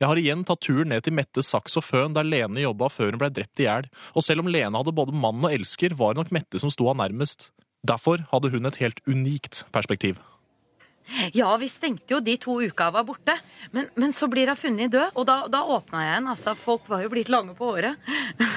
Jeg 0.00 0.08
har 0.08 0.20
igjen 0.20 0.44
tatt 0.48 0.64
turen 0.64 0.88
ned 0.92 1.04
til 1.04 1.16
Mette 1.16 1.44
Saks 1.44 1.76
og 1.76 1.84
Føn, 1.84 2.16
der 2.16 2.24
Lene 2.24 2.64
jobba 2.64 2.88
før 2.92 3.12
hun 3.12 3.20
blei 3.20 3.32
drept 3.36 3.60
i 3.60 3.68
hjel, 3.68 3.90
og 4.16 4.24
selv 4.24 4.44
om 4.44 4.48
Lene 4.48 4.72
hadde 4.80 4.96
både 4.96 5.16
mann 5.16 5.44
og 5.44 5.52
elsker, 5.52 5.98
var 6.00 6.14
det 6.14 6.22
nok 6.22 6.32
Mette 6.36 6.62
som 6.62 6.72
sto 6.72 6.88
av 6.92 6.96
nærmest. 7.02 7.50
Derfor 7.86 8.24
hadde 8.32 8.54
hun 8.56 8.68
et 8.68 8.80
helt 8.80 9.04
unikt 9.04 9.66
perspektiv. 9.76 10.16
Ja, 11.36 11.52
vi 11.60 11.68
stengte 11.70 12.16
jo 12.16 12.20
de 12.24 12.34
to 12.40 12.58
uka 12.62 12.88
jeg 12.88 12.94
var 12.96 13.06
borte. 13.06 13.36
Men, 13.74 13.88
men 13.94 14.14
så 14.16 14.28
blir 14.30 14.50
hun 14.50 14.58
funnet 14.58 14.92
død, 14.92 15.14
og 15.14 15.26
da, 15.28 15.36
da 15.50 15.62
åpna 15.76 16.02
jeg 16.04 16.18
en. 16.20 16.28
Altså, 16.34 16.54
folk 16.58 16.86
var 16.90 17.04
jo 17.04 17.12
blitt 17.12 17.30
lange 17.32 17.54
på 17.58 17.70
håret. 17.70 17.98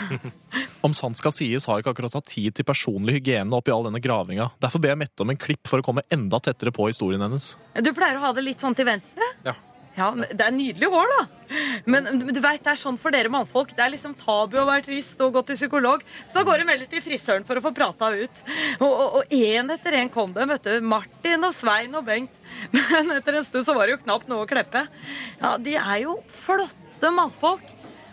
Om 0.85 0.95
sant 0.97 1.19
skal 1.19 1.33
sies, 1.35 1.67
har 1.67 1.77
jeg 1.77 1.85
ikke 1.85 1.93
akkurat 1.93 2.17
hatt 2.17 2.29
tid 2.31 2.55
til 2.57 2.65
personlig 2.67 3.19
hygiene 3.19 3.53
oppi 3.55 3.73
all 3.73 3.85
denne 3.85 4.01
gravinga. 4.01 4.49
Derfor 4.63 4.81
ber 4.81 4.95
jeg 4.95 5.01
Mette 5.03 5.23
om 5.23 5.31
en 5.31 5.39
klipp 5.39 5.69
for 5.69 5.79
å 5.79 5.85
komme 5.85 6.03
enda 6.11 6.39
tettere 6.43 6.73
på 6.75 6.89
historien 6.89 7.21
hennes. 7.23 7.53
Du 7.85 7.91
pleier 7.95 8.17
å 8.17 8.23
ha 8.25 8.33
det 8.35 8.43
litt 8.47 8.63
sånn 8.63 8.75
til 8.75 8.87
venstre? 8.89 9.27
Ja. 9.45 9.53
Ja, 9.99 10.09
Det 10.15 10.45
er 10.45 10.53
nydelig 10.55 10.87
hår, 10.93 11.11
da. 11.11 11.23
Men 11.89 12.05
du 12.21 12.39
vet, 12.39 12.61
det 12.63 12.71
er 12.71 12.79
sånn 12.79 12.97
for 13.01 13.11
dere 13.11 13.31
mannfolk. 13.33 13.73
Det 13.75 13.83
er 13.83 13.91
liksom 13.91 14.13
tabu 14.19 14.59
å 14.61 14.67
være 14.69 14.85
trist 14.85 15.19
og 15.25 15.33
gå 15.35 15.41
til 15.47 15.57
psykolog. 15.57 16.03
Så 16.29 16.37
da 16.39 16.43
går 16.47 16.61
de 16.61 16.67
heller 16.69 16.91
til 16.91 17.03
frisøren 17.03 17.47
for 17.47 17.59
å 17.59 17.63
få 17.65 17.73
prata 17.75 18.11
ut. 18.15 18.43
Og 18.85 19.33
én 19.33 19.73
etter 19.73 19.97
én 19.99 20.11
kom 20.13 20.31
det. 20.35 20.45
vet 20.53 20.69
du. 20.69 20.77
Martin 20.85 21.43
og 21.49 21.55
Svein 21.57 21.97
og 21.99 22.05
Bengt. 22.07 22.37
Men 22.75 23.11
etter 23.17 23.39
en 23.39 23.47
stund 23.47 23.67
så 23.67 23.75
var 23.75 23.87
det 23.89 23.97
jo 23.97 24.03
knapt 24.05 24.29
noe 24.31 24.45
å 24.45 24.49
kleppe. 24.49 24.85
Ja, 25.41 25.57
De 25.57 25.75
er 25.81 26.05
jo 26.05 26.19
flotte 26.45 27.11
mannfolk. 27.11 27.65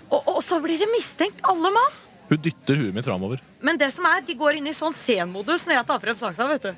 Og, 0.07 0.21
og 0.37 0.43
så 0.47 0.59
blir 0.63 0.79
de 0.79 0.91
mistenkt, 0.93 1.41
alle 1.47 1.71
mann. 1.75 2.03
Hun 2.29 2.41
dytter 2.43 2.77
huet 2.81 2.95
mitt 2.97 3.07
framover. 3.07 3.39
Men 3.63 3.79
det 3.79 3.93
som 3.95 4.07
er, 4.11 4.21
de 4.27 4.35
går 4.39 4.55
inn 4.59 4.67
i 4.67 4.73
sånn 4.75 4.95
senmodus 4.99 5.63
når 5.67 5.75
jeg 5.77 5.87
tar 5.87 6.01
frem 6.03 6.17
saksa. 6.19 6.47
vet 6.51 6.63
du. 6.67 6.73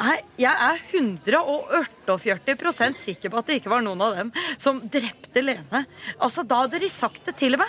Nei, 0.00 0.16
Jeg 0.40 0.54
er 0.70 0.78
148% 0.94 2.98
sikker 3.04 3.28
på 3.30 3.38
at 3.40 3.46
det 3.50 3.54
ikke 3.60 3.70
var 3.72 3.82
noen 3.86 4.02
av 4.02 4.10
dem 4.18 4.28
som 4.58 4.80
drepte 4.90 5.40
Lene. 5.44 5.84
Altså, 6.18 6.42
Da 6.42 6.54
hadde 6.64 6.78
de 6.82 6.88
sagt 6.90 7.22
det 7.28 7.34
til 7.40 7.54
meg. 7.60 7.68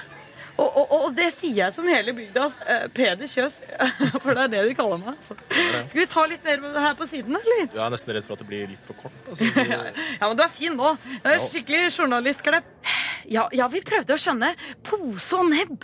Og, 0.62 0.68
og, 0.78 0.88
og 0.92 1.14
det 1.16 1.30
sier 1.34 1.56
jeg 1.62 1.74
som 1.74 1.88
hele 1.90 2.12
bygdas 2.14 2.54
eh, 2.70 2.84
Peder 2.94 3.28
Kjøs, 3.32 3.54
for 4.22 4.30
det 4.36 4.42
er 4.44 4.50
det 4.52 4.64
de 4.68 4.74
kaller 4.78 5.00
meg. 5.02 5.16
Altså. 5.16 5.34
Skal 5.90 6.02
vi 6.02 6.06
ta 6.12 6.26
litt 6.30 6.44
mer 6.46 6.60
med 6.62 6.70
det 6.76 6.82
her 6.84 6.96
på 7.00 7.06
siden, 7.10 7.34
eller? 7.40 7.64
Du 7.72 7.80
er 7.82 7.90
nesten 7.94 8.14
redd 8.18 8.26
for 8.28 8.34
at 8.36 8.42
det 8.44 8.50
blir 8.52 8.68
litt 8.70 8.84
for 8.86 8.96
kort. 9.00 9.16
Altså. 9.32 9.44
Ja, 10.20 10.28
men 10.28 10.36
du 10.38 10.44
er 10.46 10.52
fin 10.54 10.76
nå. 10.78 10.90
Jeg 11.24 11.32
er 11.38 11.42
skikkelig 11.48 11.82
journalistklepp. 11.96 12.68
Ja, 13.32 13.44
ja, 13.56 13.66
vi 13.72 13.80
prøvde 13.86 14.14
å 14.14 14.20
skjønne. 14.22 14.50
Pose 14.86 15.36
og 15.40 15.46
nebb. 15.50 15.80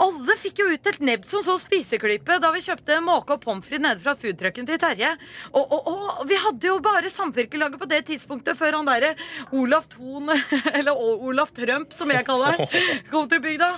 Alle 0.00 0.36
fikk 0.40 0.60
jo 0.62 0.68
utdelt 0.72 1.00
nebb 1.04 1.24
som 1.28 1.42
så 1.44 1.56
spiseklype 1.60 2.38
da 2.40 2.50
vi 2.54 2.62
kjøpte 2.64 3.00
måke 3.04 3.34
og 3.36 3.42
pommes 3.42 3.66
frites 3.66 3.82
nede 3.84 4.00
fra 4.00 4.14
foodtrucken 4.16 4.68
til 4.68 4.78
Terje. 4.80 5.10
Og, 5.52 5.64
og, 5.76 5.90
og 5.90 6.22
vi 6.30 6.38
hadde 6.40 6.70
jo 6.70 6.78
bare 6.84 7.10
samvirkelaget 7.12 7.80
på 7.82 7.88
det 7.90 8.02
tidspunktet 8.08 8.56
før 8.56 8.78
han 8.78 8.88
derre 8.88 9.12
Olaf 9.52 9.90
Thon, 9.92 10.30
eller 10.78 10.96
Olaf 10.96 11.52
Trump, 11.56 11.92
som 11.96 12.10
jeg 12.14 12.24
kaller 12.28 12.56
han, 12.56 12.80
kom 13.12 13.28
til 13.32 13.42
bygda. 13.44 13.72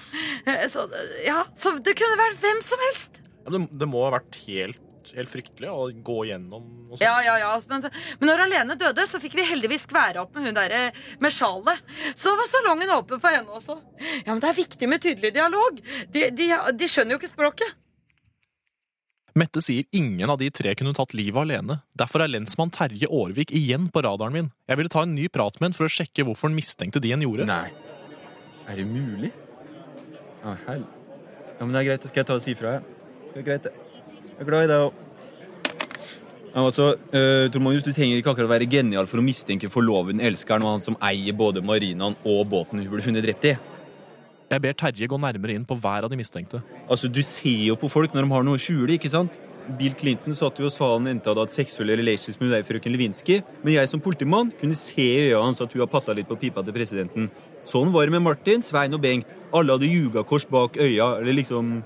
Eh, 0.46 0.66
Så, 0.70 0.86
ja, 1.26 1.42
så 1.58 1.74
det 1.82 1.96
kunne 1.98 2.20
vært 2.20 2.38
hvem 2.44 2.62
som 2.66 2.86
helst. 2.90 3.18
Ja, 3.42 3.56
det, 3.56 3.64
det 3.82 3.88
må 3.90 4.04
ha 4.06 4.12
vært 4.18 4.38
helt, 4.46 4.78
helt 5.16 5.30
fryktelig 5.30 5.70
å 5.72 5.88
gå 6.05 6.18
gjennom 6.28 6.64
noe 6.86 6.96
sånt. 6.96 7.05
Ja, 7.05 7.16
ja, 7.26 7.36
ja. 7.42 7.50
Men, 7.70 7.86
men 8.20 8.30
når 8.30 8.44
Alene 8.46 8.76
døde, 8.78 9.07
så 9.11 9.20
fikk 9.22 9.36
vi 9.38 9.46
heldigvis 9.48 9.86
skvære 9.88 10.22
opp 10.22 10.34
med 10.36 10.48
hun 10.48 10.57
derre 10.57 10.82
med 11.22 11.34
sjalet. 11.34 11.82
Så 12.14 12.34
var 12.38 12.50
salongen 12.50 12.94
åpen 12.94 13.22
for 13.22 13.34
henne 13.34 13.59
også. 13.59 13.78
Ja, 14.22 14.32
men 14.32 14.42
det 14.44 14.50
er 14.53 14.59
viktig 14.62 14.88
med 14.90 15.05
tydelig 15.05 15.32
dialog. 15.36 15.80
De, 16.14 16.28
de, 16.30 16.50
de 16.78 16.90
skjønner 16.90 17.16
jo 17.16 17.22
ikke 17.22 17.32
språket. 17.34 17.78
Mette 19.38 19.62
sier 19.64 19.86
ingen 19.96 20.28
av 20.28 20.36
de 20.42 20.50
tre 20.53 20.74
kunne 20.76 20.92
tatt 20.96 21.14
livet 21.16 21.40
alene. 21.40 21.78
Derfor 21.96 22.20
er 22.20 22.32
lensmann 22.34 22.72
Terje 22.72 23.09
Aarvik 23.09 23.55
igjen 23.57 23.86
på 23.92 24.03
radaren 24.05 24.34
min. 24.36 24.50
Jeg 24.68 24.80
ville 24.80 24.92
ta 24.92 25.07
en 25.07 25.14
ny 25.16 25.30
prat 25.32 25.57
med 25.59 25.70
han 25.70 25.76
for 25.78 25.88
å 25.88 25.92
sjekke 25.92 26.26
hvorfor 26.28 26.50
han 26.50 26.59
mistenkte 26.59 27.00
de 27.00 27.14
han 27.14 27.24
gjorde. 27.24 27.48
Nei. 27.48 27.70
Er 28.68 28.76
det 28.78 28.84
mulig? 28.90 29.32
Ja, 30.42 30.57
hell. 30.66 30.84
Ja, 31.57 31.64
men 31.64 31.72
det 31.72 31.80
er 31.80 31.88
greit. 31.92 32.05
Det 32.05 32.12
skal 32.12 32.22
jeg 32.22 32.28
ta 32.28 32.36
og 32.36 32.44
si 32.44 32.53
ifra. 32.53 32.76
jeg. 32.76 33.00
Det 33.32 33.40
er 33.40 33.46
greit, 33.46 33.66
det. 33.68 33.91
Jeg 34.33 34.45
er 34.45 34.49
glad 34.49 34.64
i 34.64 34.70
deg 34.70 34.87
òg. 34.89 35.01
Altså, 36.53 36.91
uh, 37.14 37.49
Tor 37.53 37.62
Magnus, 37.64 37.85
Du 37.85 37.93
trenger 37.93 38.18
ikke 38.20 38.33
akkurat 38.35 38.51
være 38.51 38.68
genial 38.68 39.07
for 39.09 39.20
å 39.20 39.24
mistenke 39.24 39.70
forloveden 39.72 40.20
elskeren 40.20 40.64
og 40.66 40.74
han 40.74 40.85
som 40.85 40.99
eier 41.01 41.33
både 41.37 41.62
marinaen 41.64 42.16
og 42.28 42.43
båten 42.51 42.83
hun 42.83 42.91
ble 42.93 43.05
funnet 43.05 43.24
drept 43.24 43.47
i. 43.49 43.55
Jeg 44.53 44.61
ber 44.61 44.76
Terje 44.76 45.09
gå 45.09 45.16
nærmere 45.16 45.55
inn 45.57 45.64
på 45.64 45.78
hver 45.80 46.05
av 46.05 46.12
de 46.12 46.18
mistenkte. 46.20 46.61
Altså, 46.85 47.09
Du 47.09 47.22
ser 47.24 47.70
jo 47.70 47.78
på 47.80 47.89
folk 47.89 48.12
når 48.12 48.26
de 48.26 48.35
har 48.35 48.45
noe 48.45 48.61
å 48.61 48.61
skjule, 48.61 48.99
ikke 48.99 49.12
sant? 49.12 49.39
Bill 49.78 49.95
Clinton 49.95 50.35
satt 50.37 50.59
jo 50.59 50.66
og 50.66 50.74
sa 50.74 50.91
han 50.93 51.07
endte 51.09 51.30
hadde 51.30 51.47
hatt 51.47 51.55
seksuelle 51.55 51.97
relations 51.97 52.37
med 52.41 52.51
deg, 52.53 52.66
frøken 52.66 52.93
Lewinsky. 52.93 53.41
Men 53.62 53.78
jeg 53.78 53.89
som 53.89 54.03
politimann 54.03 54.53
kunne 54.61 54.76
se 54.76 55.07
i 55.07 55.30
øynene 55.30 55.47
hans 55.47 55.62
at 55.62 55.72
hun 55.72 55.85
har 55.85 55.89
patta 55.89 56.12
litt 56.12 56.28
på 56.28 56.37
pipa 56.37 56.64
til 56.66 56.76
presidenten. 56.76 57.30
Sånn 57.64 57.93
var 57.95 58.05
det 58.05 58.12
med 58.16 58.26
Martin, 58.26 58.61
Svein 58.66 58.93
og 58.93 59.01
Bengt. 59.01 59.30
Alle 59.55 59.76
hadde 59.76 59.89
ljugakors 59.89 60.45
bak 60.51 60.76
øya, 60.76 61.14
eller 61.22 61.39
liksom 61.39 61.76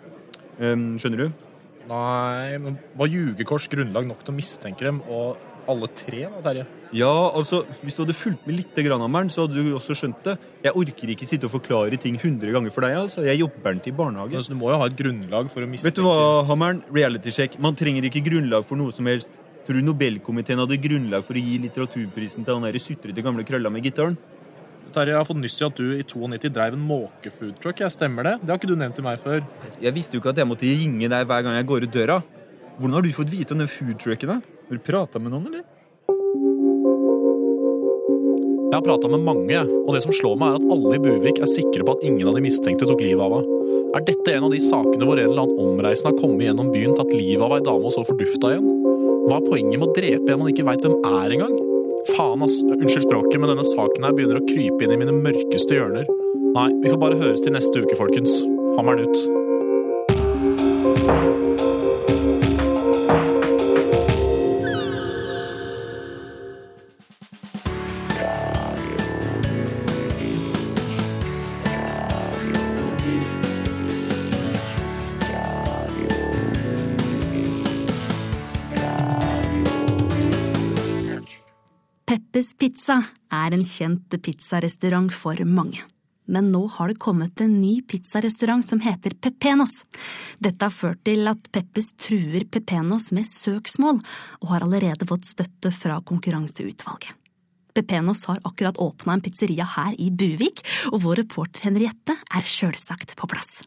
um, 0.58 0.86
Skjønner 0.98 1.26
du? 1.26 1.45
Nei, 1.90 2.56
men 2.62 2.78
var 2.98 3.10
ljugekors 3.10 3.68
grunnlag 3.70 4.08
nok 4.08 4.24
til 4.24 4.34
å 4.34 4.36
mistenke 4.36 4.86
dem, 4.86 5.02
og 5.06 5.36
alle 5.70 5.88
tre, 5.98 6.26
da, 6.30 6.40
Terje? 6.44 6.66
Ja, 6.94 7.10
altså, 7.34 7.64
Hvis 7.82 7.96
du 7.96 8.04
hadde 8.04 8.14
fulgt 8.14 8.46
med 8.46 8.60
litt, 8.60 8.76
Hammeren, 8.76 9.30
så 9.30 9.46
hadde 9.46 9.58
du 9.58 9.74
også 9.74 9.96
skjønt 9.98 10.22
det. 10.24 10.36
Jeg 10.62 10.76
orker 10.78 11.10
ikke 11.10 11.26
sitte 11.26 11.48
og 11.48 11.54
forklare 11.56 11.98
ting 11.98 12.16
100 12.16 12.52
ganger 12.54 12.70
for 12.70 12.86
deg. 12.86 12.94
altså. 12.96 13.24
Jeg 13.26 13.40
jobber 13.40 13.72
den 13.72 13.80
til 13.80 13.92
barnehage. 13.92 14.36
Altså, 14.36 14.54
du 14.54 14.60
må 14.60 14.70
jo 14.70 14.78
ha 14.78 14.86
et 14.86 14.96
grunnlag 14.96 15.50
for 15.50 15.66
å 15.66 15.70
mistenke 15.70 15.90
Vet 15.90 15.98
du 15.98 16.06
hva, 16.06 16.44
Hammeren? 16.46 16.84
Reality 16.94 17.30
check. 17.34 17.58
Man 17.58 17.74
trenger 17.74 18.06
ikke 18.06 18.22
grunnlag 18.28 18.64
for 18.64 18.78
noe 18.78 18.94
som 18.94 19.06
helst. 19.10 19.30
Tror 19.66 19.80
du 19.80 19.82
Nobelkomiteen 19.82 20.62
hadde 20.62 20.78
grunnlag 20.78 21.26
for 21.26 21.34
å 21.34 21.42
gi 21.42 21.58
litteraturprisen 21.64 22.46
til 22.46 22.54
han 22.54 22.62
der 22.68 22.78
sutrete 22.78 23.24
gamle 23.26 23.42
krølla 23.46 23.72
med 23.72 23.82
gitaren? 23.82 24.14
Terje, 24.94 25.12
jeg 25.12 25.18
har 25.18 25.26
fått 25.28 25.40
nyss 25.40 25.58
i 25.60 25.64
at 25.66 25.78
du 25.78 25.86
i 25.96 26.04
92 26.06 26.50
dreiv 26.54 26.76
en 26.76 26.84
måkefoodtruck. 26.88 27.80
Jeg 27.82 27.92
stemmer 27.92 28.26
det? 28.26 28.34
Det 28.42 28.52
har 28.52 28.60
ikke 28.60 28.70
du 28.70 28.76
nevnt 28.78 28.96
til 28.96 29.06
meg 29.06 29.20
før. 29.20 29.42
Jeg 29.82 29.94
visste 29.96 30.16
jo 30.16 30.22
ikke 30.22 30.32
at 30.32 30.40
jeg 30.40 30.48
måtte 30.48 30.68
ringe 30.68 31.10
deg 31.12 31.26
hver 31.28 31.42
gang 31.46 31.58
jeg 31.58 31.68
går 31.68 31.86
ut 31.86 31.96
døra. 31.96 32.20
Hvordan 32.76 32.98
har 32.98 33.04
du 33.06 33.16
fått 33.16 33.32
vite 33.32 33.56
om 33.56 33.62
den 33.62 33.70
foodtrucken? 33.72 34.36
Har 34.36 34.78
du 34.78 34.84
prata 34.86 35.22
med 35.22 35.34
noen, 35.34 35.50
eller? 35.50 35.64
Jeg 38.66 38.74
har 38.74 38.84
prata 38.84 39.08
med 39.08 39.22
mange, 39.24 39.60
og 39.64 39.94
det 39.94 40.02
som 40.04 40.12
slår 40.12 40.34
meg, 40.40 40.54
er 40.54 40.58
at 40.60 40.72
alle 40.74 40.96
i 40.98 41.02
Buvik 41.02 41.38
er 41.40 41.48
sikre 41.48 41.86
på 41.86 41.94
at 41.96 42.02
ingen 42.04 42.28
av 42.28 42.36
de 42.36 42.44
mistenkte 42.44 42.88
tok 42.88 43.00
livet 43.00 43.22
av 43.24 43.38
henne. 43.38 43.60
Er 43.96 44.04
dette 44.04 44.34
en 44.34 44.44
av 44.48 44.52
de 44.52 44.60
sakene 44.60 45.06
hvor 45.08 45.16
en 45.16 45.30
eller 45.30 45.46
annen 45.46 45.70
omreisende 45.70 46.12
har 46.12 46.18
kommet 46.20 46.44
gjennom 46.44 46.72
byen, 46.74 46.96
tatt 46.98 47.14
livet 47.14 47.44
av 47.46 47.54
ei 47.56 47.62
dame 47.64 47.88
og 47.88 47.94
så 47.94 48.04
fordufta 48.04 48.52
igjen? 48.52 48.66
Hva 49.26 49.38
er 49.38 49.46
poenget 49.48 49.80
med 49.80 49.88
å 49.88 49.94
drepe 49.96 50.34
en 50.34 50.42
man 50.42 50.52
ikke 50.52 50.66
veit 50.68 50.84
hvem 50.84 50.98
er 51.08 51.36
engang? 51.38 51.56
Faen, 52.14 52.44
ass. 52.46 52.60
Unnskyld 52.62 53.08
språket, 53.08 53.40
men 53.40 53.50
denne 53.50 53.66
saken 53.66 54.06
her 54.06 54.14
begynner 54.14 54.40
å 54.40 54.46
krype 54.46 54.86
inn 54.86 54.94
i 54.94 55.00
mine 55.00 55.16
mørkeste 55.16 55.78
hjørner. 55.78 56.06
Nei, 56.56 56.68
vi 56.82 56.92
får 56.92 57.02
bare 57.02 57.18
høres 57.20 57.42
til 57.44 57.56
neste 57.56 57.82
uke, 57.82 57.98
folkens. 57.98 58.38
Hammeren 58.78 59.08
ut. 59.08 59.45
Pizza 82.86 83.02
er 83.34 83.50
en 83.50 83.64
kjent 83.66 84.14
pizzarestaurant 84.22 85.10
for 85.10 85.40
mange. 85.42 85.80
Men 86.30 86.52
nå 86.52 86.60
har 86.76 86.92
det 86.92 87.00
kommet 87.02 87.42
en 87.42 87.56
ny 87.58 87.80
pizzarestaurant 87.82 88.62
som 88.62 88.78
heter 88.84 89.16
Pepenos. 89.18 89.80
Dette 90.38 90.68
har 90.68 90.70
ført 90.70 91.02
til 91.02 91.26
at 91.26 91.50
Peppes 91.50 91.90
truer 91.98 92.46
Pepenos 92.46 93.10
med 93.10 93.26
søksmål, 93.26 93.98
og 94.38 94.48
har 94.52 94.68
allerede 94.68 95.10
fått 95.10 95.26
støtte 95.26 95.74
fra 95.74 95.98
konkurranseutvalget. 95.98 97.10
Pepenos 97.74 98.22
har 98.30 98.38
akkurat 98.46 98.78
åpna 98.78 99.18
en 99.18 99.26
pizzeria 99.26 99.66
her 99.66 99.98
i 99.98 100.12
Buvik, 100.14 100.62
og 100.94 101.02
vår 101.08 101.24
reporter 101.24 101.66
Henriette 101.66 102.14
er 102.14 102.46
sjølsagt 102.46 103.18
på 103.18 103.34
plass. 103.34 103.64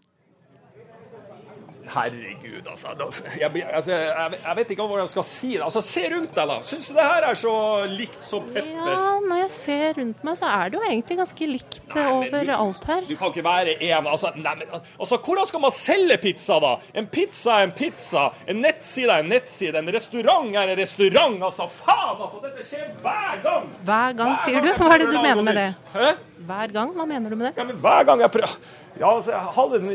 Herregud, 1.94 2.68
altså. 2.72 2.94
Jeg, 3.40 3.64
altså 3.74 3.92
jeg, 3.92 4.56
vet 4.60 4.74
ikke 4.74 4.86
hvordan 4.86 5.06
jeg 5.06 5.14
skal 5.14 5.26
si 5.28 5.52
det. 5.56 5.64
Altså, 5.66 5.82
Se 5.90 6.04
rundt 6.14 6.36
deg, 6.36 6.52
da. 6.52 6.58
Syns 6.66 6.90
du 6.90 6.94
det 6.98 7.06
her 7.06 7.28
er 7.30 7.40
så 7.40 7.54
likt 7.92 8.20
som 8.26 8.46
Peppes? 8.50 8.72
Ja, 8.90 9.10
når 9.26 9.42
jeg 9.44 9.52
ser 9.56 10.00
rundt 10.00 10.24
meg, 10.28 10.38
så 10.40 10.52
er 10.54 10.72
det 10.72 10.80
jo 10.80 10.84
egentlig 10.88 11.18
ganske 11.22 11.50
likt 11.50 11.98
overalt 12.04 12.88
her. 12.92 13.04
Du 13.10 13.16
kan 13.20 13.34
ikke 13.34 13.46
være 13.46 13.76
en 13.90 14.10
altså, 14.14 14.34
nei, 14.38 14.56
men, 14.62 14.74
altså, 15.00 15.22
Hvordan 15.30 15.50
skal 15.50 15.64
man 15.66 15.76
selge 15.76 16.18
pizza, 16.22 16.60
da? 16.64 16.74
En 16.98 17.10
pizza 17.12 17.60
er 17.60 17.70
en 17.70 17.76
pizza. 17.76 18.30
En 18.50 18.62
nettside 18.64 19.14
er 19.14 19.24
en 19.24 19.32
nettside. 19.34 19.84
En 19.84 19.94
restaurant 19.96 20.50
er 20.56 20.74
en 20.74 20.80
restaurant. 20.80 21.38
Altså, 21.50 21.70
faen, 21.82 22.16
altså! 22.16 22.44
Dette 22.46 22.66
skjer 22.68 22.90
hver 23.04 23.40
gang! 23.46 23.70
Hver 23.86 24.20
gang, 24.20 24.36
sier 24.46 24.66
du? 24.66 24.72
Hva 24.80 24.92
er 24.96 25.04
det 25.04 25.10
du 25.12 25.20
mener 25.20 25.46
med 25.46 25.60
det? 25.60 25.70
Hæ? 25.94 26.12
Hver 26.50 26.76
gang? 26.76 26.94
Hva 26.98 27.06
mener 27.10 27.34
du 27.34 27.40
med 27.40 27.50
det? 27.50 27.56
Ja, 27.60 27.66
men 27.68 27.82
hver 27.84 28.06
gang 28.08 28.22
jeg 28.24 28.32
prøver 28.32 28.56
Ja, 29.00 29.10
altså, 29.16 29.32
jeg 29.32 29.42
hadde 29.58 29.80
en 29.80 29.90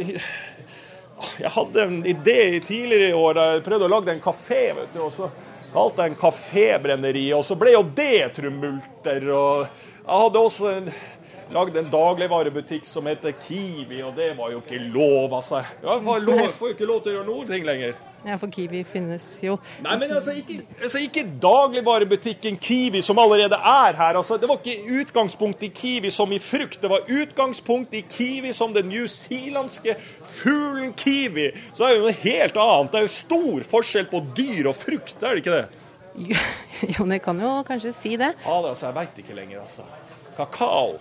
Jeg 1.39 1.51
hadde 1.55 1.83
en 1.83 1.99
idé 2.07 2.61
tidligere 2.67 3.11
i 3.11 3.19
år 3.19 3.41
jeg 3.41 3.65
prøvde 3.67 3.89
å 3.89 3.93
lage 3.93 4.15
en 4.15 4.23
kafé, 4.23 4.63
vet 4.77 4.95
du. 4.95 5.01
Og 5.07 5.13
så 5.15 5.29
kalte 5.75 6.05
jeg 6.05 6.13
en 6.13 6.21
kafébrenneri, 6.21 7.27
og 7.37 7.45
så 7.47 7.57
ble 7.59 7.75
jo 7.75 7.83
det 7.97 8.31
trumulter. 8.37 9.29
Og 9.35 9.67
jeg 9.67 10.23
hadde 10.23 10.43
også 10.43 10.73
en, 10.79 10.91
lagd 11.55 11.79
en 11.79 11.93
dagligvarebutikk 11.93 12.89
som 12.89 13.07
heter 13.11 13.35
Kiwi, 13.45 14.03
og 14.07 14.15
det 14.19 14.33
var 14.39 14.55
jo 14.55 14.63
ikke 14.63 14.83
lov, 14.87 15.35
altså. 15.41 15.65
Jeg 15.83 16.05
får, 16.09 16.27
lov, 16.27 16.45
får 16.59 16.71
jo 16.71 16.77
ikke 16.79 16.91
lov 16.91 17.03
til 17.05 17.15
å 17.15 17.17
gjøre 17.19 17.31
noen 17.31 17.51
ting 17.51 17.67
lenger. 17.67 17.97
Ja, 18.25 18.39
for 18.41 18.49
Kiwi 18.49 18.81
finnes 18.89 19.25
jo. 19.45 19.59
Nei, 19.85 19.99
men 20.01 20.13
altså 20.17 20.33
ikke, 20.33 20.63
altså 20.81 21.03
ikke 21.05 21.27
dagligvarebutikken 21.43 22.57
Kiwi 22.57 23.03
som 23.05 23.19
allerede 23.21 23.59
er 23.59 23.99
her. 23.99 24.17
Altså, 24.17 24.39
det 24.41 24.49
var 24.49 24.63
ikke 24.63 25.01
utgangspunkt 25.03 25.63
i 25.67 25.69
Kiwi 25.69 26.13
som 26.15 26.33
i 26.33 26.39
frukt, 26.41 26.81
det 26.81 26.91
var 26.91 27.05
utgangspunkt 27.05 27.93
i 27.95 28.01
Kiwi 28.09 28.55
som 28.57 28.73
den 28.73 28.89
newzealandske 28.89 29.97
fuglen 30.25 30.95
kiwi. 30.97 31.51
Så 31.73 31.85
det 31.85 31.91
er 31.91 31.97
jo 31.99 32.05
noe 32.07 32.19
helt 32.25 32.61
annet. 32.65 32.93
Det 32.93 33.01
er 33.01 33.07
jo 33.09 33.15
stor 33.19 33.67
forskjell 33.75 34.09
på 34.13 34.23
dyr 34.37 34.71
og 34.73 34.79
frukt, 34.79 35.17
er 35.21 35.35
det 35.37 35.45
ikke 35.45 35.59
det? 35.59 35.65
Jo, 36.95 37.05
det 37.07 37.21
kan 37.23 37.39
jo 37.41 37.51
kanskje 37.67 37.93
si 37.97 38.17
det. 38.21 38.33
Ja, 38.45 38.55
det, 38.63 38.73
altså, 38.73 38.89
jeg 38.89 38.97
veit 38.97 39.21
ikke 39.23 39.37
lenger, 39.37 39.61
altså. 39.63 39.85
Kakao. 40.37 40.97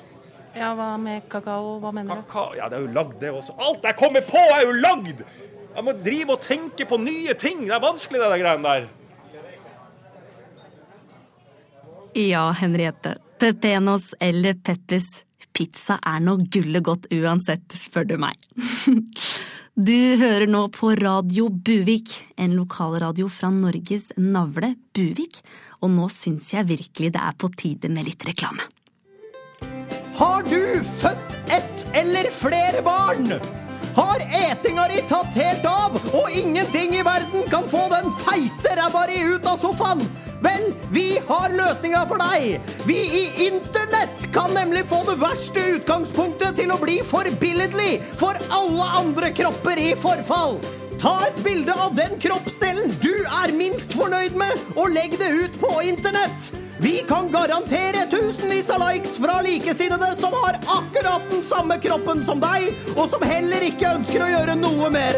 Ja, 0.53 0.73
hva 0.77 0.91
med 1.01 1.25
kakao? 1.31 1.79
Hva 1.81 1.89
mener 1.95 2.19
du? 2.19 2.27
Kakao. 2.27 2.53
Ja, 2.57 2.67
det 2.69 2.77
er 2.77 2.85
jo 2.85 2.91
lagd, 2.93 3.15
det 3.21 3.31
også. 3.33 3.55
Alt 3.57 3.87
jeg 3.87 3.97
kommer 3.97 4.25
på, 4.27 4.43
er 4.53 4.67
jo 4.67 4.75
lagd! 4.83 5.23
Jeg 5.73 5.85
må 5.87 5.93
drive 6.05 6.35
og 6.35 6.43
tenke 6.45 6.85
på 6.89 6.99
nye 7.01 7.33
ting. 7.39 7.65
Det 7.65 7.73
er 7.73 7.81
vanskelig, 7.83 8.21
det 8.21 8.29
der 8.33 8.43
greiene 8.43 8.69
der. 8.69 8.89
Ja, 12.13 12.51
Henriette. 12.53 13.17
Pepenos 13.41 14.13
eller 14.21 14.53
Peppes. 14.53 15.07
Pizza 15.53 15.99
er 16.01 16.21
nå 16.21 16.37
gullet 16.53 16.85
godt 16.85 17.09
uansett, 17.13 17.73
spør 17.77 18.07
du 18.09 18.17
meg. 18.21 18.37
Du 19.73 20.19
hører 20.21 20.45
nå 20.45 20.67
på 20.69 20.91
Radio 20.99 21.47
Buvik, 21.49 22.11
en 22.37 22.51
lokalradio 22.53 23.25
fra 23.25 23.49
Norges 23.49 24.11
navle 24.21 24.75
Buvik, 24.93 25.39
og 25.81 25.89
nå 25.95 26.05
syns 26.13 26.51
jeg 26.53 26.69
virkelig 26.69 27.09
det 27.15 27.23
er 27.25 27.33
på 27.41 27.49
tide 27.57 27.89
med 27.89 28.05
litt 28.05 28.21
reklame. 28.29 28.69
Har 30.21 30.45
du 30.45 30.61
født 31.01 31.37
ett 31.57 31.87
eller 31.97 32.29
flere 32.29 32.85
barn? 32.85 33.33
Har 33.95 34.19
etinga 34.25 34.87
di 34.89 35.01
tatt 35.05 35.35
helt 35.37 35.65
av, 35.69 35.97
og 36.17 36.31
ingenting 36.33 36.95
i 36.97 37.03
verden 37.05 37.43
kan 37.51 37.67
få 37.69 37.83
den 37.91 38.07
feite 38.23 38.73
ræva 38.79 39.03
di 39.05 39.19
ut 39.21 39.45
av 39.45 39.61
sofaen? 39.61 40.01
Vel, 40.41 40.71
vi 40.91 41.19
har 41.27 41.53
løsninga 41.53 42.01
for 42.09 42.19
deg. 42.19 42.71
Vi 42.89 42.97
i 43.19 43.21
Internett 43.45 44.25
kan 44.33 44.55
nemlig 44.57 44.87
få 44.89 45.03
det 45.07 45.19
verste 45.21 45.67
utgangspunktet 45.75 46.57
til 46.57 46.73
å 46.73 46.79
bli 46.81 46.97
forbilledlig 47.05 48.01
for 48.17 48.41
alle 48.49 48.89
andre 49.03 49.29
kropper 49.37 49.79
i 49.79 49.93
forfall. 49.93 50.57
Ta 50.97 51.13
et 51.27 51.39
bilde 51.45 51.77
av 51.77 51.93
den 51.95 52.17
kroppsdelen 52.23 52.97
du 53.03 53.13
er 53.43 53.53
minst 53.53 53.93
fornøyd 53.93 54.35
med, 54.41 54.57
og 54.73 54.89
legg 54.97 55.19
det 55.21 55.29
ut 55.37 55.61
på 55.61 55.77
internett. 55.85 56.62
Vi 56.83 57.03
kan 57.07 57.31
garantere 57.31 58.07
tusenvis 58.11 58.69
av 58.69 58.81
likes 58.83 59.17
fra 59.17 59.41
likesinnede 59.41 60.15
som 60.19 60.33
har 60.33 60.57
akkurat 60.67 61.29
den 61.31 61.43
samme 61.43 61.77
kroppen 61.79 62.23
som 62.27 62.41
deg, 62.43 62.73
og 62.97 63.07
som 63.13 63.23
heller 63.23 63.63
ikke 63.63 63.93
ønsker 64.01 64.25
å 64.25 64.27
gjøre 64.27 64.57
noe 64.59 64.89
mer. 64.91 65.15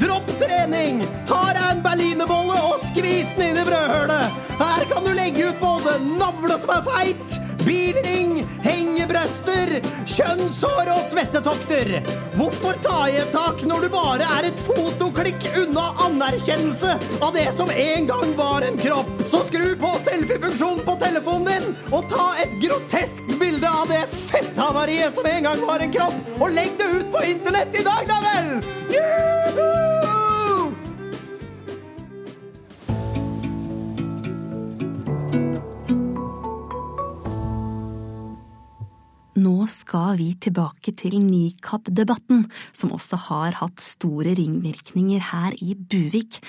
Dropp 0.00 0.32
trening, 0.40 1.02
ta 1.28 1.42
deg 1.52 1.66
en 1.66 1.82
berlinerbolle 1.84 2.56
og 2.70 2.86
skvis 2.86 3.34
den 3.36 3.50
inn 3.50 3.60
i 3.60 3.66
brødhølet. 3.68 4.40
Her 4.62 4.88
kan 4.94 5.04
du 5.04 5.12
legge 5.18 5.50
ut 5.50 5.60
både 5.60 5.98
navle 6.06 6.56
som 6.64 6.72
er 6.78 6.88
feit, 6.88 7.36
bilring, 7.66 8.40
hengebrøster, 8.64 9.76
kjønnshår 10.08 10.90
og 10.94 11.02
svettetokter. 11.10 11.92
Hvorfor 12.38 12.78
ta 12.84 12.98
i 13.10 13.18
et 13.22 13.32
tak 13.34 13.62
når 13.68 13.86
du 13.86 13.92
bare 13.94 14.28
er 14.38 14.50
et 14.50 14.62
fotoklikk 14.66 15.48
unna 15.62 15.86
anerkjennelse 16.06 16.96
av 17.20 17.34
det 17.36 17.48
som 17.58 17.72
en 17.72 18.10
gang 18.10 18.34
var 18.38 18.66
en 18.66 18.78
kropp? 18.80 19.10
Så 19.30 19.44
skru 19.48 19.72
på 19.80 19.94
selfie-funksjonen 20.06 20.84
på 20.86 20.98
telefonen 21.02 21.48
din 21.50 21.94
og 21.94 22.08
ta 22.12 22.30
et 22.42 22.54
grotesk 22.62 23.34
bilde 23.40 23.70
av 23.70 23.88
det 23.90 24.04
fetthavariet 24.30 25.16
som 25.16 25.26
en 25.30 25.50
gang 25.50 25.66
var 25.66 25.84
en 25.84 25.94
kropp, 25.94 26.20
og 26.40 26.54
legg 26.54 26.76
det 26.80 26.92
ut 26.98 27.10
på 27.14 27.26
internett 27.34 27.76
i 27.76 27.86
dag, 27.86 28.06
da 28.10 28.22
vel! 28.28 28.54
Juhu! 28.94 30.09
Nå 39.40 39.64
skal 39.70 40.18
vi 40.18 40.34
tilbake 40.42 40.92
til 40.98 41.14
nikab-debatten, 41.22 42.42
som 42.76 42.92
også 42.92 43.16
har 43.28 43.56
hatt 43.60 43.80
store 43.80 44.34
ringvirkninger 44.36 45.22
her 45.30 45.54
i 45.64 45.76
Buvik. 45.78 46.40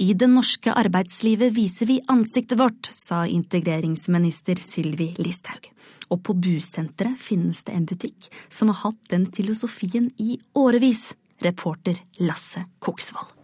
I 0.00 0.14
det 0.16 0.30
norske 0.30 0.72
arbeidslivet 0.72 1.52
viser 1.52 1.90
vi 1.90 1.98
ansiktet 2.12 2.56
vårt, 2.60 2.88
sa 2.88 3.26
integreringsminister 3.28 4.62
Sylvi 4.62 5.10
Listhaug. 5.20 5.68
Og 6.08 6.22
på 6.24 6.36
Busenteret 6.38 7.20
finnes 7.20 7.60
det 7.66 7.76
en 7.76 7.88
butikk 7.90 8.30
som 8.48 8.72
har 8.72 8.80
hatt 8.86 9.12
den 9.12 9.26
filosofien 9.36 10.08
i 10.22 10.38
årevis. 10.56 11.12
Reporter 11.42 11.98
Lasse 12.22 12.64
Koksvold. 12.78 13.34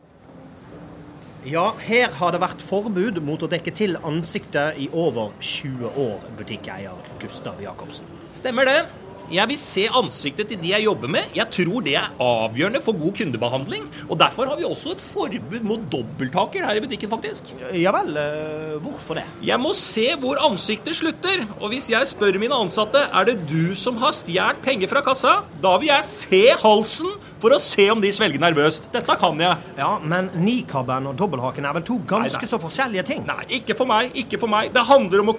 Ja, 1.48 1.72
her 1.82 2.12
har 2.18 2.32
det 2.34 2.40
vært 2.42 2.62
forbud 2.62 3.20
mot 3.26 3.42
å 3.42 3.50
dekke 3.50 3.74
til 3.74 3.98
ansiktet 4.06 4.78
i 4.78 4.88
over 4.92 5.34
20 5.40 5.98
år, 5.98 6.24
butikkeier 6.38 6.98
Gustav 7.22 7.62
Jacobsen. 7.62 8.17
Stemmer 8.32 8.68
det. 8.68 8.80
Jeg 9.28 9.44
vil 9.50 9.58
se 9.60 9.82
ansiktet 9.92 10.48
til 10.48 10.60
de 10.62 10.70
jeg 10.70 10.86
jobber 10.86 11.10
med. 11.12 11.26
Jeg 11.36 11.50
tror 11.52 11.82
det 11.84 11.94
er 12.00 12.06
avgjørende 12.24 12.80
for 12.80 12.96
god 12.96 13.12
kundebehandling. 13.18 13.84
Og 14.08 14.16
Derfor 14.18 14.48
har 14.48 14.56
vi 14.56 14.64
også 14.64 14.94
et 14.94 15.02
forbud 15.04 15.66
mot 15.68 15.82
dobbelttaker 15.92 16.64
her 16.64 16.78
i 16.78 16.80
butikken, 16.80 17.10
faktisk. 17.12 17.50
Ja 17.76 17.92
vel, 17.92 18.16
eh, 18.16 18.78
hvorfor 18.80 19.18
det? 19.20 19.26
Jeg 19.44 19.60
må 19.60 19.74
se 19.76 20.14
hvor 20.20 20.40
ansiktet 20.48 20.96
slutter. 20.96 21.44
Og 21.60 21.68
hvis 21.68 21.90
jeg 21.92 22.08
spør 22.08 22.38
mine 22.40 22.56
ansatte 22.56 23.04
er 23.04 23.28
det 23.28 23.36
du 23.50 23.74
som 23.76 24.00
har 24.00 24.16
stjålet 24.16 24.62
penger 24.64 24.88
fra 24.88 25.02
kassa, 25.04 25.42
da 25.60 25.76
vil 25.76 25.92
jeg 25.92 26.04
se 26.08 26.42
halsen 26.62 27.12
for 27.38 27.52
å 27.52 27.60
se 27.60 27.84
om 27.92 28.00
de 28.00 28.08
svelger 28.12 28.40
nervøst. 28.40 28.88
Dette 28.92 29.18
kan 29.20 29.38
jeg. 29.44 29.56
Ja, 29.76 29.98
men 30.00 30.30
nikaben 30.40 31.06
og 31.06 31.18
dobbelthaken 31.20 31.68
er 31.68 31.76
vel 31.76 31.84
to 31.84 32.00
ganske 32.00 32.32
Nei, 32.32 32.48
nei. 32.48 32.48
så 32.48 32.62
forskjellige 32.64 33.04
ting? 33.12 33.26
Nei, 33.28 33.44
ikke 33.60 33.76
for 33.76 33.84
meg. 33.84 34.16
Ikke 34.16 34.40
for 34.40 34.48
meg. 34.48 34.72
Det 34.72 34.88
handler 34.88 35.20
om 35.20 35.34
å 35.34 35.36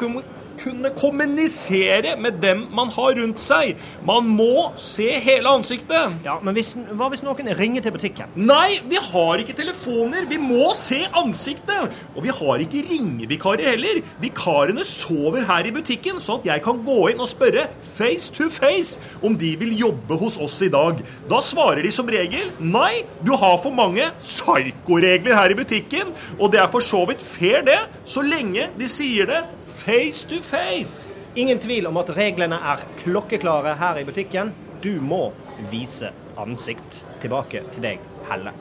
kunne 0.59 0.91
kommunisere 0.97 2.15
med 2.19 2.39
dem 2.43 2.65
man 2.75 2.91
har 2.95 3.15
rundt 3.19 3.41
seg. 3.43 3.79
Man 4.07 4.27
må 4.37 4.69
se 4.79 5.07
hele 5.23 5.49
ansiktet. 5.49 6.19
Ja, 6.25 6.37
Men 6.43 6.57
hvis, 6.57 6.75
hva 6.97 7.09
hvis 7.11 7.23
noen 7.25 7.51
ringer 7.59 7.85
til 7.85 7.95
butikken? 7.95 8.33
Nei, 8.35 8.79
vi 8.89 8.99
har 9.09 9.41
ikke 9.41 9.55
telefoner. 9.57 10.27
Vi 10.29 10.39
må 10.41 10.71
se 10.77 11.01
ansiktet. 11.17 11.93
Og 12.15 12.23
vi 12.25 12.33
har 12.35 12.63
ikke 12.63 12.83
ringevikarer 12.89 13.73
heller. 13.73 14.01
Vikarene 14.21 14.85
sover 14.87 15.47
her 15.49 15.69
i 15.69 15.73
butikken, 15.75 16.19
så 16.23 16.39
at 16.39 16.49
jeg 16.51 16.63
kan 16.65 16.83
gå 16.85 16.99
inn 17.13 17.23
og 17.23 17.31
spørre 17.31 17.67
face 17.97 18.31
to 18.35 18.49
face 18.53 18.99
om 19.25 19.37
de 19.39 19.53
vil 19.59 19.75
jobbe 19.79 20.17
hos 20.19 20.37
oss 20.41 20.59
i 20.65 20.71
dag. 20.73 20.99
Da 21.29 21.41
svarer 21.45 21.83
de 21.85 21.93
som 21.95 22.09
regel 22.09 22.51
nei, 22.59 23.03
du 23.25 23.33
har 23.39 23.59
for 23.63 23.75
mange 23.75 24.09
psykoregler 24.19 25.37
her 25.37 25.53
i 25.53 25.59
butikken. 25.59 26.13
Og 26.39 26.51
det 26.53 26.63
er 26.63 26.71
for 26.71 26.85
så 26.85 27.05
vidt 27.09 27.23
fair, 27.25 27.63
det, 27.65 27.79
så 28.05 28.23
lenge 28.25 28.69
de 28.79 28.87
sier 28.89 29.29
det 29.29 29.43
face 29.79 30.27
to 30.27 30.41
face. 30.49 31.13
Ingen 31.37 31.59
tvil 31.61 31.87
om 31.87 31.97
at 32.01 32.09
reglene 32.17 32.57
er 32.73 32.81
klokkeklare 33.03 33.75
her 33.79 34.01
i 34.01 34.05
butikken. 34.07 34.53
Du 34.81 34.97
må 35.01 35.29
vise 35.69 36.09
ansikt. 36.39 37.03
Tilbake 37.21 37.61
til 37.75 37.85
deg, 37.85 38.03
Helle. 38.29 38.53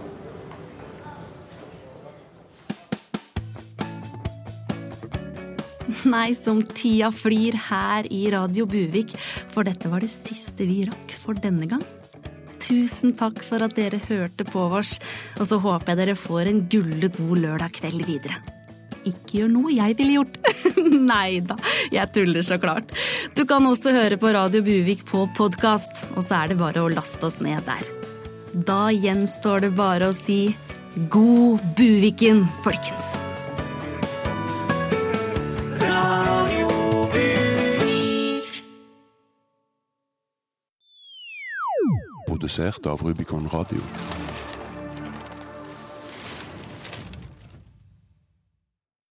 Nei, 6.14 6.34
som 6.36 6.61
tida 6.62 7.11
flyr 7.14 7.57
her 7.68 8.07
i 8.12 8.26
Radio 8.34 8.66
Buvik, 8.68 9.14
for 9.55 9.66
dette 9.66 9.89
var 9.91 10.05
det 10.05 10.12
siste 10.12 10.66
vi 10.68 10.84
rakk 10.89 11.14
for 11.22 11.39
denne 11.39 11.66
gang. 11.70 11.84
Tusen 12.68 13.14
takk 13.16 13.41
for 13.47 13.64
at 13.64 13.74
dere 13.78 14.01
hørte 14.11 14.45
på 14.45 14.68
oss, 14.76 14.99
og 15.39 15.49
så 15.49 15.57
håper 15.62 15.95
jeg 15.95 16.01
dere 16.03 16.20
får 16.20 16.51
en 16.51 16.62
gulle 16.68 17.09
god 17.16 17.45
lørdag 17.47 17.72
kveld 17.80 18.05
videre 18.05 18.57
ikke 19.11 19.40
gjør 19.40 19.52
noe 19.52 19.74
jeg 19.74 19.96
ville 19.98 20.18
gjort. 20.18 20.38
Nei 21.12 21.40
da, 21.44 21.59
jeg 21.94 22.12
tuller 22.14 22.46
så 22.46 22.61
klart. 22.62 22.94
Du 23.36 23.44
kan 23.48 23.66
også 23.68 23.94
høre 23.96 24.18
på 24.20 24.32
Radio 24.34 24.64
Buvik 24.66 25.04
på 25.09 25.26
podkast, 25.36 26.06
og 26.14 26.24
så 26.26 26.42
er 26.42 26.52
det 26.52 26.61
bare 26.61 26.84
å 26.84 26.92
laste 26.92 27.28
oss 27.28 27.40
ned 27.44 27.64
der. 27.68 27.86
Da 28.68 28.88
gjenstår 28.94 29.66
det 29.66 29.72
bare 29.78 30.11
å 30.11 30.16
si 30.16 30.42
god 31.12 31.64
Buviken, 31.78 32.46
folkens! 32.64 33.16
Produsert 42.28 42.86
av 42.86 43.02
Rubicon 43.02 43.48
Radio. 43.52 44.28